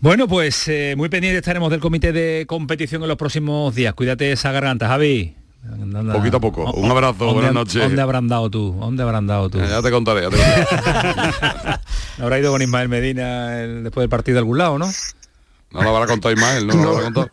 Bueno, 0.00 0.26
pues 0.28 0.66
eh, 0.68 0.94
muy 0.96 1.08
pendiente 1.10 1.38
estaremos 1.38 1.70
del 1.70 1.80
comité 1.80 2.12
de 2.12 2.44
competición 2.46 3.02
en 3.02 3.08
los 3.08 3.18
próximos 3.18 3.74
días. 3.74 3.92
Cuídate 3.94 4.32
esa 4.32 4.50
garganta, 4.52 4.88
Javi. 4.88 5.34
Anda. 5.62 6.14
Poquito 6.14 6.38
a 6.38 6.40
poco. 6.40 6.72
Un 6.72 6.90
abrazo, 6.90 7.16
¿Dónde- 7.18 7.34
buenas 7.34 7.52
noches. 7.52 7.82
¿Dónde 7.82 8.00
habrán 8.00 8.28
dado 8.28 8.48
tú? 8.48 8.74
¿Dónde 8.80 9.02
habrán 9.02 9.26
dado 9.26 9.50
tú? 9.50 9.58
Ya, 9.58 9.68
ya 9.68 9.82
te 9.82 9.90
contaré, 9.90 10.22
ya 10.22 10.30
te 10.30 10.36
contaré. 10.38 11.76
Habrá 12.18 12.38
ido 12.38 12.50
con 12.52 12.62
Ismael 12.62 12.88
Medina 12.88 13.60
el- 13.62 13.82
después 13.84 14.02
del 14.02 14.08
partido 14.08 14.38
a 14.38 14.40
algún 14.40 14.56
lado, 14.56 14.78
¿no? 14.78 14.86
No 15.72 15.82
lo 15.82 15.96
habrá 15.96 16.06
contado 16.08 16.34
Ismael, 16.34 16.66
no, 16.66 16.74
lo 16.74 16.90
habrá 16.90 17.04
contado. 17.04 17.30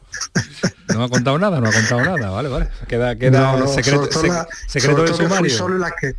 No 0.93 1.03
ha 1.03 1.09
contado 1.09 1.39
nada, 1.39 1.59
no 1.59 1.69
ha 1.69 1.71
contado 1.73 2.01
nada, 2.01 2.29
vale, 2.29 2.49
vale. 2.49 2.69
Queda, 2.87 3.15
queda 3.15 3.39
No, 3.53 3.57
no, 3.59 3.67
secreto, 3.67 4.07
sec- 4.11 4.27
la- 4.29 4.47
secreto 4.67 4.97
sobre 4.97 5.11
de 5.11 5.17
todo 5.17 5.17
que 5.17 5.25
fui 5.25 5.49
sumario. 5.49 5.57
solo 5.57 5.75
en 5.75 5.81
la 5.81 5.91
que 5.91 6.15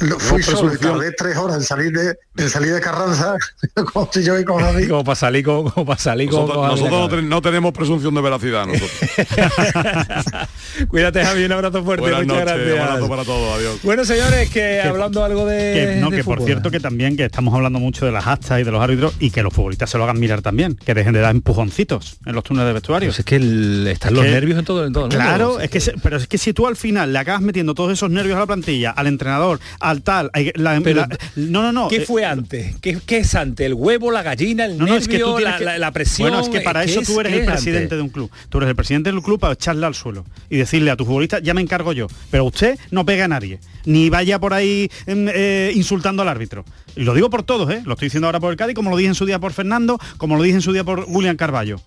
lo- 0.00 0.18
fui 0.18 0.42
solo 0.42 0.58
y 0.58 0.76
presunción. 0.76 0.92
tardé 0.98 1.12
tres 1.12 1.36
horas 1.36 1.56
en 1.56 1.62
salir 1.62 1.92
de, 1.92 2.16
en 2.36 2.50
salir 2.50 2.72
de 2.74 2.80
Carranza, 2.80 3.34
como 3.92 4.04
estoy 4.06 4.24
yo 4.24 4.38
y 4.38 4.44
con 4.44 4.60
Javi. 4.62 4.88
Como 4.88 5.04
para 5.04 5.16
salir 5.16 5.44
con, 5.44 5.70
como 5.70 5.86
para 5.86 5.98
salir 5.98 6.28
con- 6.28 6.40
Nosotros, 6.40 6.58
con 6.58 6.68
nosotros 6.68 6.90
no, 6.92 7.00
Javier. 7.06 7.20
ten- 7.20 7.28
no 7.28 7.42
tenemos 7.42 7.72
presunción 7.72 8.14
de 8.14 8.20
veracidad 8.20 8.66
nosotros. 8.66 8.90
Cuídate, 10.88 11.24
Javi, 11.24 11.44
un 11.44 11.52
abrazo 11.52 11.82
fuerte, 11.82 12.02
Buenas 12.02 12.22
muchas 12.26 12.44
noches, 12.44 12.54
gracias. 12.56 12.74
un 12.74 12.80
abrazo 12.88 13.08
para 13.08 13.24
todos, 13.24 13.58
adiós. 13.58 13.78
Bueno, 13.82 14.04
señores, 14.04 14.50
que 14.50 14.80
hablando 14.82 15.24
algo 15.24 15.46
de. 15.46 15.72
que, 15.94 16.00
no, 16.00 16.10
de 16.10 16.18
que 16.18 16.24
por 16.24 16.42
cierto 16.42 16.70
que 16.70 16.80
también 16.80 17.16
que 17.16 17.24
estamos 17.24 17.54
hablando 17.54 17.78
mucho 17.78 18.04
de 18.04 18.12
las 18.12 18.26
actas 18.26 18.60
y 18.60 18.64
de 18.64 18.70
los 18.70 18.82
árbitros 18.82 19.14
y 19.18 19.30
que 19.30 19.42
los 19.42 19.52
futbolistas 19.54 19.88
se 19.90 19.98
lo 19.98 20.04
hagan 20.04 20.20
mirar 20.20 20.42
también, 20.42 20.74
que 20.76 20.92
dejen 20.94 21.12
de 21.14 21.20
dar 21.20 21.30
empujoncitos 21.34 22.18
en 22.26 22.34
los 22.34 22.44
túneles 22.44 22.68
de 22.68 22.72
vestuario. 22.74 23.08
Pues 23.08 23.18
es 23.20 23.24
que 23.24 23.36
el- 23.36 23.86
están 23.88 24.10
Es 24.10 24.16
los 24.16 24.24
que- 24.24 24.30
nervios 24.30 24.58
en 24.58 24.64
todo, 24.64 24.84
en 24.86 24.92
todo 24.92 25.04
el 25.06 25.10
mundo. 25.10 25.24
Claro, 25.24 25.60
es 25.60 25.70
que 25.70 25.80
pero 26.02 26.16
es 26.18 26.26
que 26.26 26.38
si 26.38 26.52
tú 26.52 26.66
al 26.66 26.76
final 26.76 27.12
le 27.12 27.18
acabas 27.18 27.40
metiendo 27.42 27.74
todos 27.74 27.92
esos 27.92 28.10
nervios 28.10 28.36
a 28.36 28.40
la 28.40 28.46
plantilla, 28.46 28.90
al 28.90 29.06
entrenador, 29.06 29.60
al 29.88 30.02
tal, 30.02 30.30
hay- 30.32 30.52
la- 30.54 30.80
Pero, 30.82 31.00
la- 31.02 31.18
no, 31.36 31.62
no, 31.62 31.72
no. 31.72 31.88
¿Qué 31.88 31.96
eh, 31.96 32.00
fue 32.06 32.24
antes? 32.24 32.74
¿Qué, 32.80 32.98
qué 33.06 33.18
es 33.18 33.34
antes? 33.34 33.66
¿El 33.66 33.74
huevo, 33.74 34.10
la 34.10 34.22
gallina, 34.22 34.64
el 34.64 34.72
No, 34.72 34.86
no, 34.86 34.92
nervio, 34.92 34.98
es 34.98 35.08
que 35.08 35.18
tú 35.18 35.38
la, 35.38 35.56
que- 35.58 35.64
la- 35.64 35.78
la 35.78 35.92
presión? 35.92 36.28
Bueno, 36.28 36.42
es 36.42 36.48
que 36.48 36.60
para 36.60 36.84
¿Qué 36.84 36.90
eso 36.90 37.00
es- 37.00 37.06
tú 37.06 37.20
eres 37.20 37.32
el 37.32 37.40
es 37.40 37.46
presidente 37.46 37.82
antes? 37.84 37.98
de 37.98 38.02
un 38.02 38.08
club. 38.08 38.30
Tú 38.48 38.58
eres 38.58 38.68
el 38.70 38.76
presidente 38.76 39.12
del 39.12 39.22
club 39.22 39.38
para 39.40 39.54
echarle 39.54 39.86
al 39.86 39.94
suelo 39.94 40.24
y 40.50 40.56
decirle 40.56 40.90
a 40.90 40.96
tu 40.96 41.04
futbolista, 41.04 41.38
ya 41.38 41.54
me 41.54 41.60
encargo 41.60 41.92
yo. 41.92 42.06
Pero 42.30 42.44
usted 42.44 42.78
no 42.90 43.06
pega 43.06 43.26
a 43.26 43.28
nadie, 43.28 43.60
ni 43.84 44.10
vaya 44.10 44.38
por 44.38 44.52
ahí 44.54 44.90
em, 45.06 45.28
eh, 45.32 45.72
insultando 45.74 46.22
al 46.22 46.28
árbitro. 46.28 46.64
Y 46.96 47.04
lo 47.04 47.14
digo 47.14 47.30
por 47.30 47.42
todos, 47.42 47.70
¿eh? 47.70 47.82
Lo 47.84 47.92
estoy 47.92 48.06
diciendo 48.06 48.26
ahora 48.26 48.40
por 48.40 48.50
el 48.50 48.56
Cádiz, 48.56 48.74
como 48.74 48.90
lo 48.90 48.96
dije 48.96 49.08
en 49.08 49.14
su 49.14 49.26
día 49.26 49.38
por 49.38 49.52
Fernando, 49.52 49.98
como 50.16 50.36
lo 50.36 50.42
dije 50.42 50.56
en 50.56 50.62
su 50.62 50.72
día 50.72 50.82
por 50.84 51.04
William 51.08 51.36
Carballo. 51.36 51.80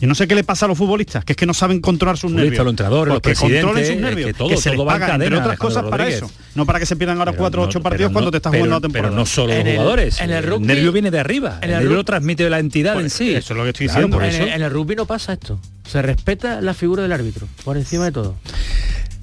Yo 0.00 0.08
no 0.08 0.14
sé 0.14 0.26
qué 0.26 0.34
le 0.34 0.44
pasa 0.44 0.64
a 0.64 0.68
los 0.68 0.78
futbolistas, 0.78 1.24
que 1.26 1.34
es 1.34 1.36
que 1.36 1.44
no 1.44 1.52
saben 1.52 1.80
controlar 1.80 2.16
sus 2.16 2.32
nervios. 2.32 2.56
los 2.64 2.70
entrenadores, 2.72 3.12
los 3.12 3.20
Porque 3.20 3.34
controlen 3.34 3.60
presidentes, 3.74 3.86
sus 3.88 3.96
es 3.96 4.00
nervios, 4.02 4.26
que 4.28 4.32
todo- 4.34 4.48
se 4.56 4.70
les 4.70 4.76
todo 4.76 4.84
va 4.86 4.94
en 4.94 5.00
paga, 5.00 5.14
entre 5.14 5.28
cadena, 5.28 5.42
otras 5.44 5.58
cosas, 5.58 5.76
Alejandro 5.76 5.90
para 5.90 6.04
Rodríguez. 6.04 6.22
eso. 6.32 6.40
No 6.54 6.66
para 6.66 6.78
que 6.80 6.86
se 6.86 6.96
pierdan 6.96 7.18
ahora 7.18 7.32
Pero 7.32 7.38
cuatro 7.40 7.60
o 7.60 7.64
no- 7.64 7.68
ocho 7.68 7.82
partidos 7.82 8.10
no- 8.10 8.12
cuando 8.14 8.30
te 8.30 8.36
estás 8.38 8.50
pero- 8.50 8.60
jugando 8.64 8.76
la 8.76 8.80
temporada. 8.80 9.08
Pero 9.10 9.20
no 9.20 9.26
solo 9.26 9.48
los 9.48 9.56
En 9.60 9.66
el- 9.66 9.72
jugadores. 9.76 10.20
en 10.20 10.30
el 10.30 10.36
el 10.44 10.50
rugby- 10.50 10.60
nervio 10.66 10.92
viene 10.92 11.10
de 11.10 11.20
arriba. 11.20 11.58
en 11.60 11.64
El, 11.68 11.70
el 11.76 11.80
nervio 11.82 11.96
lo 11.96 12.04
transmite 12.04 12.48
la 12.48 12.58
entidad 12.58 12.98
en 12.98 13.10
sí. 13.10 13.34
eso 13.34 13.52
es 13.52 13.56
lo 13.58 13.62
que 13.64 13.68
estoy 13.70 13.86
Claro, 13.88 13.98
diciendo. 14.00 14.16
por 14.16 14.24
en, 14.24 14.30
eso. 14.34 14.42
el, 14.44 14.48
en 14.48 14.62
el 14.62 14.70
rugby 14.70 14.96
no 14.96 15.04
pasa 15.06 15.34
esto. 15.34 15.60
Se 15.86 16.00
respeta 16.00 16.60
la 16.62 16.72
figura 16.72 17.02
del 17.02 17.12
árbitro, 17.12 17.46
por 17.64 17.76
encima 17.76 18.06
de 18.06 18.12
todo. 18.12 18.36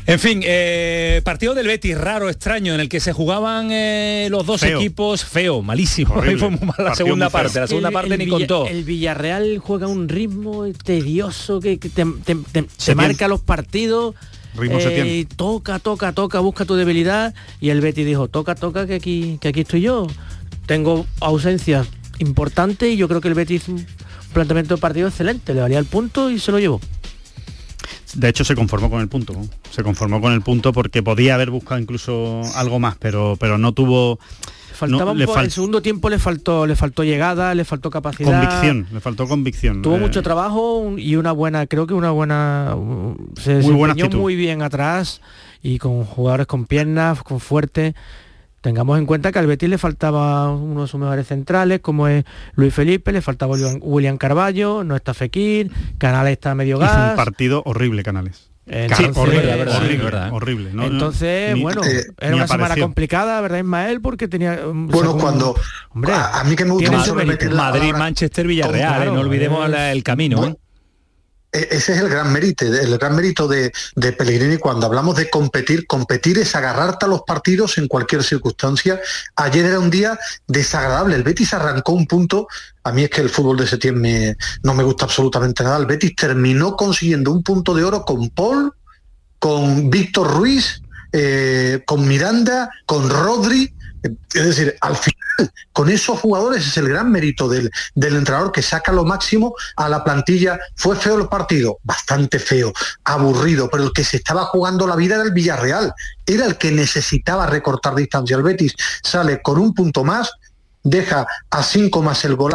En 0.09 0.19
fin, 0.19 0.41
eh, 0.43 1.21
partido 1.25 1.53
del 1.53 1.67
Betis 1.67 1.97
raro, 1.97 2.29
extraño, 2.29 2.73
en 2.73 2.79
el 2.79 2.87
que 2.87 3.01
se 3.01 3.11
jugaban 3.11 3.67
eh, 3.71 4.29
los 4.31 4.45
dos 4.45 4.61
Feo. 4.61 4.79
equipos 4.79 5.25
feo, 5.25 5.61
malísimo. 5.61 6.13
Horrible. 6.15 6.39
Fue 6.39 6.49
muy 6.49 6.59
la 6.61 6.73
Partido 6.75 6.95
segunda 6.95 7.29
parte, 7.29 7.59
la 7.59 7.67
segunda 7.67 7.89
El- 7.89 7.93
parte 7.93 8.13
el 8.13 8.19
ni 8.19 8.25
Villa- 8.25 8.37
contó. 8.37 8.67
El 8.67 8.83
Villarreal 8.85 9.57
juega 9.57 9.87
un 9.87 10.07
ritmo 10.07 10.65
tedioso 10.85 11.59
que, 11.59 11.77
que 11.77 11.89
te, 11.89 12.05
te- 12.23 12.35
te- 12.35 12.63
te 12.63 12.69
Setién. 12.77 12.97
marca 12.97 13.27
los 13.27 13.41
partidos. 13.41 14.15
Ritmo 14.55 14.77
eh, 14.79 15.25
toca, 15.35 15.77
toca, 15.79 16.13
toca, 16.13 16.39
busca 16.39 16.63
tu 16.63 16.75
debilidad. 16.75 17.35
Y 17.59 17.69
el 17.69 17.81
Betis 17.81 18.05
dijo, 18.05 18.29
toca, 18.29 18.55
toca, 18.55 18.87
que 18.87 18.95
aquí, 18.95 19.37
que 19.41 19.49
aquí 19.49 19.59
estoy 19.61 19.81
yo. 19.81 20.07
Tengo 20.67 21.05
ausencias 21.19 21.85
importantes 22.19 22.93
y 22.93 22.95
yo 22.95 23.09
creo 23.09 23.19
que 23.19 23.27
el 23.27 23.33
Betis 23.33 23.63
hizo 23.63 23.73
un 23.73 23.85
planteamiento 24.33 24.75
de 24.75 24.81
partido 24.81 25.09
excelente. 25.09 25.53
Le 25.53 25.59
valía 25.59 25.79
el 25.79 25.85
punto 25.85 26.31
y 26.31 26.39
se 26.39 26.53
lo 26.53 26.59
llevó. 26.59 26.79
De 28.15 28.29
hecho 28.29 28.43
se 28.43 28.55
conformó 28.55 28.89
con 28.89 29.01
el 29.01 29.07
punto, 29.07 29.33
¿no? 29.33 29.47
se 29.71 29.83
conformó 29.83 30.21
con 30.21 30.31
el 30.33 30.41
punto 30.41 30.71
porque 30.73 31.03
podía 31.03 31.35
haber 31.35 31.49
buscado 31.49 31.79
incluso 31.81 32.41
algo 32.55 32.79
más, 32.79 32.95
pero, 32.97 33.35
pero 33.39 33.57
no 33.57 33.73
tuvo 33.73 34.19
Faltaba 34.73 35.05
no, 35.05 35.11
un 35.13 35.17
le 35.17 35.27
fal- 35.27 35.43
el 35.45 35.51
segundo 35.51 35.81
tiempo 35.81 36.07
le 36.07 36.19
faltó 36.19 36.67
le 36.67 36.75
faltó 36.75 37.03
llegada, 37.03 37.55
le 37.55 37.65
faltó 37.65 37.89
capacidad. 37.89 38.29
convicción, 38.31 38.87
le 38.93 38.99
faltó 38.99 39.27
convicción. 39.27 39.81
Tuvo 39.81 39.95
Eh, 39.95 39.99
mucho 39.99 40.21
trabajo 40.21 40.93
y 40.97 41.15
una 41.15 41.31
buena, 41.31 41.65
creo 41.65 41.87
que 41.87 41.95
una 41.95 42.11
buena 42.11 42.75
se 43.41 43.55
Muy 43.55 43.73
buena 43.73 43.93
desempeñó 43.95 44.05
actitud. 44.05 44.19
muy 44.19 44.35
bien 44.35 44.61
atrás 44.61 45.19
y 45.63 45.79
con 45.79 46.05
jugadores 46.05 46.45
con 46.45 46.65
piernas, 46.67 47.23
con 47.23 47.39
fuerte. 47.39 47.95
Tengamos 48.61 48.97
en 48.97 49.05
cuenta 49.05 49.31
que 49.31 49.39
al 49.39 49.47
Betis 49.47 49.69
le 49.69 49.77
faltaba 49.77 50.51
uno 50.51 50.81
de 50.81 50.87
sus 50.87 50.99
mejores 50.99 51.27
centrales, 51.27 51.79
como 51.79 52.07
es 52.07 52.25
Luis 52.55 52.73
Felipe, 52.73 53.11
le 53.11 53.21
faltaba 53.21 53.55
William- 53.81 54.17
Carballo, 54.17 54.83
no 54.83 54.95
está 54.95 55.13
Fekir, 55.13 55.71
Canales 55.97 56.33
está 56.33 56.51
a 56.51 56.55
medio 56.55 56.77
hizo 56.77 56.85
un 56.85 56.91
gas. 56.91 57.13
partido 57.15 57.61
horrible, 57.65 58.03
Canales. 58.03 58.49
Entonces- 58.69 59.15
horrible, 59.15 59.41
Sí, 59.53 59.57
verdad, 59.59 59.77
horrible, 59.77 60.03
verdad. 60.03 60.29
horrible. 60.33 60.69
No, 60.73 60.83
Entonces, 60.85 61.55
ni- 61.55 61.61
bueno, 61.61 61.81
eh, 61.85 62.03
era 62.19 62.31
ni 62.31 62.35
una 62.35 62.47
semana 62.47 62.75
complicada, 62.75 63.39
¿verdad, 63.39 63.59
Ismael? 63.59 64.01
Porque 64.01 64.27
tenía... 64.27 64.59
um, 64.67 64.87
Bueno, 64.87 65.11
según- 65.11 65.21
cuando 65.21 65.55
Hombre, 65.91 66.11
a, 66.13 66.39
a 66.41 66.43
mí 66.43 66.55
que 66.57 66.65
me 66.65 66.71
gusta 66.71 66.91
Madrid, 66.91 67.37
palabra- 67.49 67.97
Manchester, 67.97 68.45
Villarreal, 68.47 68.95
Claro, 68.95 69.11
¿eh? 69.11 69.13
no 69.13 69.21
olvidemos 69.21 69.69
el 69.73 70.03
camino. 70.03 70.45
¿eh? 70.45 70.57
E- 71.51 71.67
Ese 71.71 71.93
es 71.93 71.99
el 71.99 72.09
gran 72.09 72.31
mérito, 72.31 72.65
el 72.65 72.97
gran 72.97 73.15
mérito 73.15 73.47
de, 73.47 73.71
de 73.95 74.11
Pellegrini 74.11 74.57
cuando 74.57 74.85
hablamos 74.85 75.15
de 75.15 75.29
competir. 75.29 75.87
Competir 75.87 76.37
es 76.39 76.55
agarrarte 76.55 77.05
a 77.05 77.09
los 77.09 77.21
partidos 77.21 77.77
en 77.77 77.87
cualquier 77.87 78.23
circunstancia. 78.23 78.99
Ayer 79.35 79.65
era 79.65 79.79
un 79.79 79.89
día 79.89 80.19
desagradable. 80.47 81.15
El 81.15 81.23
Betis 81.23 81.53
arrancó 81.53 81.93
un 81.93 82.05
punto. 82.05 82.47
A 82.83 82.91
mí 82.91 83.03
es 83.03 83.09
que 83.09 83.21
el 83.21 83.29
fútbol 83.29 83.57
de 83.57 83.67
septiembre 83.67 84.37
no 84.63 84.73
me 84.73 84.83
gusta 84.83 85.05
absolutamente 85.05 85.63
nada. 85.63 85.77
El 85.77 85.85
Betis 85.85 86.15
terminó 86.15 86.75
consiguiendo 86.75 87.31
un 87.31 87.43
punto 87.43 87.73
de 87.73 87.83
oro 87.83 88.03
con 88.03 88.29
Paul, 88.29 88.73
con 89.39 89.89
Víctor 89.89 90.31
Ruiz, 90.33 90.81
eh, 91.13 91.83
con 91.85 92.07
Miranda, 92.07 92.69
con 92.85 93.09
Rodri. 93.09 93.73
Es 94.33 94.45
decir, 94.45 94.75
al 94.81 94.95
final, 94.95 95.51
con 95.71 95.89
esos 95.89 96.19
jugadores 96.19 96.65
es 96.65 96.77
el 96.77 96.89
gran 96.89 97.11
mérito 97.11 97.47
del, 97.47 97.71
del 97.95 98.15
entrenador 98.15 98.51
que 98.51 98.61
saca 98.61 98.91
lo 98.91 99.05
máximo 99.05 99.55
a 99.75 99.89
la 99.89 100.03
plantilla. 100.03 100.59
Fue 100.75 100.95
feo 100.95 101.19
el 101.19 101.27
partido, 101.27 101.79
bastante 101.83 102.39
feo, 102.39 102.73
aburrido, 103.03 103.69
pero 103.69 103.83
el 103.83 103.93
que 103.93 104.03
se 104.03 104.17
estaba 104.17 104.45
jugando 104.45 104.87
la 104.87 104.95
vida 104.95 105.15
era 105.15 105.23
el 105.23 105.31
Villarreal. 105.31 105.93
Era 106.25 106.45
el 106.45 106.57
que 106.57 106.71
necesitaba 106.71 107.45
recortar 107.45 107.95
distancia. 107.95 108.35
El 108.35 108.43
Betis 108.43 108.73
sale 109.03 109.41
con 109.41 109.57
un 109.57 109.73
punto 109.73 110.03
más, 110.03 110.31
deja 110.83 111.27
a 111.49 111.63
cinco 111.63 112.01
más 112.01 112.23
el 112.25 112.35
gol 112.35 112.53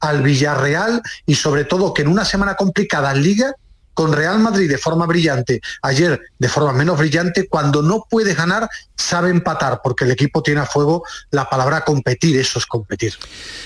al 0.00 0.22
Villarreal 0.22 1.02
y 1.26 1.34
sobre 1.34 1.64
todo 1.64 1.94
que 1.94 2.02
en 2.02 2.08
una 2.08 2.24
semana 2.24 2.54
complicada 2.56 3.12
en 3.12 3.22
Liga 3.22 3.54
con 4.00 4.14
Real 4.14 4.38
Madrid 4.38 4.66
de 4.66 4.78
forma 4.78 5.04
brillante, 5.04 5.60
ayer 5.82 6.18
de 6.38 6.48
forma 6.48 6.72
menos 6.72 6.98
brillante, 6.98 7.46
cuando 7.46 7.82
no 7.82 8.06
puede 8.08 8.32
ganar, 8.32 8.66
sabe 8.96 9.28
empatar, 9.28 9.80
porque 9.84 10.04
el 10.06 10.10
equipo 10.10 10.42
tiene 10.42 10.62
a 10.62 10.66
fuego 10.66 11.04
la 11.30 11.50
palabra 11.50 11.82
competir, 11.82 12.38
eso 12.38 12.58
es 12.58 12.64
competir. 12.64 13.12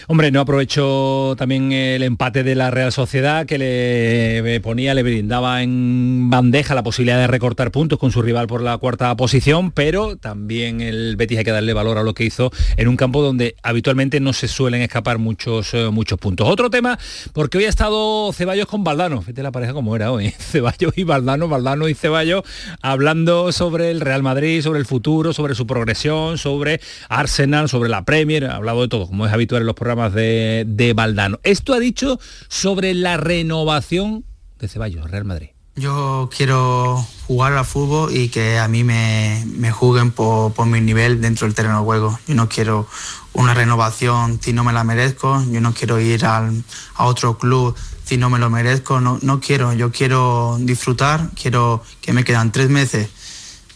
Hombre, 0.08 0.32
no 0.32 0.40
aprovechó 0.40 1.36
también 1.38 1.70
el 1.70 2.02
empate 2.02 2.42
de 2.42 2.56
la 2.56 2.72
Real 2.72 2.90
Sociedad 2.90 3.46
que 3.46 3.58
le 3.58 4.60
ponía, 4.60 4.92
le 4.94 5.04
brindaba 5.04 5.62
en 5.62 6.30
bandeja 6.30 6.74
la 6.74 6.82
posibilidad 6.82 7.18
de 7.18 7.28
recortar 7.28 7.70
puntos 7.70 8.00
con 8.00 8.10
su 8.10 8.20
rival 8.20 8.48
por 8.48 8.60
la 8.60 8.76
cuarta 8.78 9.14
posición, 9.16 9.70
pero 9.70 10.16
también 10.16 10.80
el 10.80 11.14
Betis 11.14 11.38
hay 11.38 11.44
que 11.44 11.52
darle 11.52 11.74
valor 11.74 11.98
a 11.98 12.02
lo 12.02 12.12
que 12.12 12.24
hizo 12.24 12.50
en 12.76 12.88
un 12.88 12.96
campo 12.96 13.22
donde 13.22 13.54
habitualmente 13.62 14.18
no 14.18 14.32
se 14.32 14.48
suelen 14.48 14.82
escapar 14.82 15.18
muchos, 15.18 15.74
eh, 15.74 15.90
muchos 15.90 16.18
puntos. 16.18 16.48
Otro 16.48 16.70
tema, 16.70 16.98
porque 17.32 17.58
hoy 17.58 17.66
ha 17.66 17.68
estado 17.68 18.32
Ceballos 18.32 18.66
con 18.66 18.82
Valdano, 18.82 19.20
fíjate 19.20 19.44
la 19.44 19.52
pareja 19.52 19.72
como 19.72 19.94
era 19.94 20.10
hoy, 20.10 20.23
Ceballos 20.38 20.92
y 20.96 21.04
Valdano, 21.04 21.48
Valdano 21.48 21.88
y 21.88 21.94
Ceballos, 21.94 22.42
hablando 22.82 23.52
sobre 23.52 23.90
el 23.90 24.00
Real 24.00 24.22
Madrid, 24.22 24.62
sobre 24.62 24.78
el 24.80 24.86
futuro, 24.86 25.32
sobre 25.32 25.54
su 25.54 25.66
progresión, 25.66 26.38
sobre 26.38 26.80
Arsenal, 27.08 27.68
sobre 27.68 27.88
la 27.88 28.04
Premier, 28.04 28.46
ha 28.46 28.56
hablado 28.56 28.82
de 28.82 28.88
todo, 28.88 29.06
como 29.06 29.26
es 29.26 29.32
habitual 29.32 29.62
en 29.62 29.66
los 29.66 29.76
programas 29.76 30.12
de, 30.14 30.64
de 30.66 30.92
Valdano. 30.92 31.38
Esto 31.42 31.74
ha 31.74 31.78
dicho 31.78 32.18
sobre 32.48 32.94
la 32.94 33.16
renovación 33.16 34.24
de 34.58 34.68
Ceballos, 34.68 35.10
Real 35.10 35.24
Madrid. 35.24 35.48
Yo 35.76 36.30
quiero 36.34 37.04
jugar 37.26 37.52
al 37.54 37.64
fútbol 37.64 38.16
y 38.16 38.28
que 38.28 38.58
a 38.58 38.68
mí 38.68 38.84
me, 38.84 39.42
me 39.56 39.72
juzguen 39.72 40.12
por, 40.12 40.52
por 40.52 40.66
mi 40.66 40.80
nivel 40.80 41.20
dentro 41.20 41.48
del 41.48 41.54
terreno 41.56 41.78
de 41.80 41.84
juego. 41.84 42.18
Yo 42.28 42.36
no 42.36 42.48
quiero 42.48 42.86
una 43.32 43.54
renovación 43.54 44.38
si 44.40 44.52
no 44.52 44.62
me 44.62 44.72
la 44.72 44.84
merezco, 44.84 45.42
yo 45.50 45.60
no 45.60 45.74
quiero 45.74 45.98
ir 45.98 46.24
al- 46.26 46.62
a 46.94 47.06
otro 47.06 47.38
club 47.38 47.74
si 48.14 48.18
no 48.18 48.30
me 48.30 48.38
lo 48.38 48.48
merezco, 48.48 49.00
no, 49.00 49.18
no 49.22 49.40
quiero, 49.40 49.72
yo 49.72 49.90
quiero 49.90 50.56
disfrutar, 50.60 51.30
quiero 51.34 51.82
que 52.00 52.12
me 52.12 52.22
quedan 52.22 52.52
tres 52.52 52.70
meses, 52.70 53.08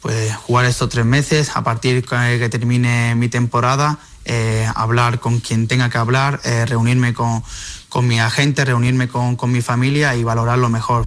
pues 0.01 0.32
jugar 0.36 0.64
estos 0.66 0.89
tres 0.91 1.05
meses, 1.05 1.51
a 1.57 1.64
partir 1.64 2.05
que, 2.05 2.39
que 2.39 2.49
termine 2.49 3.16
mi 3.16 3.28
temporada, 3.28 3.99
eh, 4.24 4.64
hablar 4.76 5.18
con 5.18 5.41
quien 5.41 5.66
tenga 5.66 5.91
que 5.91 5.99
hablar, 5.99 6.39
eh, 6.45 6.66
reunirme 6.66 7.14
con, 7.14 7.43
con 7.89 8.07
mi 8.07 8.20
agente, 8.20 8.64
reunirme 8.64 9.09
con, 9.09 9.34
con 9.34 9.51
mi 9.51 9.61
familia 9.61 10.14
y 10.14 10.22
valorarlo 10.22 10.68
mejor. 10.68 11.05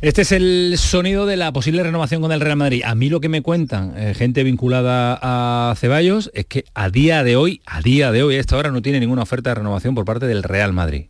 Este 0.00 0.22
es 0.22 0.32
el 0.32 0.76
sonido 0.78 1.26
de 1.26 1.36
la 1.36 1.52
posible 1.52 1.82
renovación 1.82 2.22
con 2.22 2.32
el 2.32 2.40
Real 2.40 2.56
Madrid. 2.56 2.84
A 2.86 2.94
mí 2.94 3.10
lo 3.10 3.20
que 3.20 3.28
me 3.28 3.42
cuentan 3.42 3.92
eh, 3.98 4.14
gente 4.14 4.44
vinculada 4.44 5.18
a 5.20 5.74
Ceballos 5.76 6.30
es 6.32 6.46
que 6.46 6.64
a 6.72 6.88
día 6.88 7.22
de 7.22 7.36
hoy, 7.36 7.60
a 7.66 7.82
día 7.82 8.10
de 8.12 8.22
hoy, 8.22 8.36
a 8.36 8.40
esta 8.40 8.56
hora 8.56 8.70
no 8.70 8.80
tiene 8.80 8.98
ninguna 8.98 9.24
oferta 9.24 9.50
de 9.50 9.56
renovación 9.56 9.94
por 9.94 10.06
parte 10.06 10.24
del 10.24 10.42
Real 10.42 10.72
Madrid. 10.72 11.08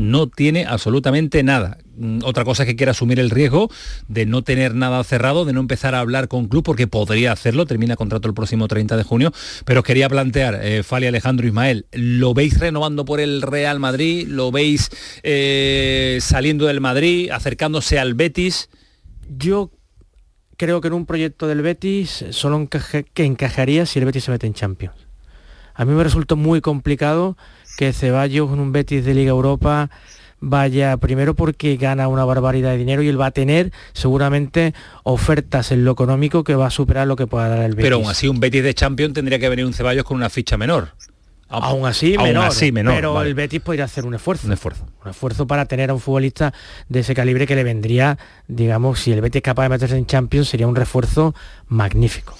No 0.00 0.28
tiene 0.28 0.64
absolutamente 0.64 1.42
nada. 1.42 1.76
Mm, 1.98 2.20
Otra 2.24 2.42
cosa 2.46 2.62
es 2.62 2.66
que 2.68 2.74
quiera 2.74 2.92
asumir 2.92 3.20
el 3.20 3.28
riesgo 3.28 3.68
de 4.08 4.24
no 4.24 4.40
tener 4.40 4.74
nada 4.74 5.04
cerrado, 5.04 5.44
de 5.44 5.52
no 5.52 5.60
empezar 5.60 5.94
a 5.94 6.00
hablar 6.00 6.26
con 6.28 6.48
club, 6.48 6.62
porque 6.64 6.86
podría 6.86 7.32
hacerlo, 7.32 7.66
termina 7.66 7.96
contrato 7.96 8.26
el 8.26 8.32
próximo 8.32 8.66
30 8.66 8.96
de 8.96 9.02
junio, 9.02 9.30
pero 9.66 9.80
os 9.80 9.84
quería 9.84 10.08
plantear, 10.08 10.58
eh, 10.62 10.82
Fali 10.82 11.06
Alejandro 11.06 11.46
Ismael, 11.46 11.84
¿lo 11.92 12.32
veis 12.32 12.58
renovando 12.58 13.04
por 13.04 13.20
el 13.20 13.42
Real 13.42 13.78
Madrid? 13.78 14.26
¿Lo 14.26 14.50
veis 14.50 14.88
eh, 15.22 16.16
saliendo 16.22 16.64
del 16.64 16.80
Madrid, 16.80 17.30
acercándose 17.30 17.98
al 17.98 18.14
Betis? 18.14 18.70
Yo 19.28 19.70
creo 20.56 20.80
que 20.80 20.88
en 20.88 20.94
un 20.94 21.04
proyecto 21.04 21.46
del 21.46 21.60
Betis 21.60 22.24
solo 22.30 22.58
encaje- 22.58 23.04
que 23.12 23.24
encajaría 23.26 23.84
si 23.84 23.98
el 23.98 24.06
Betis 24.06 24.24
se 24.24 24.30
mete 24.30 24.46
en 24.46 24.54
Champions. 24.54 24.96
A 25.74 25.84
mí 25.84 25.92
me 25.94 26.04
resulta 26.04 26.34
muy 26.34 26.60
complicado 26.60 27.38
que 27.80 27.94
Ceballos 27.94 28.52
en 28.52 28.60
un 28.60 28.72
Betis 28.72 29.06
de 29.06 29.14
Liga 29.14 29.30
Europa 29.30 29.88
vaya 30.38 30.98
primero 30.98 31.32
porque 31.34 31.78
gana 31.78 32.08
una 32.08 32.26
barbaridad 32.26 32.72
de 32.72 32.76
dinero 32.76 33.00
y 33.00 33.08
él 33.08 33.18
va 33.18 33.24
a 33.24 33.30
tener 33.30 33.72
seguramente 33.94 34.74
ofertas 35.02 35.72
en 35.72 35.86
lo 35.86 35.92
económico 35.92 36.44
que 36.44 36.54
va 36.54 36.66
a 36.66 36.70
superar 36.70 37.06
lo 37.06 37.16
que 37.16 37.26
pueda 37.26 37.48
dar 37.48 37.60
el 37.60 37.70
Betis. 37.70 37.84
Pero 37.84 37.96
aún 37.96 38.10
así 38.10 38.28
un 38.28 38.38
Betis 38.38 38.62
de 38.62 38.74
Champions 38.74 39.14
tendría 39.14 39.38
que 39.38 39.48
venir 39.48 39.64
un 39.64 39.72
Ceballos 39.72 40.04
con 40.04 40.18
una 40.18 40.28
ficha 40.28 40.58
menor. 40.58 40.90
Aún 41.48 41.86
así, 41.86 42.16
Aún 42.16 42.24
menor, 42.24 42.44
así, 42.44 42.70
menor, 42.70 42.94
pero 42.94 43.14
vale. 43.14 43.30
el 43.30 43.34
Betis 43.34 43.62
podría 43.62 43.86
hacer 43.86 44.04
un 44.04 44.14
esfuerzo. 44.14 44.46
Un 44.46 44.52
esfuerzo. 44.52 44.86
Un 45.02 45.10
esfuerzo 45.10 45.46
para 45.46 45.64
tener 45.64 45.88
a 45.88 45.94
un 45.94 46.00
futbolista 46.00 46.52
de 46.90 47.00
ese 47.00 47.14
calibre 47.14 47.46
que 47.46 47.56
le 47.56 47.64
vendría, 47.64 48.18
digamos, 48.46 49.00
si 49.00 49.10
el 49.10 49.22
Betis 49.22 49.38
es 49.38 49.42
capaz 49.42 49.62
de 49.62 49.68
meterse 49.70 49.96
en 49.96 50.04
Champions, 50.04 50.50
sería 50.50 50.68
un 50.68 50.76
refuerzo 50.76 51.34
magnífico. 51.66 52.36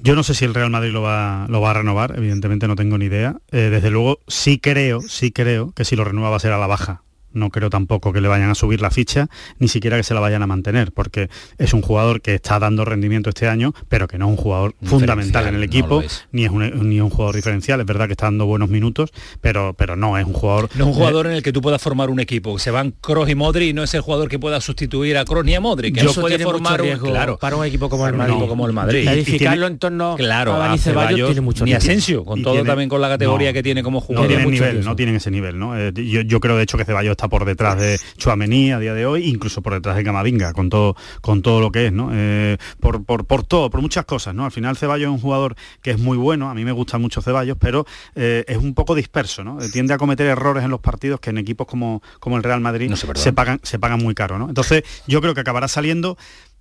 Yo 0.00 0.14
no 0.14 0.22
sé 0.22 0.34
si 0.34 0.44
el 0.44 0.54
Real 0.54 0.70
Madrid 0.70 0.92
lo 0.92 1.02
va, 1.02 1.46
lo 1.48 1.60
va 1.60 1.70
a 1.70 1.74
renovar, 1.74 2.14
evidentemente 2.16 2.68
no 2.68 2.76
tengo 2.76 2.98
ni 2.98 3.06
idea. 3.06 3.36
Eh, 3.50 3.68
desde 3.70 3.90
luego 3.90 4.20
sí 4.28 4.58
creo, 4.58 5.00
sí 5.02 5.32
creo 5.32 5.72
que 5.72 5.84
si 5.84 5.96
lo 5.96 6.04
renueva 6.04 6.30
va 6.30 6.36
a 6.36 6.40
ser 6.40 6.52
a 6.52 6.58
la 6.58 6.66
baja. 6.66 7.02
No 7.32 7.50
creo 7.50 7.70
tampoco 7.70 8.12
que 8.12 8.20
le 8.20 8.28
vayan 8.28 8.50
a 8.50 8.54
subir 8.54 8.80
la 8.80 8.90
ficha, 8.90 9.28
ni 9.58 9.68
siquiera 9.68 9.96
que 9.96 10.02
se 10.02 10.14
la 10.14 10.20
vayan 10.20 10.42
a 10.42 10.46
mantener, 10.46 10.92
porque 10.92 11.28
es 11.58 11.72
un 11.74 11.82
jugador 11.82 12.20
que 12.20 12.34
está 12.34 12.58
dando 12.58 12.84
rendimiento 12.84 13.28
este 13.30 13.48
año, 13.48 13.74
pero 13.88 14.08
que 14.08 14.18
no 14.18 14.26
es 14.26 14.30
un 14.30 14.36
jugador 14.36 14.74
fundamental 14.82 15.46
en 15.46 15.54
el 15.54 15.60
no 15.60 15.66
equipo, 15.66 16.00
es. 16.02 16.26
ni 16.32 16.44
es 16.44 16.50
un, 16.50 16.88
ni 16.88 17.00
un 17.00 17.10
jugador 17.10 17.34
diferencial. 17.36 17.80
Es 17.80 17.86
verdad 17.86 18.06
que 18.06 18.12
está 18.12 18.26
dando 18.26 18.46
buenos 18.46 18.68
minutos, 18.70 19.10
pero, 19.40 19.74
pero 19.74 19.96
no 19.96 20.16
es 20.18 20.24
un 20.26 20.32
jugador... 20.32 20.68
No 20.74 20.84
es 20.84 20.88
un 20.88 20.92
eh, 20.92 20.96
jugador 20.96 21.26
en 21.26 21.32
el 21.32 21.42
que 21.42 21.52
tú 21.52 21.60
puedas 21.60 21.80
formar 21.82 22.10
un 22.10 22.20
equipo. 22.20 22.58
Se 22.58 22.70
van 22.70 22.92
Kroos 23.00 23.28
y 23.28 23.34
Modric 23.34 23.68
y 23.70 23.72
no 23.72 23.82
es 23.82 23.92
el 23.94 24.00
jugador 24.00 24.28
que 24.28 24.38
pueda 24.38 24.60
sustituir 24.60 25.16
a 25.18 25.24
Kroos 25.24 25.44
ni 25.44 25.54
a 25.54 25.60
Modric. 25.60 25.94
Que 25.94 26.00
Yo 26.02 26.12
no 26.14 26.20
puede 26.20 26.38
formar 26.38 26.82
un, 26.82 26.98
claro, 26.98 27.38
para 27.38 27.56
un 27.56 27.64
equipo 27.64 27.88
como 27.88 28.06
el 28.08 28.14
Madrid. 28.14 28.34
equipo 28.34 28.48
como 28.48 28.66
el 28.66 28.72
Madrid. 28.72 29.04
Y- 29.04 29.08
Edificarlo 29.08 29.66
en 29.66 29.78
torno 29.78 30.16
claro, 30.16 30.54
a 30.54 30.58
Dani 30.58 30.78
Ceballos 30.78 31.08
Ceballos, 31.08 31.28
tiene 31.28 31.40
mucho 31.40 31.64
ni. 31.64 31.72
Asensio, 31.72 32.24
con 32.24 32.42
todo 32.42 32.54
tiene- 32.54 32.68
también 32.68 32.88
con 32.88 33.00
la 33.00 33.08
categoría 33.08 33.50
no, 33.50 33.54
que 33.54 33.62
tiene 33.62 33.82
como 33.82 33.98
no 33.98 34.00
jugador. 34.00 34.28
tienen 34.28 34.44
Mucho 34.48 34.64
nivel, 34.64 34.84
no 34.84 34.96
tienen 34.96 35.16
ese 35.16 35.30
nivel, 35.30 35.58
¿no? 35.58 35.78
Eh, 35.78 35.92
yo, 35.94 36.22
yo 36.22 36.40
creo 36.40 36.56
de 36.56 36.62
hecho 36.62 36.76
que 36.78 36.84
Ceballos 36.84 37.12
está 37.12 37.27
por 37.28 37.44
detrás 37.44 37.78
de 37.78 37.98
Chuamení 38.16 38.72
a 38.72 38.78
día 38.78 38.94
de 38.94 39.06
hoy, 39.06 39.28
incluso 39.28 39.62
por 39.62 39.74
detrás 39.74 39.96
de 39.96 40.04
Camavinga, 40.04 40.52
con 40.52 40.68
todo, 40.68 40.96
con 41.20 41.42
todo 41.42 41.60
lo 41.60 41.70
que 41.70 41.86
es, 41.86 41.92
¿no? 41.92 42.10
Eh, 42.12 42.56
por, 42.80 43.04
por, 43.04 43.24
por 43.24 43.44
todo, 43.44 43.70
por 43.70 43.80
muchas 43.80 44.04
cosas, 44.04 44.34
¿no? 44.34 44.44
Al 44.44 44.52
final 44.52 44.76
Ceballos 44.76 45.08
es 45.08 45.14
un 45.14 45.20
jugador 45.20 45.54
que 45.82 45.90
es 45.92 45.98
muy 45.98 46.16
bueno, 46.16 46.50
a 46.50 46.54
mí 46.54 46.64
me 46.64 46.72
gusta 46.72 46.98
mucho 46.98 47.22
Ceballos, 47.22 47.56
pero 47.60 47.86
eh, 48.14 48.44
es 48.46 48.56
un 48.56 48.74
poco 48.74 48.94
disperso, 48.94 49.44
¿no? 49.44 49.60
Eh, 49.60 49.68
Tiende 49.70 49.94
a 49.94 49.98
cometer 49.98 50.26
errores 50.26 50.64
en 50.64 50.70
los 50.70 50.80
partidos 50.80 51.20
que 51.20 51.30
en 51.30 51.38
equipos 51.38 51.66
como, 51.66 52.02
como 52.20 52.36
el 52.36 52.42
Real 52.42 52.60
Madrid 52.60 52.92
se 52.94 53.06
perdonan. 53.06 53.24
se 53.24 53.32
pagan, 53.32 53.60
se 53.62 53.78
pagan 53.78 53.98
muy 54.00 54.14
caro, 54.14 54.38
¿no? 54.38 54.48
Entonces, 54.48 54.82
yo 55.06 55.20
creo 55.20 55.34
que 55.34 55.40
acabará 55.40 55.68
saliendo. 55.68 56.16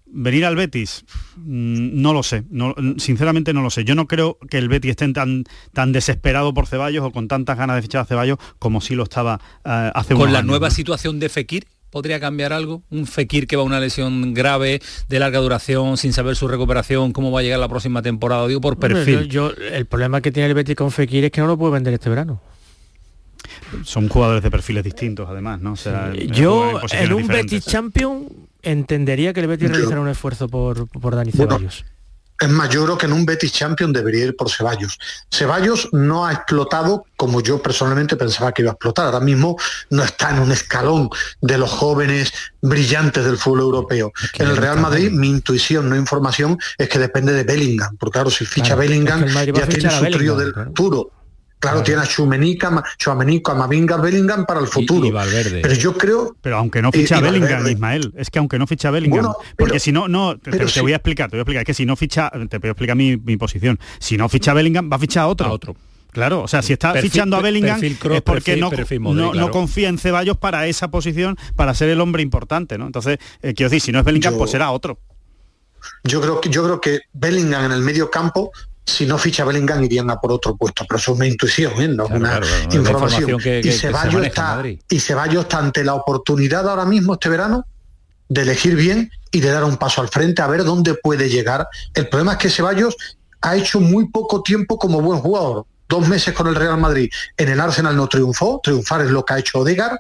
Venir 0.10 0.46
al 0.46 0.56
Betis, 0.56 1.04
mm, 1.36 2.02
no 2.02 2.14
lo 2.14 2.24
sé, 2.24 2.44
no- 2.50 2.74
sinceramente 2.98 3.54
no 3.54 3.62
lo 3.62 3.70
sé. 3.70 3.84
Yo 3.84 3.94
no 3.96 4.08
creo 4.08 4.38
que 4.50 4.58
el 4.58 4.70
Betis 4.70 4.92
esté 4.92 5.12
tan, 5.14 5.44
tan 5.74 5.92
desesperado 5.92 6.54
por 6.54 6.66
Ceballos 6.68 7.04
o 7.04 7.12
con 7.12 7.28
tantas 7.28 7.58
ganas 7.58 7.76
de 7.76 7.82
fichar 7.82 8.02
a 8.02 8.06
Ceballos 8.06 8.38
como 8.60 8.80
sí 8.82 8.96
lo 8.96 9.04
estaba 9.04 9.40
eh, 9.66 9.92
hace 9.94 10.14
Con 10.14 10.24
unos 10.24 10.34
la 10.34 10.40
años, 10.40 10.48
nueva 10.48 10.70
¿no? 10.70 10.74
situación 10.74 11.20
de 11.20 11.30
Fekir, 11.30 11.68
podría 11.90 12.20
cambiar 12.20 12.54
algo? 12.54 12.84
Un 12.90 13.06
Fekir 13.06 13.48
que 13.48 13.56
va 13.58 13.64
a 13.64 13.66
una 13.66 13.80
lesión 13.80 14.34
grave, 14.34 14.82
de 15.10 15.20
larga 15.20 15.40
duración, 15.40 15.98
sin 15.98 16.14
saber 16.14 16.36
su 16.36 16.48
recuperación, 16.48 17.12
cómo 17.12 17.32
va 17.32 17.42
a 17.42 17.44
llegar 17.44 17.60
la 17.60 17.70
próxima 17.70 18.02
temporada, 18.02 18.48
digo 18.48 18.62
por 18.62 18.78
perfil. 18.78 19.28
yo, 19.28 19.52
el 19.52 19.86
problema 19.86 20.22
que 20.22 20.32
tiene 20.32 20.48
el 20.48 20.54
Betis 20.56 20.76
con 20.76 20.92
Fekir 20.92 21.26
es 21.26 21.32
que 21.32 21.42
no 21.42 21.48
lo 21.48 21.58
puede 21.58 21.74
vender 21.74 21.94
este 21.94 22.10
verano. 22.10 22.42
Son 23.84 24.08
jugadores 24.08 24.44
de 24.44 24.52
perfiles 24.52 24.84
distintos, 24.84 25.28
además, 25.30 25.60
¿no? 25.62 25.76
yo 26.28 26.80
en 26.92 27.14
un 27.14 27.28
Betis 27.28 27.66
Champion 27.66 28.28
entendería 28.62 29.34
que 29.34 29.42
el 29.42 29.48
Betis 29.48 29.70
realizara 29.70 30.02
un 30.02 30.10
esfuerzo 30.10 30.48
por, 30.48 30.88
por 30.88 31.16
Dani 31.16 31.32
Ceballos. 31.32 31.86
Es 32.40 32.50
más, 32.50 32.70
yo 32.70 32.84
creo 32.84 32.98
que 33.00 33.08
en 33.08 33.14
un 33.14 33.26
Betis 33.26 33.52
Champion 33.52 33.92
debería 33.92 34.26
ir 34.26 34.36
por 34.36 34.52
Ceballos. 34.52 35.00
Ceballos 35.32 35.90
no 35.92 36.28
ha 36.28 36.34
explotado 36.34 37.06
como 37.16 37.42
yo 37.42 37.60
personalmente 37.64 38.16
pensaba 38.16 38.52
que 38.52 38.62
iba 38.62 38.72
a 38.72 38.74
explotar. 38.74 39.06
Ahora 39.06 39.22
mismo 39.22 39.58
no 39.90 40.04
está 40.04 40.30
en 40.30 40.40
un 40.40 40.52
escalón 40.52 41.10
de 41.42 41.58
los 41.58 41.72
jóvenes 41.72 42.32
brillantes 42.62 43.26
del 43.26 43.38
fútbol 43.38 43.62
europeo. 43.62 44.12
en 44.34 44.48
el 44.48 44.58
Real 44.58 44.80
Madrid, 44.80 45.10
mi 45.10 45.30
intuición, 45.30 45.90
no 45.90 45.96
información, 45.96 46.60
es 46.78 46.88
que 46.88 47.00
depende 47.00 47.34
de 47.34 47.44
Bellingham. 47.44 47.98
Porque 47.98 48.14
claro, 48.14 48.30
si 48.30 48.46
ficha 48.46 48.76
Bellingham, 48.76 49.26
ya 49.26 49.68
tiene 49.68 49.90
su 49.90 50.06
trío 50.06 50.36
del 50.36 50.54
futuro. 50.54 51.12
Claro, 51.60 51.82
tiene 51.82 52.02
a 52.02 52.06
Chumenica, 52.06 52.84
Chuamenico, 52.98 53.52
Amavinga, 53.52 53.98
Bellingham 53.98 54.46
para 54.46 54.60
el 54.60 54.68
futuro. 54.68 55.10
Pero 55.62 55.74
yo 55.74 55.98
creo... 55.98 56.36
Pero 56.42 56.58
aunque 56.58 56.82
no 56.82 56.92
ficha 56.92 57.20
Bellingham, 57.20 57.68
Ismael, 57.68 58.14
es 58.16 58.30
que 58.30 58.38
aunque 58.40 58.60
no 58.60 58.68
ficha 58.68 58.92
Bellingham, 58.92 59.34
porque 59.58 59.80
si 59.80 59.92
no, 59.92 60.08
no, 60.08 60.38
te, 60.38 60.82
voy 60.82 60.94
a 60.94 60.98
explicar, 60.98 61.30
te 61.30 61.36
voy 61.36 61.40
a 61.40 61.42
explicar, 61.42 61.62
es 61.62 61.66
que 61.66 61.74
si 61.74 61.86
no 61.86 61.96
ficha, 61.96 62.30
te 62.50 62.58
voy 62.60 62.70
a 62.70 62.72
explicar 62.72 62.96
mi, 62.96 63.18
posición, 63.38 63.80
si 64.00 64.18
no 64.18 64.30
ficha 64.30 64.54
Bellingham, 64.54 64.90
va 64.92 64.98
a 64.98 65.00
fichar 65.00 65.24
a 65.24 65.28
otro. 65.28 65.48
A 65.48 65.52
otro. 65.52 65.76
Claro, 66.12 66.42
o 66.42 66.48
sea, 66.48 66.62
si 66.62 66.74
está 66.74 66.94
fichando 66.96 67.38
a 67.38 67.42
Bellingham 67.42 67.80
es 67.84 68.22
porque 68.22 68.58
no, 68.58 68.72
no, 69.34 69.52
confía 69.52 69.90
en 69.90 69.98
Ceballos 69.98 70.38
para 70.38 70.68
esa 70.68 70.90
posición, 70.90 71.38
para 71.56 71.74
ser 71.74 71.90
el 71.90 72.02
hombre 72.02 72.24
importante, 72.24 72.78
¿no? 72.78 72.86
Entonces, 72.86 73.18
eh, 73.42 73.54
quiero 73.54 73.70
decir, 73.70 73.82
si 73.82 73.92
no 73.92 74.00
es 74.00 74.06
Bellingham, 74.06 74.36
pues 74.38 74.52
será 74.52 74.72
otro. 74.72 75.00
Yo 76.04 76.22
creo 76.22 76.42
que 76.42 76.50
yo 76.50 76.64
creo 76.64 76.82
que 76.82 77.02
Bellingham 77.14 77.66
en 77.66 77.72
el 77.72 77.82
medio 77.82 78.10
campo 78.10 78.52
si 78.88 79.06
no 79.06 79.18
ficha 79.18 79.44
Bellingham 79.44 79.84
irían 79.84 80.10
a 80.10 80.20
por 80.20 80.32
otro 80.32 80.56
puesto, 80.56 80.86
pero 80.88 80.98
eso 80.98 81.12
es 81.12 81.18
una 81.18 81.28
intuición, 81.28 81.74
¿eh? 81.82 81.88
no 81.90 82.06
es 82.06 82.12
una 82.12 82.40
información. 82.72 83.40
y, 83.44 83.72
Ceballos 83.72 84.26
está, 84.26 84.64
y 84.90 85.00
Ceballos 85.00 85.44
está 85.44 85.60
ante 85.60 85.84
la 85.84 85.94
oportunidad 85.94 86.68
ahora 86.68 86.86
mismo 86.86 87.14
este 87.14 87.28
verano 87.28 87.66
de 88.30 88.42
elegir 88.42 88.76
bien 88.76 89.12
y 89.32 89.42
de 89.42 89.52
dar 89.52 89.66
un 89.66 89.76
paso 89.76 90.02
al 90.02 90.08
frente 90.08 90.42
a 90.42 90.48
ver 90.48 90.64
dónde 90.64 90.94
puede 90.94 91.30
llegar. 91.30 91.68
El 91.94 92.08
problema 92.08 92.34
es 92.34 92.38
que 92.38 92.50
Ceballos 92.50 92.96
ha 93.42 93.58
hecho 93.58 93.82
muy 93.82 94.10
poco 94.10 94.42
tiempo 94.42 94.80
como 94.80 95.02
buen 95.02 95.20
jugador. 95.20 95.66
Dos 95.90 96.08
meses 96.08 96.34
con 96.34 96.48
el 96.48 96.56
Real 96.56 96.78
Madrid. 96.78 97.10
En 97.36 97.50
el 97.50 97.60
Arsenal 97.60 97.96
no 97.96 98.08
triunfó. 98.08 98.60
Triunfar 98.64 99.02
es 99.02 99.12
lo 99.12 99.26
que 99.26 99.34
ha 99.34 99.40
hecho 99.40 99.60
Odegar. 99.60 100.00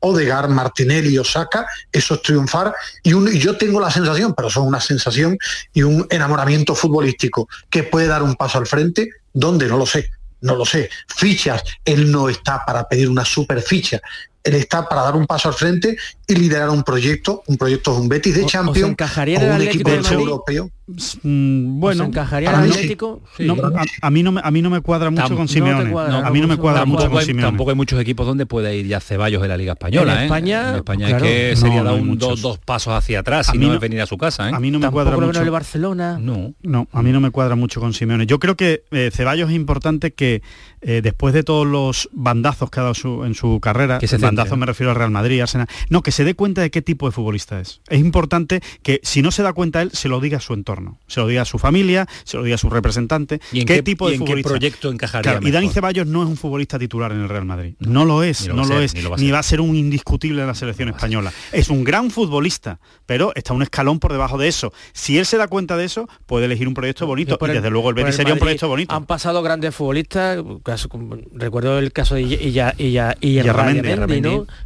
Odegar, 0.00 0.48
Martinelli, 0.48 1.18
Osaka, 1.18 1.66
eso 1.90 2.14
es 2.14 2.22
triunfar. 2.22 2.74
Y, 3.02 3.10
yo 3.38 3.56
tengo 3.56 3.80
la 3.80 3.90
sensación, 3.90 4.34
pero 4.34 4.50
son 4.50 4.66
una 4.66 4.80
sensación 4.80 5.38
y 5.72 5.82
un 5.82 6.06
enamoramiento 6.10 6.74
futbolístico, 6.74 7.48
que 7.70 7.82
puede 7.82 8.06
dar 8.06 8.22
un 8.22 8.36
paso 8.36 8.58
al 8.58 8.66
frente, 8.66 9.10
donde 9.32 9.66
no 9.66 9.76
lo 9.76 9.86
sé, 9.86 10.10
no 10.40 10.54
lo 10.54 10.64
sé. 10.64 10.90
Fichas, 11.08 11.62
él 11.84 12.10
no 12.10 12.28
está 12.28 12.64
para 12.64 12.88
pedir 12.88 13.08
una 13.08 13.24
super 13.24 13.60
ficha, 13.62 14.00
él 14.44 14.54
está 14.54 14.88
para 14.88 15.02
dar 15.02 15.16
un 15.16 15.26
paso 15.26 15.48
al 15.48 15.54
frente 15.54 15.96
y 16.30 16.36
liderar 16.36 16.68
un 16.68 16.82
proyecto, 16.82 17.42
un 17.46 17.56
proyecto 17.56 17.94
de 17.94 18.00
un 18.02 18.08
Betis 18.08 18.34
de 18.34 18.44
Champions, 18.44 18.84
o, 18.84 19.54
un 19.54 19.62
equipo 19.62 19.90
europeo. 19.90 20.70
Mm, 21.22 21.80
bueno, 21.80 22.04
encajaría 22.04 22.50
el 22.50 22.70
Atlético? 22.70 23.22
a, 24.00 24.10
mí 24.10 24.22
no 24.22 24.32
me, 24.32 24.40
a 24.42 24.50
mí 24.50 24.62
no 24.62 24.70
me 24.70 24.80
cuadra 24.80 25.10
mucho 25.10 25.36
con 25.36 25.48
Simeone. 25.48 25.92
a 25.94 26.30
mí 26.30 26.40
no 26.40 26.46
me 26.46 26.56
cuadra 26.56 26.84
mucho 26.84 27.10
con 27.10 27.22
Simeone. 27.22 27.48
Tampoco 27.48 27.70
hay 27.70 27.76
muchos 27.76 28.00
equipos 28.00 28.26
donde 28.26 28.44
puede 28.44 28.76
ir 28.76 28.86
ya 28.86 29.00
Ceballos 29.00 29.40
de 29.40 29.48
la 29.48 29.56
Liga 29.56 29.72
Española. 29.72 30.14
En 30.14 30.20
¿eh? 30.20 30.24
España, 30.24 30.70
en 30.70 30.76
España 30.76 31.08
es 31.08 31.22
que 31.22 31.56
sería 31.56 31.82
dar 31.82 31.94
un, 31.94 32.18
dos, 32.18 32.40
dos, 32.40 32.58
pasos 32.58 32.92
hacia 32.92 33.20
atrás 33.20 33.50
y 33.54 33.58
no, 33.58 33.72
es 33.72 33.80
venir 33.80 34.00
a 34.02 34.06
su 34.06 34.18
casa. 34.18 34.48
¿eh? 34.50 34.52
A 34.54 34.60
mí 34.60 34.70
no 34.70 34.78
me 34.78 34.90
cuadra 34.90 35.16
mucho. 35.16 35.42
el 35.42 35.50
Barcelona. 35.50 36.18
No, 36.20 36.54
no, 36.62 36.88
a 36.92 37.02
mí 37.02 37.10
no 37.10 37.20
me 37.20 37.30
cuadra 37.30 37.54
mucho 37.54 37.80
con 37.80 37.92
Simeone. 37.92 38.26
Yo 38.26 38.38
creo 38.38 38.56
que 38.56 38.84
eh, 38.90 39.10
Ceballos 39.12 39.50
es 39.50 39.56
importante 39.56 40.12
que 40.12 40.42
eh, 40.80 41.00
después 41.02 41.34
de 41.34 41.42
todos 41.42 41.66
los 41.66 42.08
bandazos 42.12 42.70
que 42.70 42.80
ha 42.80 42.84
dado 42.84 43.26
en 43.26 43.34
su 43.34 43.60
carrera, 43.60 43.98
que 43.98 44.06
bandazos 44.16 44.56
me 44.56 44.66
refiero 44.66 44.90
al 44.90 44.96
Real 44.96 45.10
Madrid, 45.10 45.40
Arsenal, 45.40 45.66
no, 45.90 46.02
que 46.02 46.12
se 46.18 46.24
dé 46.24 46.34
cuenta 46.34 46.62
de 46.62 46.72
qué 46.72 46.82
tipo 46.82 47.06
de 47.06 47.12
futbolista 47.12 47.60
es. 47.60 47.80
Es 47.88 48.00
importante 48.00 48.60
que 48.82 48.98
si 49.04 49.22
no 49.22 49.30
se 49.30 49.44
da 49.44 49.52
cuenta 49.52 49.82
él, 49.82 49.92
se 49.92 50.08
lo 50.08 50.18
diga 50.18 50.38
a 50.38 50.40
su 50.40 50.52
entorno, 50.52 50.98
se 51.06 51.20
lo 51.20 51.28
diga 51.28 51.42
a 51.42 51.44
su 51.44 51.60
familia, 51.60 52.08
se 52.24 52.36
lo 52.36 52.42
diga 52.42 52.56
a 52.56 52.58
su 52.58 52.68
representante, 52.68 53.40
¿Y 53.52 53.60
en 53.60 53.66
qué, 53.66 53.84
tipo 53.84 54.08
de 54.08 54.16
en 54.16 54.24
qué 54.24 54.42
proyecto 54.42 54.90
encajaría. 54.90 55.38
y 55.40 55.52
Dani 55.52 55.68
Ceballos 55.68 56.08
no 56.08 56.24
es 56.24 56.28
un 56.28 56.36
futbolista 56.36 56.76
titular 56.76 57.12
en 57.12 57.20
el 57.20 57.28
Real 57.28 57.44
Madrid. 57.44 57.74
No, 57.78 58.04
lo 58.04 58.24
es, 58.24 58.48
no 58.48 58.64
lo, 58.64 58.80
es, 58.80 58.96
ni, 58.96 59.30
va 59.30 59.38
a 59.38 59.42
ser 59.44 59.60
un 59.60 59.76
indiscutible 59.76 60.40
en 60.40 60.48
la 60.48 60.56
selección 60.56 60.88
española. 60.88 61.32
Es 61.52 61.68
un 61.68 61.84
gran 61.84 62.10
futbolista, 62.10 62.80
pero 63.06 63.32
está 63.36 63.54
un 63.54 63.62
escalón 63.62 64.00
por 64.00 64.10
debajo 64.10 64.38
de 64.38 64.48
eso. 64.48 64.72
Si 64.94 65.18
él 65.18 65.24
se 65.24 65.36
da 65.36 65.46
cuenta 65.46 65.76
de 65.76 65.84
eso, 65.84 66.08
puede 66.26 66.46
elegir 66.46 66.66
un 66.66 66.74
proyecto 66.74 67.06
bonito. 67.06 67.38
Y 67.40 67.48
desde 67.48 67.70
luego 67.70 67.90
el 67.90 67.94
Betis 67.94 68.16
sería 68.16 68.32
un 68.32 68.40
proyecto 68.40 68.66
bonito. 68.66 68.92
Han 68.92 69.06
pasado 69.06 69.40
grandes 69.40 69.72
futbolistas, 69.72 70.42
recuerdo 71.32 71.78
el 71.78 71.92
caso 71.92 72.16
de 72.16 72.22
Illa, 72.22 72.74
Illa, 72.76 73.14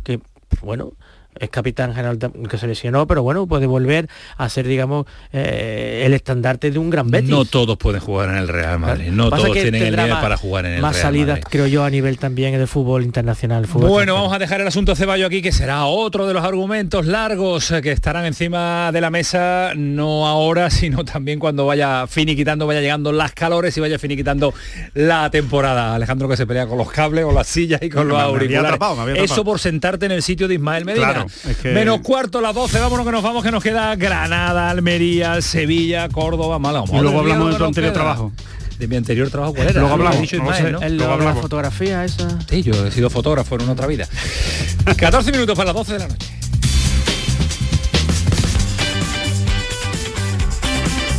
que 0.03 0.19
bueno, 0.63 0.93
es 1.39 1.51
capitán 1.51 1.95
general 1.95 2.19
que 2.49 2.59
se 2.59 2.67
lesionó, 2.67 3.07
pero 3.07 3.23
bueno, 3.23 3.47
puede 3.47 3.67
volver 3.67 4.09
a 4.37 4.49
ser, 4.49 4.67
digamos, 4.67 5.07
eh, 5.33 6.03
el 6.05 6.15
estandarte 6.15 6.71
de 6.71 6.79
un 6.79 6.91
gran 6.91 7.11
Betis. 7.11 7.31
No 7.31 7.45
todos 7.45 7.77
pueden 7.79 8.01
jugar 8.01 8.31
en 8.31 8.37
el 8.37 8.49
Real 8.49 8.79
Madrid, 8.79 9.09
no 9.11 9.31
todos 9.31 9.53
tienen 9.53 9.75
el 9.75 9.97
nivel 9.97 10.11
para 10.11 10.37
jugar 10.37 10.67
en 10.67 10.75
el 10.75 10.83
más 10.83 10.97
salidas, 10.97 11.41
creo 11.49 11.67
yo, 11.67 11.85
a 11.85 11.91
nivel 11.91 12.19
también 12.19 12.59
de 12.59 12.67
fútbol 12.67 13.03
internacional. 13.03 13.67
bueno, 13.67 14.15
vamos 14.15 14.33
a 14.33 14.39
dejar 14.39 14.61
el 14.61 14.67
asunto 14.67 14.95
Ceballo 14.95 15.27
aquí, 15.27 15.43
que 15.43 15.53
será 15.53 15.87
otro 15.87 16.27
de 16.27 16.35
los 16.35 16.45
argumentos 16.45 17.07
largos 17.07 17.71
eh, 17.71 17.83
que 17.83 17.93
estarán 17.93 18.27
encima 18.27 18.93
de 18.93 19.01
la 19.01 19.11
mesa, 19.11 19.73
no 19.75 20.27
ahora, 20.27 20.71
sino 20.71 21.05
también 21.05 21.39
cuando 21.39 21.67
vaya 21.67 22.07
finiquitando, 22.07 22.67
vaya 22.67 22.81
llegando 22.81 23.13
las 23.13 23.33
calores 23.33 23.77
y 23.77 23.81
vaya 23.81 23.99
finiquitando 23.99 24.53
la 24.95 25.31
temporada. 25.31 25.95
Alejandro 25.95 26.29
que 26.29 26.37
se 26.37 26.47
pelea 26.47 26.67
con 26.67 26.79
los 26.79 26.91
cables, 26.91 27.25
con 27.25 27.35
las 27.35 27.47
sillas 27.47 27.83
y 27.83 27.89
con 27.89 28.09
los 28.09 28.19
auriculares. 28.19 28.79
Eso 29.17 29.45
por 29.45 29.59
sentarte 29.59 30.07
en 30.07 30.13
el 30.13 30.23
sitio 30.23 30.49
de 30.49 30.55
Ismael 30.55 30.85
Medina. 30.85 31.22
Menos 31.65 32.01
cuarto 32.01 32.41
las 32.41 32.55
12, 32.55 32.79
vámonos 32.81 33.07
que 33.07 33.13
nos 33.13 33.23
vamos, 33.23 33.43
que 33.43 33.51
nos 33.51 33.63
queda 33.63 33.95
Granada, 33.97 34.71
Almería, 34.71 35.41
Sevilla, 35.43 36.09
Córdoba, 36.09 36.59
Mala. 36.59 36.85
Y 36.93 36.99
luego 36.99 37.21
hablamos 37.21 37.53
de 37.53 37.59
tu 37.59 37.65
anterior 37.65 37.93
trabajo. 37.93 38.33
De 38.79 38.89
mi 38.89 38.97
anterior 38.97 39.31
trabajo, 39.31 39.55
¿cuál 39.55 39.69
era? 39.69 39.81
Luego 39.81 39.95
hablamos, 39.95 41.35
la 41.35 41.35
fotografía 41.35 42.05
esa. 42.05 42.39
Sí, 42.49 42.63
yo 42.63 42.87
he 42.87 42.91
sido 42.91 43.11
fotógrafo 43.11 43.55
en 43.55 43.69
otra 43.69 43.87
vida. 43.87 44.09
14 44.97 45.31
minutos 45.31 45.57
para 45.57 45.67
las 45.67 45.75
12 45.75 45.93
de 45.93 45.99
la 46.01 46.09
noche. 46.09 46.33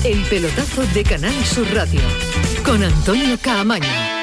El 0.04 0.22
pelotazo 0.24 0.84
de 0.94 1.04
Canal 1.04 1.46
Sur 1.46 1.66
Radio 1.74 2.02
con 2.66 2.84
Antonio 2.84 3.38
Caamaño. 3.42 4.23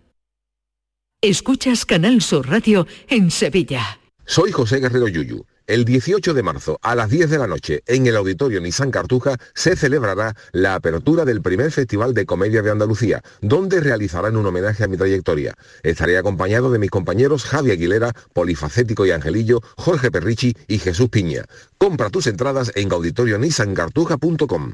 Escuchas 1.23 1.85
Canal 1.85 2.19
Sur 2.23 2.49
Radio 2.49 2.87
en 3.07 3.29
Sevilla. 3.29 3.99
Soy 4.25 4.51
José 4.51 4.79
Guerrero 4.79 5.07
Yuyu. 5.07 5.45
El 5.67 5.85
18 5.85 6.33
de 6.33 6.41
marzo 6.41 6.79
a 6.81 6.95
las 6.95 7.11
10 7.11 7.29
de 7.29 7.37
la 7.37 7.45
noche 7.45 7.83
en 7.85 8.07
el 8.07 8.15
Auditorio 8.15 8.59
Nissan 8.59 8.89
Cartuja 8.89 9.37
se 9.53 9.75
celebrará 9.75 10.35
la 10.51 10.73
apertura 10.73 11.23
del 11.23 11.43
primer 11.43 11.71
Festival 11.71 12.15
de 12.15 12.25
Comedia 12.25 12.63
de 12.63 12.71
Andalucía, 12.71 13.21
donde 13.39 13.81
realizarán 13.81 14.35
un 14.35 14.47
homenaje 14.47 14.83
a 14.83 14.87
mi 14.87 14.97
trayectoria. 14.97 15.53
Estaré 15.83 16.17
acompañado 16.17 16.71
de 16.71 16.79
mis 16.79 16.89
compañeros 16.89 17.43
Javi 17.43 17.69
Aguilera, 17.69 18.13
Polifacético 18.33 19.05
y 19.05 19.11
Angelillo, 19.11 19.61
Jorge 19.77 20.09
Perrichi 20.09 20.55
y 20.67 20.79
Jesús 20.79 21.09
Piña. 21.09 21.45
Compra 21.77 22.09
tus 22.09 22.25
entradas 22.25 22.71
en 22.73 22.91
auditorionissancartuja.com. 22.91 24.73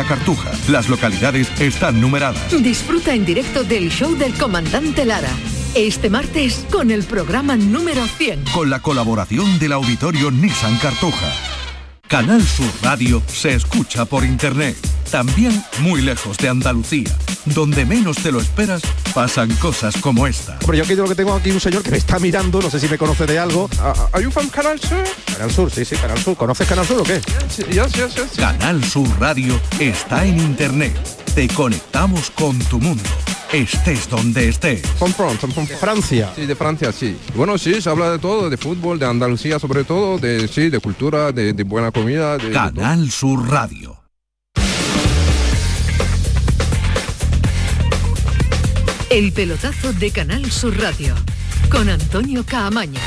la 0.00 0.06
Cartuja. 0.06 0.50
Las 0.68 0.88
localidades 0.88 1.50
están 1.60 2.00
numeradas. 2.00 2.62
Disfruta 2.62 3.12
en 3.12 3.26
directo 3.26 3.64
del 3.64 3.90
show 3.90 4.16
del 4.16 4.32
comandante 4.32 5.04
Lara. 5.04 5.28
Este 5.74 6.08
martes 6.08 6.64
con 6.70 6.90
el 6.90 7.04
programa 7.04 7.56
número 7.56 8.06
100. 8.06 8.44
Con 8.54 8.70
la 8.70 8.80
colaboración 8.80 9.58
del 9.58 9.72
auditorio 9.72 10.30
Nissan 10.30 10.78
Cartuja. 10.78 11.59
Canal 12.10 12.42
Sur 12.42 12.66
Radio 12.82 13.22
se 13.32 13.54
escucha 13.54 14.04
por 14.04 14.24
internet. 14.24 14.76
También 15.12 15.64
muy 15.78 16.02
lejos 16.02 16.36
de 16.38 16.48
Andalucía, 16.48 17.08
donde 17.44 17.86
menos 17.86 18.16
te 18.16 18.32
lo 18.32 18.40
esperas, 18.40 18.82
pasan 19.14 19.48
cosas 19.54 19.96
como 19.98 20.26
esta. 20.26 20.58
Pero 20.58 20.74
yo 20.74 20.82
aquí 20.82 20.96
lo 20.96 21.06
que 21.06 21.14
tengo 21.14 21.32
aquí 21.32 21.52
un 21.52 21.60
señor 21.60 21.84
que 21.84 21.92
me 21.92 21.98
está 21.98 22.18
mirando, 22.18 22.60
no 22.60 22.68
sé 22.68 22.80
si 22.80 22.88
me 22.88 22.98
conoce 22.98 23.26
de 23.26 23.38
algo. 23.38 23.70
¿Are 24.12 24.24
you 24.24 24.32
from 24.32 24.48
Canal 24.48 24.80
Sur? 24.80 25.04
Canal 25.24 25.52
Sur, 25.52 25.70
sí, 25.70 25.84
sí, 25.84 25.94
Canal 25.94 26.18
Sur. 26.18 26.36
¿Conoces 26.36 26.66
Canal 26.66 26.84
Sur 26.84 27.00
o 27.00 27.04
qué? 27.04 27.20
Sí, 27.48 27.62
yes, 27.70 27.92
yes. 27.92 28.12
Canal 28.36 28.82
Sur 28.82 29.08
Radio 29.20 29.60
está 29.78 30.24
en 30.26 30.40
internet. 30.40 30.92
Te 31.36 31.46
conectamos 31.46 32.32
con 32.32 32.58
tu 32.58 32.80
mundo. 32.80 33.08
Estés 33.52 34.08
donde 34.08 34.48
estés. 34.48 34.80
From 34.96 35.12
France, 35.12 35.38
from 35.48 35.66
Francia. 35.66 36.32
Sí, 36.36 36.46
de 36.46 36.54
Francia, 36.54 36.92
sí. 36.92 37.16
Bueno, 37.34 37.58
sí, 37.58 37.82
se 37.82 37.90
habla 37.90 38.12
de 38.12 38.20
todo, 38.20 38.48
de 38.48 38.56
fútbol, 38.56 38.96
de 38.96 39.06
Andalucía 39.06 39.58
sobre 39.58 39.82
todo, 39.82 40.18
de 40.18 40.46
sí, 40.46 40.70
de 40.70 40.78
cultura, 40.78 41.32
de, 41.32 41.52
de 41.52 41.64
buena 41.64 41.90
comida. 41.90 42.38
De, 42.38 42.52
Canal 42.52 43.10
Sur 43.10 43.48
Radio. 43.50 43.98
El 49.10 49.32
pelotazo 49.32 49.92
de 49.94 50.12
Canal 50.12 50.48
Sur 50.52 50.78
Radio 50.80 51.16
con 51.72 51.88
Antonio 51.88 52.44
Caamaño. 52.46 53.00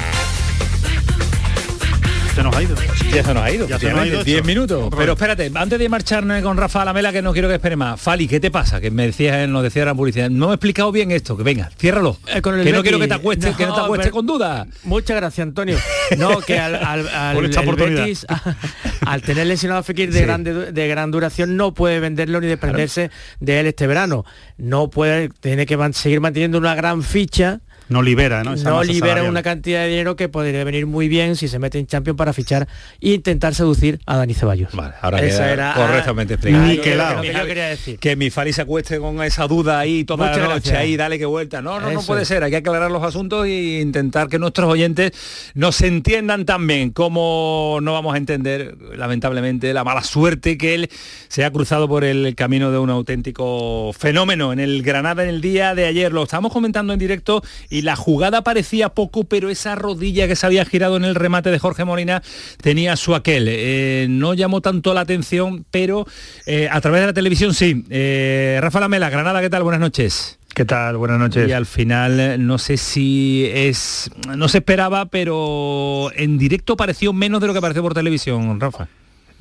Se 2.35 2.41
nos 2.41 2.55
ha 2.55 2.63
ido. 2.63 2.75
Ya 3.13 3.23
se 3.23 3.33
nos 3.33 3.43
ha 3.43 3.51
ido. 3.51 3.67
Ya 3.67 3.77
se 3.77 3.89
nos 3.91 3.99
ha 3.99 4.07
ido 4.07 4.23
10 4.23 4.37
esto. 4.37 4.47
minutos. 4.47 4.89
Pero 4.97 5.13
espérate, 5.13 5.51
antes 5.53 5.77
de 5.77 5.87
marcharnos 5.87 6.41
con 6.41 6.57
Rafa 6.57 6.83
Lamela, 6.83 7.11
que 7.11 7.21
no 7.21 7.31
quiero 7.31 7.47
que 7.47 7.55
espere 7.55 7.75
más. 7.75 8.01
Fali, 8.01 8.27
¿qué 8.27 8.39
te 8.39 8.49
pasa? 8.49 8.81
Que 8.81 8.89
me 8.89 9.05
decías, 9.05 9.47
nos 9.47 9.61
decía 9.61 9.85
la 9.85 9.93
publicidad. 9.93 10.31
No 10.31 10.47
me 10.47 10.53
he 10.53 10.55
explicado 10.55 10.91
bien 10.91 11.11
esto. 11.11 11.37
Que 11.37 11.43
venga, 11.43 11.69
ciérralo. 11.79 12.17
Eh, 12.27 12.41
con 12.41 12.57
el 12.57 12.63
que 12.63 12.71
no 12.71 12.77
Betis. 12.77 12.83
quiero 12.83 12.99
que 12.99 13.07
te 13.07 13.13
acuestes, 13.13 13.55
que 13.55 13.65
no 13.67 13.75
te 13.75 13.81
acuestes 13.81 14.07
pero- 14.07 14.15
con 14.15 14.25
dudas. 14.25 14.67
Muchas 14.83 15.15
gracias, 15.17 15.45
Antonio. 15.47 15.77
No, 16.17 16.39
que 16.41 16.57
al, 16.57 16.73
al, 16.75 17.07
al- 17.13 17.35
Por 17.35 17.45
esta 17.45 17.61
el 17.61 17.67
oportunidad. 17.69 18.01
Betis, 18.01 18.25
al 19.05 19.21
tener 19.21 19.45
lesionado 19.45 19.81
a 19.81 19.83
Fekir 19.83 20.11
de, 20.11 20.19
Sí. 20.19 20.25
gran, 20.25 20.43
de, 20.43 20.71
de 20.71 20.87
gran 20.87 21.11
duración, 21.11 21.55
no 21.55 21.75
puede 21.75 21.99
venderlo 21.99 22.41
ni 22.41 22.47
desprenderse 22.47 23.11
de 23.41 23.59
él 23.59 23.67
este 23.67 23.85
verano. 23.85 24.25
No 24.57 24.89
puede, 24.89 25.29
tiene 25.29 25.67
que 25.67 25.77
man- 25.77 25.93
seguir 25.93 26.19
manteniendo 26.19 26.57
una 26.57 26.73
gran 26.73 27.03
ficha. 27.03 27.59
No 27.89 28.01
libera, 28.01 28.43
¿no? 28.43 28.53
Esa 28.53 28.69
no 28.69 28.77
masa 28.77 28.91
libera 28.91 29.07
salarial. 29.09 29.31
una 29.31 29.43
cantidad 29.43 29.81
de 29.81 29.89
dinero 29.89 30.15
que 30.15 30.29
podría 30.29 30.63
venir 30.63 30.85
muy 30.85 31.07
bien 31.07 31.35
si 31.35 31.47
se 31.47 31.59
mete 31.59 31.79
en 31.79 31.87
Champions 31.87 32.17
para 32.17 32.33
fichar 32.33 32.67
e 33.01 33.11
intentar 33.11 33.53
seducir 33.53 33.99
a 34.05 34.17
Dani 34.17 34.33
Ceballos. 34.33 34.69
Ahora 35.01 35.19
Esa 35.21 35.43
queda 35.43 35.53
era 35.53 35.73
correctamente 35.73 36.33
ah, 36.33 36.71
explicado. 36.71 37.21
que 37.21 37.33
yo 37.33 37.45
quería 37.45 37.67
decir. 37.67 37.99
Que 37.99 38.15
mi 38.15 38.29
Fali 38.29 38.53
se 38.53 38.61
acueste 38.61 38.99
con 38.99 39.21
esa 39.23 39.47
duda 39.47 39.79
ahí 39.79 40.03
toda 40.03 40.25
Muchas 40.25 40.37
la 40.37 40.43
noche 40.55 40.69
gracias. 40.69 40.77
ahí, 40.79 40.97
dale 40.97 41.19
que 41.19 41.25
vuelta. 41.25 41.61
No, 41.61 41.79
no, 41.79 41.91
no 41.91 42.01
puede 42.01 42.25
ser. 42.25 42.43
Hay 42.43 42.51
que 42.51 42.57
aclarar 42.57 42.91
los 42.91 43.03
asuntos 43.03 43.45
e 43.45 43.79
intentar 43.81 44.27
que 44.29 44.39
nuestros 44.39 44.69
oyentes 44.69 45.11
nos 45.53 45.81
entiendan 45.81 46.45
también 46.45 46.91
como 46.91 47.79
no 47.81 47.93
vamos 47.93 48.13
a 48.15 48.17
entender, 48.17 48.77
lamentablemente, 48.95 49.73
la 49.73 49.83
mala 49.83 50.03
suerte 50.03 50.57
que 50.57 50.75
él 50.75 50.89
se 51.27 51.45
ha 51.45 51.51
cruzado 51.51 51.87
por 51.87 52.03
el 52.03 52.35
camino 52.35 52.71
de 52.71 52.77
un 52.77 52.89
auténtico 52.89 53.91
fenómeno 53.93 54.53
en 54.53 54.59
el 54.59 54.83
Granada 54.83 55.23
en 55.23 55.29
el 55.29 55.41
día 55.41 55.75
de 55.75 55.85
ayer. 55.85 56.11
Lo 56.11 56.23
estábamos 56.23 56.51
comentando 56.51 56.93
en 56.93 56.99
directo 56.99 57.43
y 57.73 57.81
la 57.81 57.95
jugada 57.95 58.43
parecía 58.43 58.89
poco, 58.89 59.23
pero 59.23 59.49
esa 59.49 59.73
rodilla 59.73 60.27
que 60.27 60.35
se 60.35 60.45
había 60.45 60.63
girado 60.63 60.95
en 60.95 61.05
el 61.05 61.15
remate 61.15 61.49
de 61.49 61.57
Jorge 61.57 61.85
Molina 61.85 62.21
tenía 62.61 62.95
su 62.95 63.15
aquel. 63.15 63.47
Eh, 63.49 64.05
no 64.11 64.35
llamó 64.35 64.61
tanto 64.61 64.93
la 64.93 65.01
atención, 65.01 65.65
pero 65.71 66.05
eh, 66.45 66.69
a 66.71 66.79
través 66.81 67.01
de 67.01 67.07
la 67.07 67.13
televisión 67.13 67.55
sí. 67.55 67.83
Eh, 67.89 68.59
Rafa 68.61 68.79
Lamela, 68.79 69.09
Granada, 69.09 69.41
¿qué 69.41 69.49
tal? 69.49 69.63
Buenas 69.63 69.81
noches. 69.81 70.37
¿Qué 70.53 70.65
tal? 70.65 70.97
Buenas 70.97 71.17
noches. 71.17 71.49
Y 71.49 71.51
al 71.51 71.65
final 71.65 72.45
no 72.45 72.59
sé 72.59 72.77
si 72.77 73.49
es 73.51 74.11
no 74.37 74.47
se 74.49 74.59
esperaba, 74.59 75.07
pero 75.07 76.11
en 76.15 76.37
directo 76.37 76.77
pareció 76.77 77.11
menos 77.11 77.41
de 77.41 77.47
lo 77.47 77.55
que 77.55 77.61
pareció 77.61 77.81
por 77.81 77.95
televisión, 77.95 78.59
Rafa. 78.59 78.87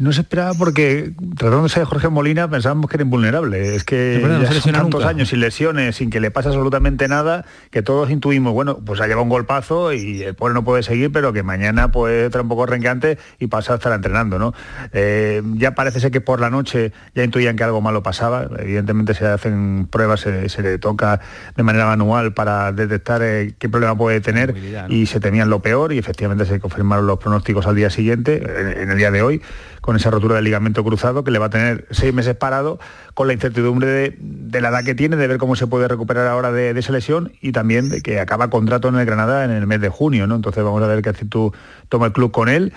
No 0.03 0.13
se 0.13 0.23
esperaba 0.23 0.53
porque 0.55 1.13
tratándose 1.37 1.79
de 1.79 1.87
Jorge 1.87 2.09
Molina 2.09 2.51
pensábamos 2.51 2.91
que 2.91 2.97
era 2.97 3.05
invulnerable. 3.05 3.77
Es 3.77 3.85
que 3.85 4.21
no 4.21 4.45
se 4.53 4.61
son 4.61 4.73
tantos 4.73 5.01
nunca. 5.01 5.09
años 5.09 5.29
sin 5.29 5.39
lesiones, 5.39 5.95
sin 5.95 6.11
que 6.11 6.19
le 6.19 6.33
pase 6.33 6.49
absolutamente 6.49 7.07
nada, 7.07 7.45
que 7.71 7.83
todos 7.83 8.11
intuimos, 8.11 8.53
bueno, 8.53 8.79
pues 8.85 9.01
ha 9.01 9.05
llevado 9.07 9.23
un 9.23 9.29
golpazo 9.29 9.93
y 9.93 10.25
el 10.25 10.35
pobre 10.35 10.55
no 10.55 10.65
puede 10.65 10.83
seguir, 10.83 11.13
pero 11.13 11.33
que 11.33 11.45
mañana 11.45 11.93
puede 11.93 12.27
estar 12.27 12.43
un 12.43 12.49
poco 12.49 12.67
renqueante 12.67 13.17
y 13.39 13.47
pasa 13.47 13.75
a 13.75 13.77
estar 13.77 13.93
entrenando, 13.93 14.41
¿no? 14.41 14.55
Eh, 14.93 15.41
ya 15.55 15.77
parece 15.77 16.01
ser 16.01 16.11
que 16.11 16.21
por 16.21 16.41
la 16.41 16.51
noche 16.51 16.93
ya 17.15 17.23
intuían 17.23 17.55
que 17.55 17.63
algo 17.63 17.81
malo 17.81 18.03
pasaba. 18.03 18.49
Evidentemente 18.59 19.15
se 19.15 19.29
hacen 19.29 19.87
pruebas, 19.89 20.19
se, 20.19 20.49
se 20.49 20.63
le 20.63 20.79
toca 20.79 21.21
de 21.57 21.63
manera 21.63 21.87
manual 21.87 22.35
para 22.35 22.73
detectar 22.73 23.23
eh, 23.23 23.55
qué 23.57 23.69
problema 23.69 23.97
puede 23.97 24.21
tener 24.21 24.57
y 24.89 25.07
se 25.07 25.21
temían 25.21 25.49
lo 25.49 25.63
peor 25.63 25.93
y 25.93 25.99
efectivamente 25.99 26.45
se 26.45 26.59
confirmaron 26.59 27.07
los 27.07 27.21
pronósticos 27.21 27.69
al 27.69 27.77
día 27.77 27.89
siguiente, 27.89 28.43
en, 28.43 28.83
en 28.83 28.91
el 28.91 28.99
día 28.99 29.13
de 29.13 29.23
hoy, 29.23 29.43
con 29.83 29.97
esa 29.97 30.11
rotura 30.11 30.37
del 30.37 30.45
ligamento 30.45 30.83
cruzado 30.83 31.25
que 31.25 31.31
le 31.31 31.39
va 31.39 31.47
a 31.47 31.51
tener 31.51 31.87
seis 31.91 32.15
meses 32.15 32.35
parado, 32.37 32.79
con 33.15 33.27
la 33.27 33.35
incertidumbre 33.35 34.17
de, 34.17 34.61
la 34.61 34.69
edad 34.71 34.85
que 34.85 34.95
tiene, 34.95 35.17
de 35.17 35.27
ver 35.27 35.39
cómo 35.39 35.57
se 35.57 35.67
puede 35.67 35.89
recuperar 35.89 36.29
ahora 36.29 36.53
de, 36.53 36.73
de 36.73 36.81
esa 36.81 36.93
lesión 36.93 37.33
y 37.43 37.53
también 37.53 37.91
de 37.91 38.01
que 38.01 38.21
acaba 38.21 38.49
contrato 38.49 38.89
en 38.89 38.95
el 38.95 39.05
Granada 39.05 39.45
en 39.45 39.51
el 39.51 39.67
mes 39.67 39.81
de 39.81 39.89
junio, 39.91 40.27
¿no? 40.27 40.37
Entonces 40.37 40.63
vamos 40.63 40.83
a 40.83 40.87
ver 40.87 41.03
qué 41.03 41.11
actitud 41.11 41.53
toma 41.89 42.07
el 42.07 42.13
club 42.13 42.31
con 42.31 42.49
él. 42.49 42.73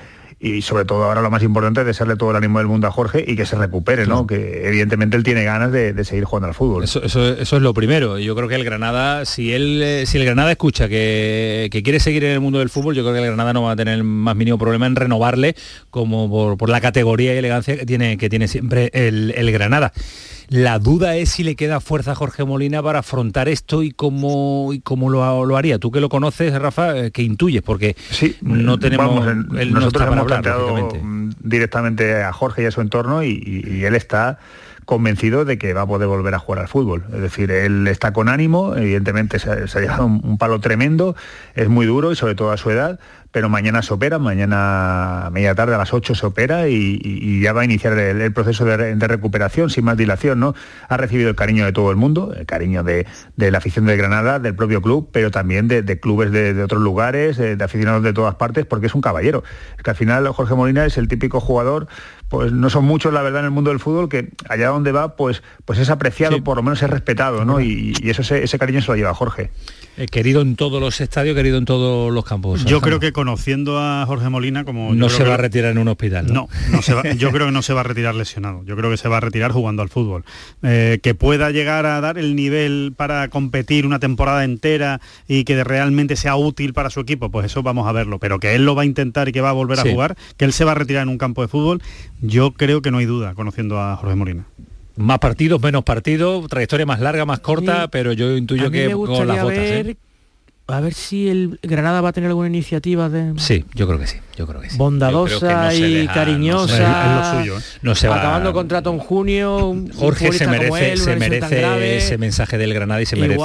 Y 0.45 0.61
sobre 0.61 0.85
todo 0.85 1.05
ahora 1.05 1.23
lo 1.23 1.31
más 1.31 1.41
importante 1.41 1.81
es 1.81 1.87
desearle 1.87 2.17
todo 2.17 2.29
el 2.29 2.35
ánimo 2.35 2.59
del 2.59 2.67
mundo 2.67 2.85
a 2.85 2.91
Jorge 2.91 3.25
y 3.27 3.35
que 3.35 3.47
se 3.47 3.55
recupere, 3.55 4.05
¿no? 4.05 4.27
Que 4.27 4.67
evidentemente 4.67 5.17
él 5.17 5.23
tiene 5.23 5.43
ganas 5.43 5.71
de, 5.71 6.03
seguir 6.05 6.25
jugando 6.25 6.47
al 6.47 6.53
fútbol. 6.53 6.83
Eso, 6.83 7.01
es 7.03 7.51
lo 7.51 7.73
primero. 7.73 8.19
Yo 8.19 8.35
creo 8.35 8.47
que 8.47 8.53
el 8.53 8.63
Granada, 8.63 9.25
si 9.25 9.53
él, 9.53 9.81
eh, 9.81 10.05
si 10.05 10.19
el 10.19 10.25
Granada 10.25 10.51
escucha 10.51 10.87
que, 10.87 11.69
quiere 11.83 11.99
seguir 11.99 12.25
en 12.25 12.31
el 12.31 12.41
mundo 12.41 12.59
del 12.59 12.69
fútbol, 12.69 12.93
yo 12.93 13.01
creo 13.01 13.15
que 13.15 13.21
el 13.21 13.25
Granada 13.25 13.53
no 13.53 13.63
va 13.63 13.71
a 13.71 13.75
tener 13.75 14.03
más 14.03 14.35
mínimo 14.35 14.59
problema 14.59 14.85
en 14.85 14.95
renovarle 14.95 15.55
como 15.89 16.29
por, 16.55 16.69
la 16.69 16.79
categoría 16.79 17.33
y 17.33 17.37
elegancia 17.37 17.75
que 17.75 17.87
tiene, 17.87 18.17
que 18.17 18.29
tiene 18.29 18.47
siempre 18.47 18.91
el, 18.93 19.33
el 19.35 19.51
Granada. 19.51 19.93
La 20.49 20.79
duda 20.79 21.15
es 21.15 21.29
si 21.29 21.43
le 21.43 21.55
queda 21.55 21.79
fuerza 21.79 22.11
a 22.11 22.15
Jorge 22.15 22.43
Molina 22.43 22.81
para 22.81 22.99
afrontar 22.99 23.49
esto 23.49 23.83
y 23.83 23.91
cómo, 23.91 24.71
y 24.73 24.79
cómo 24.79 25.09
lo, 25.09 25.55
haría. 25.57 25.79
Tú 25.79 25.91
que 25.91 25.99
lo 25.99 26.09
conoces, 26.09 26.53
Rafa, 26.53 26.97
eh, 26.97 27.11
que 27.11 27.23
intuyes, 27.23 27.61
porque 27.61 27.95
sí, 28.09 28.35
no 28.41 28.77
tenemos... 28.79 29.25
nosotros 29.35 30.07
hemos 30.11 30.25
planteado 30.25 30.89
directamente 31.39 32.23
a 32.23 32.31
Jorge 32.33 32.63
y 32.63 32.65
a 32.65 32.71
su 32.71 32.81
entorno 32.81 33.23
y 33.23 33.83
él 33.83 33.95
está 33.95 34.39
convencido 34.85 35.45
de 35.45 35.57
que 35.57 35.73
va 35.73 35.81
a 35.81 35.87
poder 35.87 36.07
volver 36.07 36.33
a 36.35 36.39
jugar 36.39 36.61
al 36.61 36.67
fútbol. 36.67 37.03
Es 37.13 37.21
decir, 37.21 37.51
él 37.51 37.87
está 37.87 38.13
con 38.13 38.29
ánimo, 38.29 38.75
evidentemente 38.75 39.39
se 39.39 39.49
ha, 39.49 39.81
llevado 39.81 40.05
un, 40.05 40.37
palo 40.37 40.59
tremendo, 40.59 41.15
es 41.55 41.67
muy 41.67 41.85
duro 41.85 42.11
y 42.11 42.15
sobre 42.15 42.35
todo 42.35 42.51
a 42.51 42.57
su 42.57 42.69
edad, 42.69 42.99
pero 43.31 43.49
mañana 43.49 43.81
se 43.81 43.93
opera, 43.93 44.17
mañana 44.17 45.25
a 45.25 45.29
media 45.29 45.55
tarde 45.55 45.75
a 45.75 45.77
las 45.77 45.93
8 45.93 46.15
se 46.15 46.25
opera 46.25 46.69
y, 46.69 47.41
ya 47.41 47.51
va 47.51 47.61
a 47.61 47.65
iniciar 47.65 47.97
el, 47.97 48.31
proceso 48.31 48.63
de, 48.63 48.95
recuperación 48.95 49.69
sin 49.69 49.83
más 49.83 49.97
dilación. 49.97 50.39
¿no? 50.39 50.55
Ha 50.87 50.95
recibido 50.97 51.29
el 51.29 51.35
cariño 51.35 51.65
de 51.65 51.73
todo 51.73 51.91
el 51.91 51.97
mundo, 51.97 52.33
el 52.33 52.45
cariño 52.45 52.83
de, 52.83 53.05
la 53.35 53.57
afición 53.57 53.87
de 53.87 53.97
Granada, 53.97 54.39
del 54.39 54.55
propio 54.55 54.81
club, 54.81 55.09
pero 55.11 55.31
también 55.31 55.67
de, 55.67 55.99
clubes 55.99 56.31
de, 56.31 56.63
otros 56.63 56.81
lugares, 56.81 57.35
de, 57.37 57.61
aficionados 57.61 58.03
de 58.03 58.13
todas 58.13 58.35
partes, 58.35 58.65
porque 58.65 58.85
es 58.85 58.95
un 58.95 59.01
caballero. 59.01 59.43
Es 59.77 59.83
que 59.83 59.89
al 59.89 59.97
final 59.97 60.27
Jorge 60.29 60.55
Molina 60.55 60.85
es 60.85 60.97
el 60.97 61.07
típico 61.07 61.41
jugador 61.41 61.87
pues 62.29 62.51
no 62.51 62.69
son 62.69 62.85
muchos, 62.85 63.13
la 63.13 63.21
verdad, 63.21 63.41
en 63.41 63.45
el 63.45 63.51
mundo 63.51 63.69
del 63.69 63.79
fútbol, 63.79 64.09
que 64.09 64.29
allá 64.49 64.69
donde 64.69 64.91
va, 64.91 65.15
pues, 65.15 65.43
pues 65.65 65.79
es 65.79 65.89
apreciado, 65.89 66.43
por 66.43 66.57
lo 66.57 66.63
menos 66.63 66.81
es 66.81 66.89
respetado, 66.89 67.45
¿no? 67.45 67.61
Y, 67.61 67.93
eso 68.03 68.21
ese, 68.21 68.59
cariño 68.59 68.81
se 68.81 68.87
lo 68.87 68.95
lleva 68.95 69.13
Jorge. 69.13 69.51
Eh, 69.97 70.07
querido 70.07 70.41
en 70.41 70.57
todos 70.57 70.81
los 70.81 70.99
estadios, 70.99 71.35
querido 71.35 71.57
en 71.57 71.63
todos 71.63 72.11
los 72.13 72.25
campos. 72.25 72.65
Yo 72.65 72.81
creo 72.81 72.99
que 72.99 73.13
conociendo 73.13 73.79
a 73.79 74.05
Jorge 74.05 74.27
Molina, 74.29 74.65
como... 74.65 74.93
No 74.93 75.07
se 75.07 75.23
va 75.23 75.35
a 75.35 75.37
retirar 75.37 75.71
en 75.71 75.77
un 75.77 75.87
hospital. 75.87 76.33
No, 76.33 76.49
no, 76.69 76.81
yo 77.13 77.31
creo 77.31 77.47
que 77.47 77.51
no 77.53 77.61
se 77.61 77.73
va 77.73 77.79
a 77.79 77.83
retirar 77.83 78.13
lesionado. 78.13 78.63
Yo 78.65 78.75
creo 78.75 78.91
que 78.91 78.97
se 78.97 79.07
va 79.07 79.17
a 79.17 79.19
retirar 79.21 79.53
jugando 79.53 79.81
al 79.81 79.89
fútbol. 79.89 80.25
Eh, 80.63 80.99
que 81.01 81.15
pueda 81.15 81.51
llegar 81.51 81.85
a 81.85 82.01
dar 82.01 82.17
el 82.17 82.35
nivel 82.35 82.93
para 82.95 83.29
competir 83.29 83.85
una 83.85 83.99
temporada 83.99 84.43
entera 84.43 84.99
y 85.27 85.45
que 85.45 85.63
realmente 85.63 86.17
sea 86.17 86.35
útil 86.35 86.73
para 86.73 86.89
su 86.89 86.99
equipo, 86.99 87.29
pues 87.29 87.45
eso 87.45 87.63
vamos 87.63 87.87
a 87.87 87.93
verlo. 87.93 88.19
Pero 88.19 88.39
que 88.39 88.55
él 88.55 88.65
lo 88.65 88.75
va 88.75 88.81
a 88.81 88.85
intentar 88.85 89.29
y 89.29 89.31
que 89.31 89.41
va 89.41 89.49
a 89.49 89.53
volver 89.53 89.79
a 89.79 89.83
jugar, 89.83 90.17
que 90.35 90.43
él 90.43 90.51
se 90.51 90.65
va 90.65 90.73
a 90.73 90.75
retirar 90.75 91.03
en 91.03 91.09
un 91.09 91.17
campo 91.17 91.41
de 91.41 91.47
fútbol, 91.47 91.81
yo 92.21 92.51
creo 92.51 92.81
que 92.81 92.91
no 92.91 92.97
hay 92.97 93.05
duda, 93.05 93.33
conociendo 93.33 93.79
a 93.79 93.95
Jorge 93.95 94.15
Molina 94.15 94.45
más 94.95 95.19
partidos, 95.19 95.61
menos 95.61 95.83
partidos, 95.83 96.47
trayectoria 96.47 96.85
más 96.85 96.99
larga, 96.99 97.25
más 97.25 97.39
corta, 97.39 97.87
pero 97.89 98.13
yo 98.13 98.35
intuyo 98.37 98.71
que 98.71 98.91
con 98.91 99.27
las 99.27 99.41
botas. 99.41 99.57
¿eh? 99.57 99.97
A 100.67 100.79
ver 100.79 100.95
si 100.95 101.29
el 101.29 101.59
Granada 101.61 102.01
va 102.01 102.09
a 102.09 102.11
tener 102.11 102.27
alguna 102.29 102.47
iniciativa 102.47 103.07
de. 103.07 103.33
Sí, 103.37 103.65
yo 103.75 103.85
creo 103.85 103.99
que 103.99 104.07
sí, 104.07 104.17
yo 104.35 104.47
creo 104.47 104.61
que 104.61 104.71
sí. 104.71 104.77
Bondadosa 104.77 105.71
y 105.75 106.07
cariñosa. 106.07 107.33
No, 107.33 107.39
suyo, 107.39 107.59
¿eh? 107.59 107.61
no 107.83 107.93
se 107.93 108.07
va... 108.07 108.17
Acabando 108.17 108.51
contrato 108.51 108.91
en 108.91 108.97
junio. 108.97 109.75
Jorge 109.95 110.31
se 110.31 110.47
merece, 110.47 110.97
se 110.97 111.15
merece 111.17 111.97
ese 111.97 112.17
mensaje 112.17 112.57
del 112.57 112.73
Granada 112.73 112.99
y 112.99 113.05
se 113.05 113.15
merece. 113.15 113.43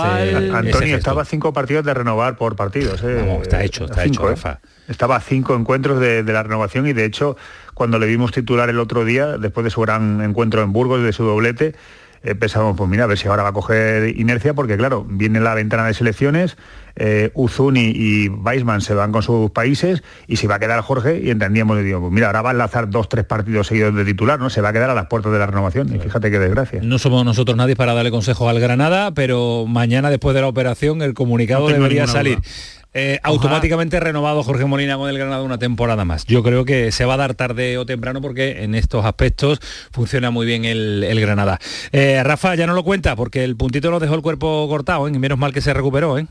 Antonio 0.54 0.96
estaba 0.96 1.26
cinco 1.26 1.52
partidos 1.52 1.84
de 1.84 1.92
renovar 1.92 2.38
por 2.38 2.56
partidos. 2.56 3.02
¿eh? 3.04 3.40
está 3.42 3.64
hecho, 3.64 3.84
está 3.84 4.06
hecho, 4.06 4.26
Rafa. 4.26 4.60
Estaba 4.88 5.16
a 5.16 5.20
cinco 5.20 5.54
encuentros 5.54 6.00
de, 6.00 6.22
la 6.22 6.42
renovación 6.42 6.86
y 6.86 6.94
de 6.94 7.04
hecho 7.04 7.36
cuando 7.80 7.98
le 7.98 8.06
vimos 8.06 8.30
titular 8.30 8.68
el 8.68 8.78
otro 8.78 9.06
día, 9.06 9.38
después 9.38 9.64
de 9.64 9.70
su 9.70 9.80
gran 9.80 10.20
encuentro 10.20 10.62
en 10.62 10.70
Burgos, 10.70 11.02
de 11.02 11.14
su 11.14 11.24
doblete, 11.24 11.74
eh, 12.22 12.34
pensamos, 12.34 12.76
pues 12.76 12.90
mira, 12.90 13.04
a 13.04 13.06
ver 13.06 13.16
si 13.16 13.26
ahora 13.26 13.42
va 13.42 13.48
a 13.48 13.52
coger 13.54 14.18
inercia, 14.18 14.52
porque 14.52 14.76
claro, 14.76 15.06
viene 15.08 15.40
la 15.40 15.54
ventana 15.54 15.86
de 15.86 15.94
selecciones, 15.94 16.58
eh, 16.96 17.30
Uzuni 17.32 17.90
y 17.94 18.28
Weisman 18.28 18.82
se 18.82 18.92
van 18.92 19.12
con 19.12 19.22
sus 19.22 19.50
países 19.52 20.02
y 20.26 20.36
se 20.36 20.46
va 20.46 20.56
a 20.56 20.58
quedar 20.58 20.82
Jorge 20.82 21.22
y 21.24 21.30
entendíamos, 21.30 21.82
digo, 21.82 22.00
pues 22.00 22.12
mira, 22.12 22.26
ahora 22.26 22.42
va 22.42 22.50
a 22.50 22.52
enlazar 22.52 22.90
dos, 22.90 23.08
tres 23.08 23.24
partidos 23.24 23.68
seguidos 23.68 23.94
de 23.94 24.04
titular, 24.04 24.38
¿no? 24.38 24.50
Se 24.50 24.60
va 24.60 24.68
a 24.68 24.72
quedar 24.74 24.90
a 24.90 24.94
las 24.94 25.06
puertas 25.06 25.32
de 25.32 25.38
la 25.38 25.46
renovación 25.46 25.88
y 25.96 25.98
fíjate 25.98 26.30
qué 26.30 26.38
desgracia. 26.38 26.80
No 26.82 26.98
somos 26.98 27.24
nosotros 27.24 27.56
nadie 27.56 27.76
para 27.76 27.94
darle 27.94 28.10
consejo 28.10 28.50
al 28.50 28.60
Granada, 28.60 29.14
pero 29.14 29.64
mañana 29.66 30.10
después 30.10 30.34
de 30.34 30.42
la 30.42 30.48
operación 30.48 31.00
el 31.00 31.14
comunicado 31.14 31.68
debería 31.68 32.06
salir. 32.06 32.40
Eh, 32.92 33.20
automáticamente 33.22 34.00
renovado 34.00 34.42
Jorge 34.42 34.64
Molina 34.64 34.96
con 34.96 35.08
el 35.08 35.16
Granada 35.16 35.42
una 35.42 35.58
temporada 35.58 36.04
más. 36.04 36.24
Yo 36.26 36.42
creo 36.42 36.64
que 36.64 36.90
se 36.92 37.04
va 37.04 37.14
a 37.14 37.18
dar 37.18 37.34
tarde 37.34 37.78
o 37.78 37.86
temprano 37.86 38.20
porque 38.20 38.64
en 38.64 38.74
estos 38.74 39.04
aspectos 39.04 39.60
funciona 39.92 40.30
muy 40.30 40.46
bien 40.46 40.64
el, 40.64 41.20
Granada. 41.20 41.58
Eh, 41.92 42.20
Rafa 42.24 42.54
ya 42.54 42.66
no 42.66 42.74
lo 42.74 42.82
cuenta 42.82 43.14
porque 43.16 43.44
el 43.44 43.56
puntito 43.56 43.90
lo 43.90 44.00
dejó 44.00 44.14
el 44.14 44.22
cuerpo 44.22 44.66
cortado, 44.68 45.06
¿eh? 45.06 45.12
y 45.14 45.18
menos 45.18 45.38
mal 45.38 45.52
que 45.52 45.60
se 45.60 45.72
recuperó. 45.72 46.18
¿eh? 46.18 46.26